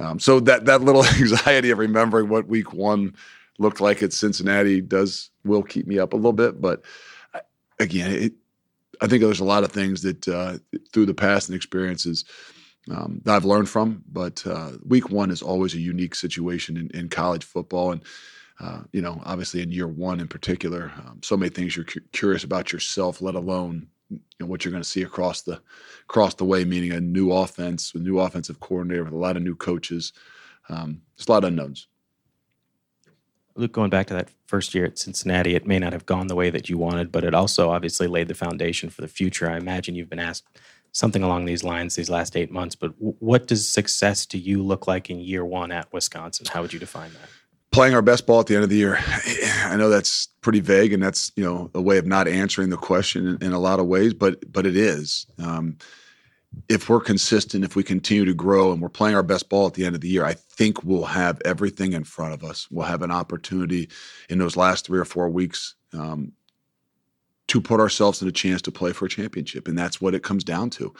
[0.00, 3.14] Um, so that that little anxiety of remembering what Week One
[3.58, 6.60] looked like at Cincinnati does will keep me up a little bit.
[6.60, 6.82] But
[7.32, 7.42] I-
[7.78, 8.32] again, it,
[9.00, 10.58] I think there's a lot of things that uh,
[10.92, 12.24] through the past and experiences
[12.90, 14.02] um, that I've learned from.
[14.10, 18.02] But uh, Week One is always a unique situation in, in college football, and
[18.60, 22.00] uh, you know, obviously in year one in particular, um, so many things you're cu-
[22.12, 25.60] curious about yourself, let alone you know, what you're going to see across the
[26.02, 29.42] across the way, meaning a new offense, a new offensive coordinator with a lot of
[29.42, 30.12] new coaches.
[30.68, 31.86] Um, there's a lot of unknowns.
[33.56, 36.36] Luke, going back to that first year at Cincinnati, it may not have gone the
[36.36, 39.50] way that you wanted, but it also obviously laid the foundation for the future.
[39.50, 40.58] I imagine you've been asked
[40.92, 44.86] something along these lines these last eight months, but what does success to you look
[44.86, 46.46] like in year one at Wisconsin?
[46.50, 47.28] How would you define that?
[47.72, 48.98] Playing our best ball at the end of the year.
[49.64, 52.76] I know that's pretty vague, and that's you know a way of not answering the
[52.76, 55.26] question in, in a lot of ways, but but it is.
[55.38, 55.78] Um,
[56.68, 59.74] if we're consistent, if we continue to grow and we're playing our best ball at
[59.74, 62.68] the end of the year, I think we'll have everything in front of us.
[62.70, 63.88] We'll have an opportunity
[64.28, 66.32] in those last three or four weeks um,
[67.48, 69.68] to put ourselves in a chance to play for a championship.
[69.68, 70.94] And that's what it comes down to.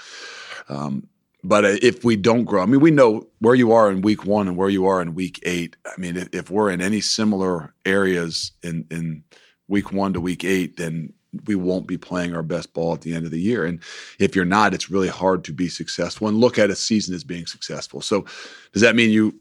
[0.69, 1.09] Um,
[1.43, 4.25] but uh, if we don't grow, I mean, we know where you are in week
[4.25, 5.77] one and where you are in week eight.
[5.87, 9.25] I mean, if, if we're in any similar areas in, in
[9.69, 11.13] week one to week eight, then
[11.47, 13.65] we won't be playing our best ball at the end of the year.
[13.65, 13.81] And
[14.19, 17.25] if you're not, it's really hard to be successful and look at a season as
[17.25, 18.01] being successful.
[18.01, 18.27] So
[18.73, 19.39] does that mean you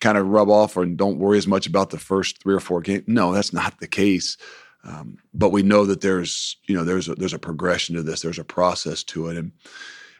[0.00, 2.80] kind of rub off or don't worry as much about the first three or four
[2.82, 3.04] games?
[3.06, 4.36] No, that's not the case.
[4.84, 8.22] Um, but we know that there's, you know, there's a, there's a progression to this.
[8.22, 9.36] There's a process to it.
[9.36, 9.52] And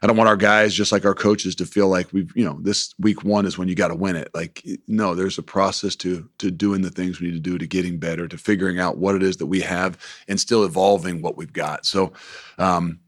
[0.02, 2.58] I don't want our guys, just like our coaches, to feel like we've, you know,
[2.62, 4.30] this week one is when you got to win it.
[4.32, 7.66] Like, no, there's a process to to doing the things we need to do, to
[7.66, 11.36] getting better, to figuring out what it is that we have, and still evolving what
[11.36, 11.84] we've got.
[11.84, 12.12] So,
[12.58, 12.98] um,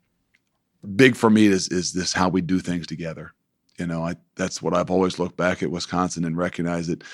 [0.95, 3.33] big for me is is this how we do things together.
[3.79, 7.05] You know, I that's what I've always looked back at Wisconsin and recognized that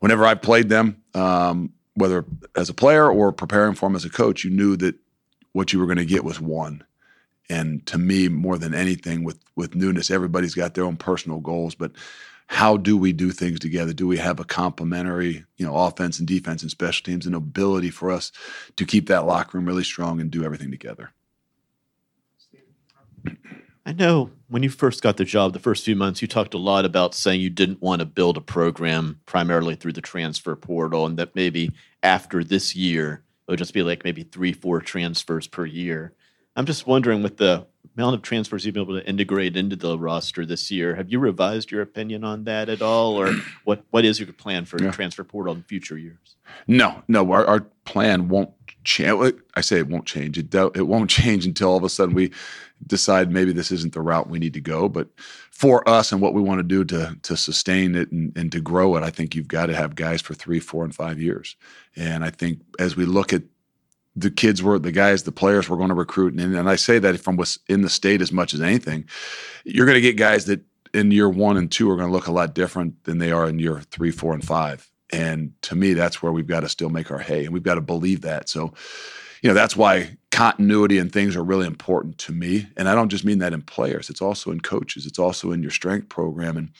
[0.00, 2.24] whenever I played them, um, whether
[2.56, 4.96] as a player or preparing for them as a coach, you knew that
[5.52, 6.82] what you were going to get was one
[7.48, 11.74] and to me, more than anything, with with newness, everybody's got their own personal goals,
[11.74, 11.92] but
[12.46, 13.92] how do we do things together?
[13.92, 17.90] Do we have a complementary, you know, offense and defense and special teams, and ability
[17.90, 18.32] for us
[18.76, 21.10] to keep that locker room really strong and do everything together?
[23.84, 26.58] I know when you first got the job, the first few months, you talked a
[26.58, 31.06] lot about saying you didn't want to build a program primarily through the transfer portal,
[31.06, 31.72] and that maybe
[32.02, 36.12] after this year, it would just be like maybe three, four transfers per year.
[36.58, 37.64] I'm just wondering with the
[37.96, 41.20] amount of transfers you've been able to integrate into the roster this year, have you
[41.20, 43.32] revised your opinion on that at all, or
[43.64, 44.90] what what is your plan for yeah.
[44.90, 46.36] transfer portal in future years?
[46.66, 48.50] No, no, our, our plan won't
[48.82, 49.34] change.
[49.54, 50.36] I say it won't change.
[50.36, 52.32] It it won't change until all of a sudden we
[52.84, 54.88] decide maybe this isn't the route we need to go.
[54.88, 55.08] But
[55.52, 58.60] for us and what we want to do to to sustain it and, and to
[58.60, 61.54] grow it, I think you've got to have guys for three, four, and five years.
[61.94, 63.42] And I think as we look at
[64.16, 66.98] the kids were the guys, the players were going to recruit, and, and I say
[66.98, 69.08] that from what's in the state as much as anything.
[69.64, 70.60] You're going to get guys that
[70.94, 73.48] in year one and two are going to look a lot different than they are
[73.48, 74.90] in year three, four, and five.
[75.10, 77.76] And to me, that's where we've got to still make our hay, and we've got
[77.76, 78.48] to believe that.
[78.48, 78.74] So,
[79.42, 82.66] you know, that's why continuity and things are really important to me.
[82.76, 85.06] And I don't just mean that in players; it's also in coaches.
[85.06, 86.56] It's also in your strength program.
[86.56, 86.70] And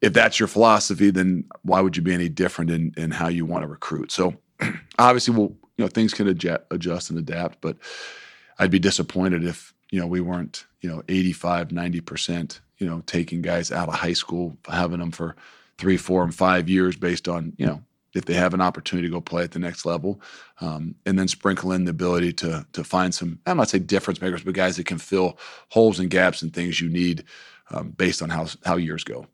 [0.00, 3.44] if that's your philosophy, then why would you be any different in in how you
[3.44, 4.10] want to recruit?
[4.10, 4.34] So,
[4.98, 7.76] obviously, we'll you know things can adjust, adjust and adapt but
[8.58, 13.42] i'd be disappointed if you know we weren't you know 85 90% you know taking
[13.42, 15.36] guys out of high school having them for
[15.78, 17.82] three four and five years based on you know
[18.14, 20.20] if they have an opportunity to go play at the next level
[20.62, 24.20] um, and then sprinkle in the ability to to find some i'm not say difference
[24.20, 25.38] makers but guys that can fill
[25.68, 27.24] holes and gaps and things you need
[27.70, 29.26] um, based on how how years go.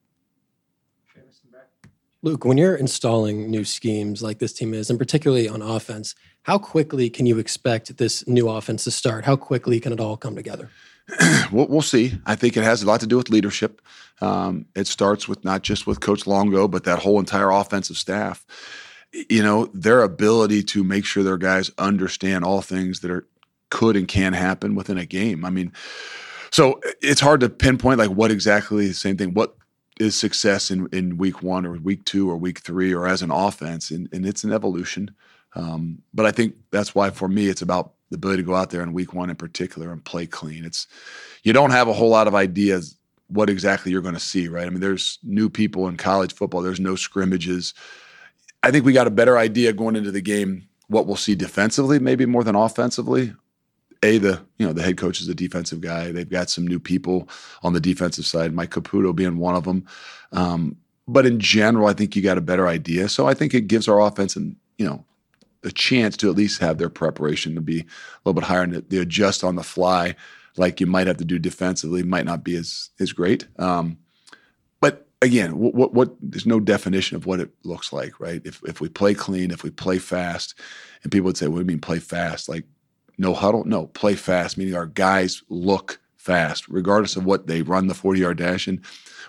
[2.25, 6.59] Luke, when you're installing new schemes like this team is, and particularly on offense, how
[6.59, 9.25] quickly can you expect this new offense to start?
[9.25, 10.71] How quickly can it all come together?
[11.53, 12.15] we'll, we'll, see.
[12.27, 13.81] I think it has a lot to do with leadership.
[14.21, 18.45] Um, it starts with not just with Coach Longo, but that whole entire offensive staff.
[19.29, 23.27] You know, their ability to make sure their guys understand all things that are
[23.71, 25.45] could and can happen within a game.
[25.45, 25.73] I mean,
[26.51, 29.35] so it's hard to pinpoint like what exactly the same thing.
[29.35, 29.57] What
[29.99, 33.31] is success in, in week one or week two or week three or as an
[33.31, 35.11] offense, and, and it's an evolution.
[35.55, 38.71] Um, but I think that's why for me it's about the ability to go out
[38.71, 40.65] there in week one in particular and play clean.
[40.65, 40.87] It's
[41.43, 42.97] you don't have a whole lot of ideas
[43.29, 44.67] what exactly you're going to see, right?
[44.67, 46.61] I mean, there's new people in college football.
[46.61, 47.73] There's no scrimmages.
[48.63, 51.99] I think we got a better idea going into the game what we'll see defensively,
[51.99, 53.33] maybe more than offensively.
[54.05, 56.11] A the you know the head coach is a defensive guy.
[56.11, 57.29] They've got some new people
[57.63, 58.53] on the defensive side.
[58.53, 59.87] Mike Caputo being one of them.
[60.33, 60.77] Um,
[61.07, 63.09] but in general, I think you got a better idea.
[63.09, 65.05] So I think it gives our offense and you know
[65.65, 67.85] a chance to at least have their preparation to be a
[68.25, 70.15] little bit higher and they adjust on the fly
[70.57, 73.47] like you might have to do defensively might not be as as great.
[73.59, 73.99] Um,
[74.81, 78.43] but again, what, what, what there's no definition of what it looks like, right?
[78.45, 80.55] If if we play clean, if we play fast,
[81.03, 82.65] and people would say, "What do you mean play fast?" Like
[83.19, 87.87] no huddle, no play fast, meaning our guys look fast, regardless of what they run
[87.89, 88.67] the 40 yard dash.
[88.67, 88.81] And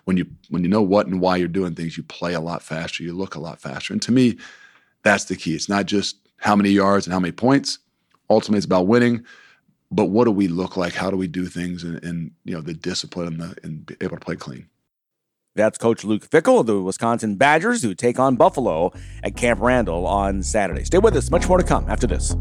[0.06, 2.64] when you when you know what and why you're doing things, you play a lot
[2.64, 3.94] faster, you look a lot faster.
[3.94, 4.38] And to me,
[5.04, 5.56] That's the key.
[5.56, 7.80] It's not just how many yards and how many points.
[8.30, 9.24] Ultimately, it's about winning.
[9.92, 10.94] But what do we look like?
[10.94, 13.96] How do we do things and, and you know the discipline and, the, and be
[14.02, 14.68] able to play clean?
[15.56, 18.92] That's Coach Luke Fickell of the Wisconsin Badgers, who take on Buffalo
[19.24, 20.84] at Camp Randall on Saturday.
[20.84, 21.30] Stay with us.
[21.30, 22.36] Much more to come after this.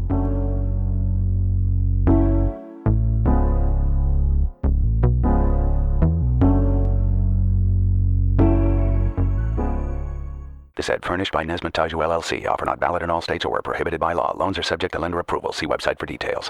[10.75, 12.47] This ad furnished by Nesmith LLC.
[12.47, 14.35] Offer not valid in all states or prohibited by law.
[14.35, 15.53] Loans are subject to lender approval.
[15.53, 16.49] See website for details.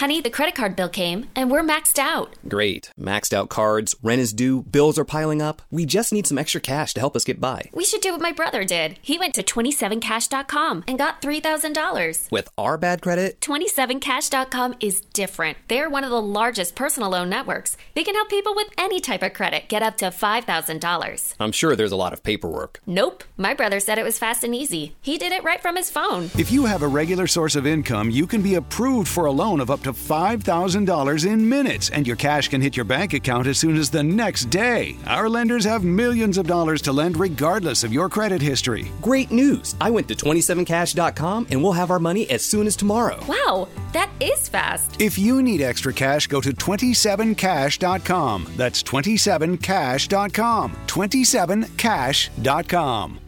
[0.00, 2.34] Honey, the credit card bill came and we're maxed out.
[2.48, 2.90] Great.
[2.98, 5.60] Maxed out cards, rent is due, bills are piling up.
[5.70, 7.68] We just need some extra cash to help us get by.
[7.74, 8.98] We should do what my brother did.
[9.02, 12.32] He went to 27cash.com and got $3,000.
[12.32, 15.58] With our bad credit, 27cash.com is different.
[15.68, 17.76] They're one of the largest personal loan networks.
[17.94, 21.34] They can help people with any type of credit get up to $5,000.
[21.38, 22.80] I'm sure there's a lot of paperwork.
[22.86, 23.22] Nope.
[23.36, 24.96] My brother said it was fast and easy.
[25.02, 26.30] He did it right from his phone.
[26.38, 29.60] If you have a regular source of income, you can be approved for a loan
[29.60, 33.58] of up to $5,000 in minutes, and your cash can hit your bank account as
[33.58, 34.96] soon as the next day.
[35.06, 38.90] Our lenders have millions of dollars to lend regardless of your credit history.
[39.00, 39.76] Great news!
[39.80, 43.18] I went to 27cash.com and we'll have our money as soon as tomorrow.
[43.26, 45.00] Wow, that is fast.
[45.00, 48.46] If you need extra cash, go to 27cash.com.
[48.56, 50.76] That's 27cash.com.
[50.86, 53.20] 27cash.com.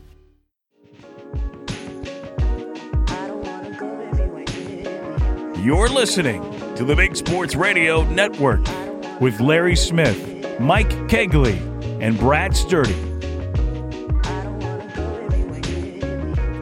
[5.62, 8.60] You're listening to the Big Sports Radio Network
[9.20, 11.58] with Larry Smith, Mike Cagley,
[12.00, 12.94] and Brad Sturdy.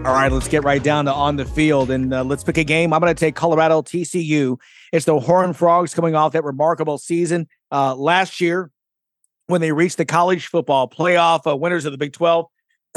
[0.05, 2.65] All right, let's get right down to on the field and uh, let's pick a
[2.65, 2.93] game.
[2.93, 4.59] I'm going to take Colorado TCU.
[4.93, 8.73] It's the Horned Frogs coming off that remarkable season uh, last year
[9.47, 12.47] when they reached the college football playoff, uh, winners of the Big 12.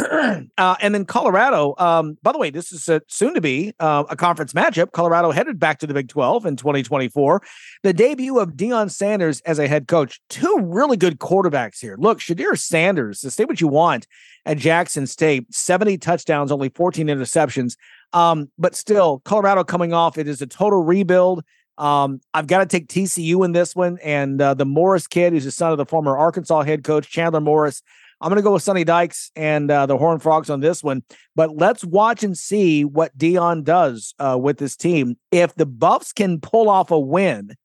[0.58, 4.16] uh, and then Colorado, um, by the way, this is soon to be uh, a
[4.16, 4.92] conference matchup.
[4.92, 7.42] Colorado headed back to the Big 12 in 2024.
[7.84, 10.20] The debut of Deion Sanders as a head coach.
[10.30, 11.96] Two really good quarterbacks here.
[12.00, 14.08] Look, Shedeur Sanders, to say what you want
[14.48, 17.76] at Jackson State, 70 touchdowns, only 14 interceptions.
[18.14, 21.44] Um, but still, Colorado coming off, it is a total rebuild.
[21.78, 24.00] Um, I've got to take TCU in this one.
[24.04, 27.42] And uh, the Morris kid, who's the son of the former Arkansas head coach, Chandler
[27.42, 27.84] Morris.
[28.24, 31.04] I'm going to go with Sonny Dykes and uh, the Horn Frogs on this one.
[31.36, 35.18] But let's watch and see what Deion does uh, with this team.
[35.32, 37.56] If the Buffs can pull off a win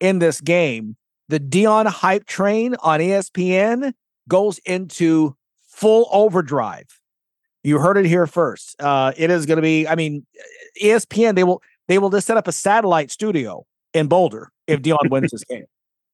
[0.00, 0.96] in this game,
[1.28, 3.92] the Deion hype train on ESPN
[4.28, 5.36] goes into
[5.68, 6.86] full overdrive.
[7.62, 8.74] You heard it here first.
[8.80, 9.86] Uh, it is going to be.
[9.86, 10.26] I mean,
[10.82, 13.64] ESPN they will they will just set up a satellite studio
[13.94, 15.66] in Boulder if Deion wins this game.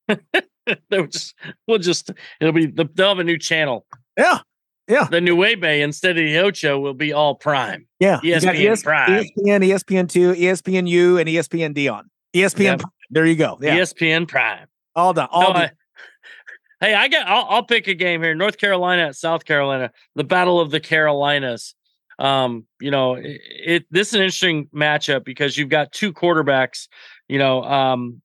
[0.90, 1.34] they'll just
[1.66, 2.10] we'll just
[2.40, 3.86] it'll be they'll have a new channel.
[4.16, 4.38] Yeah.
[4.86, 5.04] Yeah.
[5.10, 7.86] The new Waybe instead of the Ocho will be all prime.
[8.00, 8.20] Yeah.
[8.22, 9.10] ESPN ES- Prime.
[9.24, 12.02] ESPN, ESPN2, ESPN U, and ESPN Deion.
[12.34, 12.78] ESPN Yep.
[12.80, 12.92] Prime.
[13.10, 13.58] There you go.
[13.62, 13.78] Yeah.
[13.78, 14.66] ESPN Prime.
[14.94, 15.28] All done.
[15.30, 15.62] All No, done.
[15.62, 18.34] I- hey, I got I'll, I'll pick a game here.
[18.34, 21.74] North Carolina at South Carolina, the Battle of the Carolinas.
[22.18, 26.88] Um, you know, it, it this is an interesting matchup because you've got two quarterbacks,
[27.26, 28.20] you know, um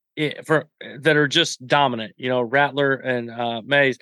[0.46, 0.68] for
[1.00, 3.98] that are just dominant, you know, Rattler and uh Mays.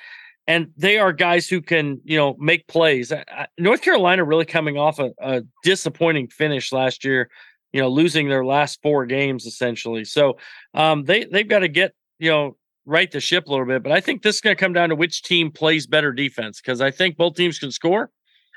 [0.50, 3.12] And they are guys who can, you know, make plays.
[3.12, 7.30] I- North Carolina really coming off a, a disappointing finish last year,
[7.74, 10.06] you know, losing their last four games essentially.
[10.06, 10.38] So
[10.74, 13.84] um, they they've got to get, you know, right the ship a little bit.
[13.84, 16.62] But I think this is going to come down to which team plays better defense
[16.62, 18.10] because I think both teams can score,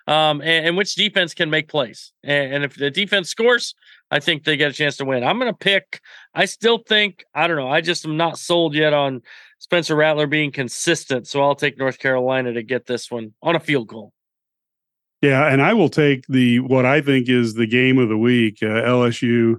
[0.06, 2.12] um, and, and which defense can make plays.
[2.22, 3.74] And, and if the defense scores,
[4.10, 5.22] I think they get a chance to win.
[5.24, 6.00] I'm going to pick.
[6.34, 7.70] I still think I don't know.
[7.70, 9.22] I just am not sold yet on
[9.58, 13.60] Spencer Rattler being consistent, so I'll take North Carolina to get this one on a
[13.60, 14.12] field goal.
[15.22, 18.58] Yeah, and I will take the what I think is the game of the week:
[18.62, 19.56] uh, LSU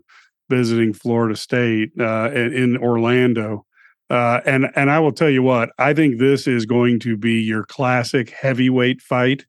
[0.50, 3.66] visiting Florida State uh, in, Orlando.
[4.10, 7.42] Uh, and and I will tell you what, I think this is going to be
[7.42, 9.46] your classic heavyweight fight.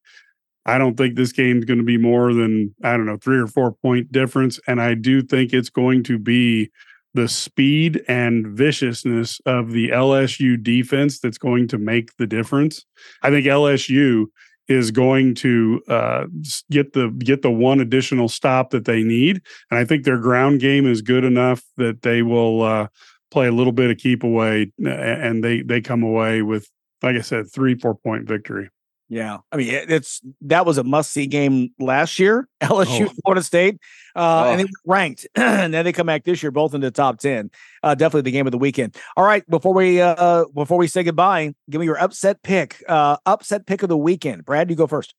[0.64, 3.46] I don't think this game's going to be more than I don't know three or
[3.46, 6.70] four point difference, and I do think it's going to be
[7.14, 12.84] the speed and viciousness of the LSU defense that's going to make the difference.
[13.22, 14.26] I think LSU
[14.68, 16.24] is going to uh,
[16.70, 20.60] get the get the one additional stop that they need, and I think their ground
[20.60, 22.86] game is good enough that they will uh,
[23.30, 26.68] play a little bit of keep away, and they they come away with,
[27.02, 28.70] like I said, three four point victory.
[29.14, 32.48] Yeah, I mean it- it's that was a must see game last year.
[32.62, 33.76] LSU, Florida State,
[34.16, 34.56] uh, and Oh.
[34.56, 37.50] they were ranked, and then they come back this year, both in the top ten.
[37.82, 38.96] Uh, definitely the game of the weekend.
[39.18, 42.82] All right, before we uh, before we say goodbye, give me your upset pick.
[42.88, 44.46] Uh, upset pick of the weekend.
[44.46, 45.14] Brad, you go first.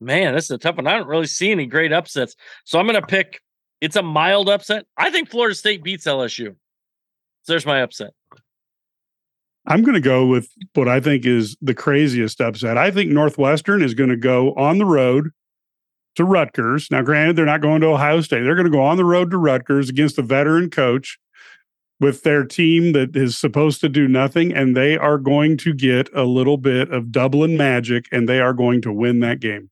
[0.00, 0.88] Man, this is a tough one.
[0.88, 2.34] I don't really see any great upsets.
[2.64, 3.40] So I'm going to pick
[3.80, 4.86] it's a mild upset.
[4.96, 6.48] I think Florida State beats LSU.
[7.42, 8.10] So there's my upset.
[9.66, 12.76] I'm going to go with what I think is the craziest upset.
[12.76, 15.30] I think Northwestern is going to go on the road
[16.16, 16.88] to Rutgers.
[16.90, 18.42] Now, granted, they're not going to Ohio State.
[18.42, 21.18] They're going to go on the road to Rutgers against a veteran coach
[22.00, 26.12] with their team that is supposed to do nothing, and they are going to get
[26.14, 29.70] a little bit of Dublin magic, and they are going to win that game.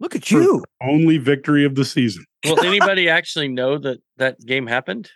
[0.00, 0.64] Look at you!
[0.80, 2.24] Only victory of the season.
[2.46, 5.10] Will anybody actually know that that game happened?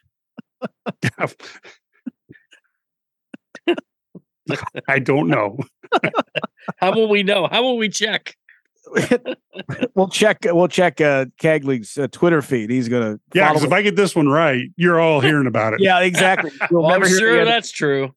[4.88, 5.58] I don't know.
[6.78, 7.48] How will we know?
[7.50, 8.36] How will we check?
[9.94, 10.38] we'll check.
[10.44, 12.70] We'll check uh, Cagley's uh, Twitter feed.
[12.70, 13.18] He's gonna.
[13.34, 15.80] Yeah, because if I get this one right, you're all hearing about it.
[15.80, 16.50] yeah, exactly.
[16.70, 18.14] You'll Well, I'm sure that's true.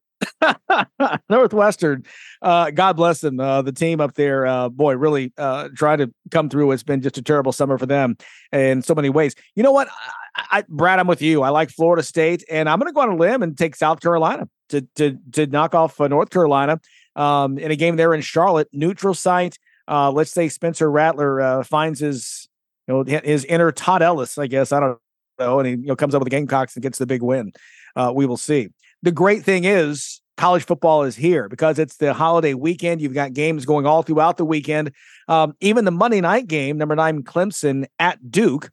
[1.30, 2.04] Northwestern.
[2.42, 3.40] Uh, God bless them.
[3.40, 6.72] Uh, the team up there, uh, boy, really uh, trying to come through.
[6.72, 8.18] It's been just a terrible summer for them
[8.52, 9.36] in so many ways.
[9.56, 9.88] You know what,
[10.36, 11.00] I, I, Brad?
[11.00, 11.44] I'm with you.
[11.44, 14.00] I like Florida State, and I'm going to go on a limb and take South
[14.00, 16.80] Carolina to to to knock off uh, North Carolina
[17.16, 19.58] um, in a game there in Charlotte, neutral site.
[19.88, 22.48] Uh, let's say Spencer Rattler uh, finds his
[22.88, 24.72] you know his inner Todd Ellis, I guess.
[24.72, 25.00] I don't
[25.40, 27.54] know, and he you know comes up with the Gamecocks and gets the big win.
[27.96, 28.70] Uh, we will see.
[29.04, 33.02] The great thing is college football is here because it's the holiday weekend.
[33.02, 34.92] You've got games going all throughout the weekend.
[35.28, 38.70] Um, even the Monday night game, number nine Clemson at Duke,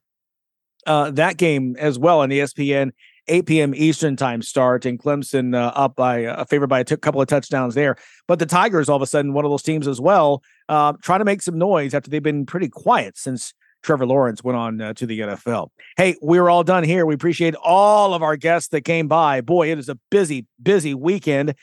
[0.86, 2.93] uh, that game as well on ESPN.
[3.28, 3.74] 8 p.m.
[3.74, 7.28] Eastern time start, and Clemson uh, up by uh, favored by a t- couple of
[7.28, 7.97] touchdowns there.
[8.27, 11.20] But the Tigers, all of a sudden, one of those teams as well, uh, trying
[11.20, 14.94] to make some noise after they've been pretty quiet since Trevor Lawrence went on uh,
[14.94, 15.69] to the NFL.
[15.97, 17.05] Hey, we're all done here.
[17.05, 19.40] We appreciate all of our guests that came by.
[19.40, 21.55] Boy, it is a busy, busy weekend,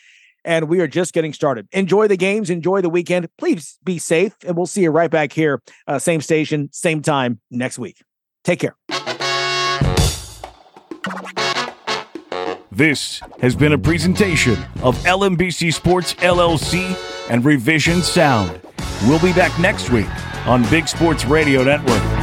[0.43, 1.67] and we are just getting started.
[1.71, 3.27] Enjoy the games, enjoy the weekend.
[3.37, 7.39] Please be safe, and we'll see you right back here, uh, same station, same time
[7.49, 8.01] next week.
[8.43, 8.75] Take care.
[12.71, 16.95] This has been a presentation of LMBC Sports LLC
[17.27, 18.61] and Revision Sound.
[19.07, 20.07] We'll be back next week
[20.45, 22.18] on Big Sports Radio Network.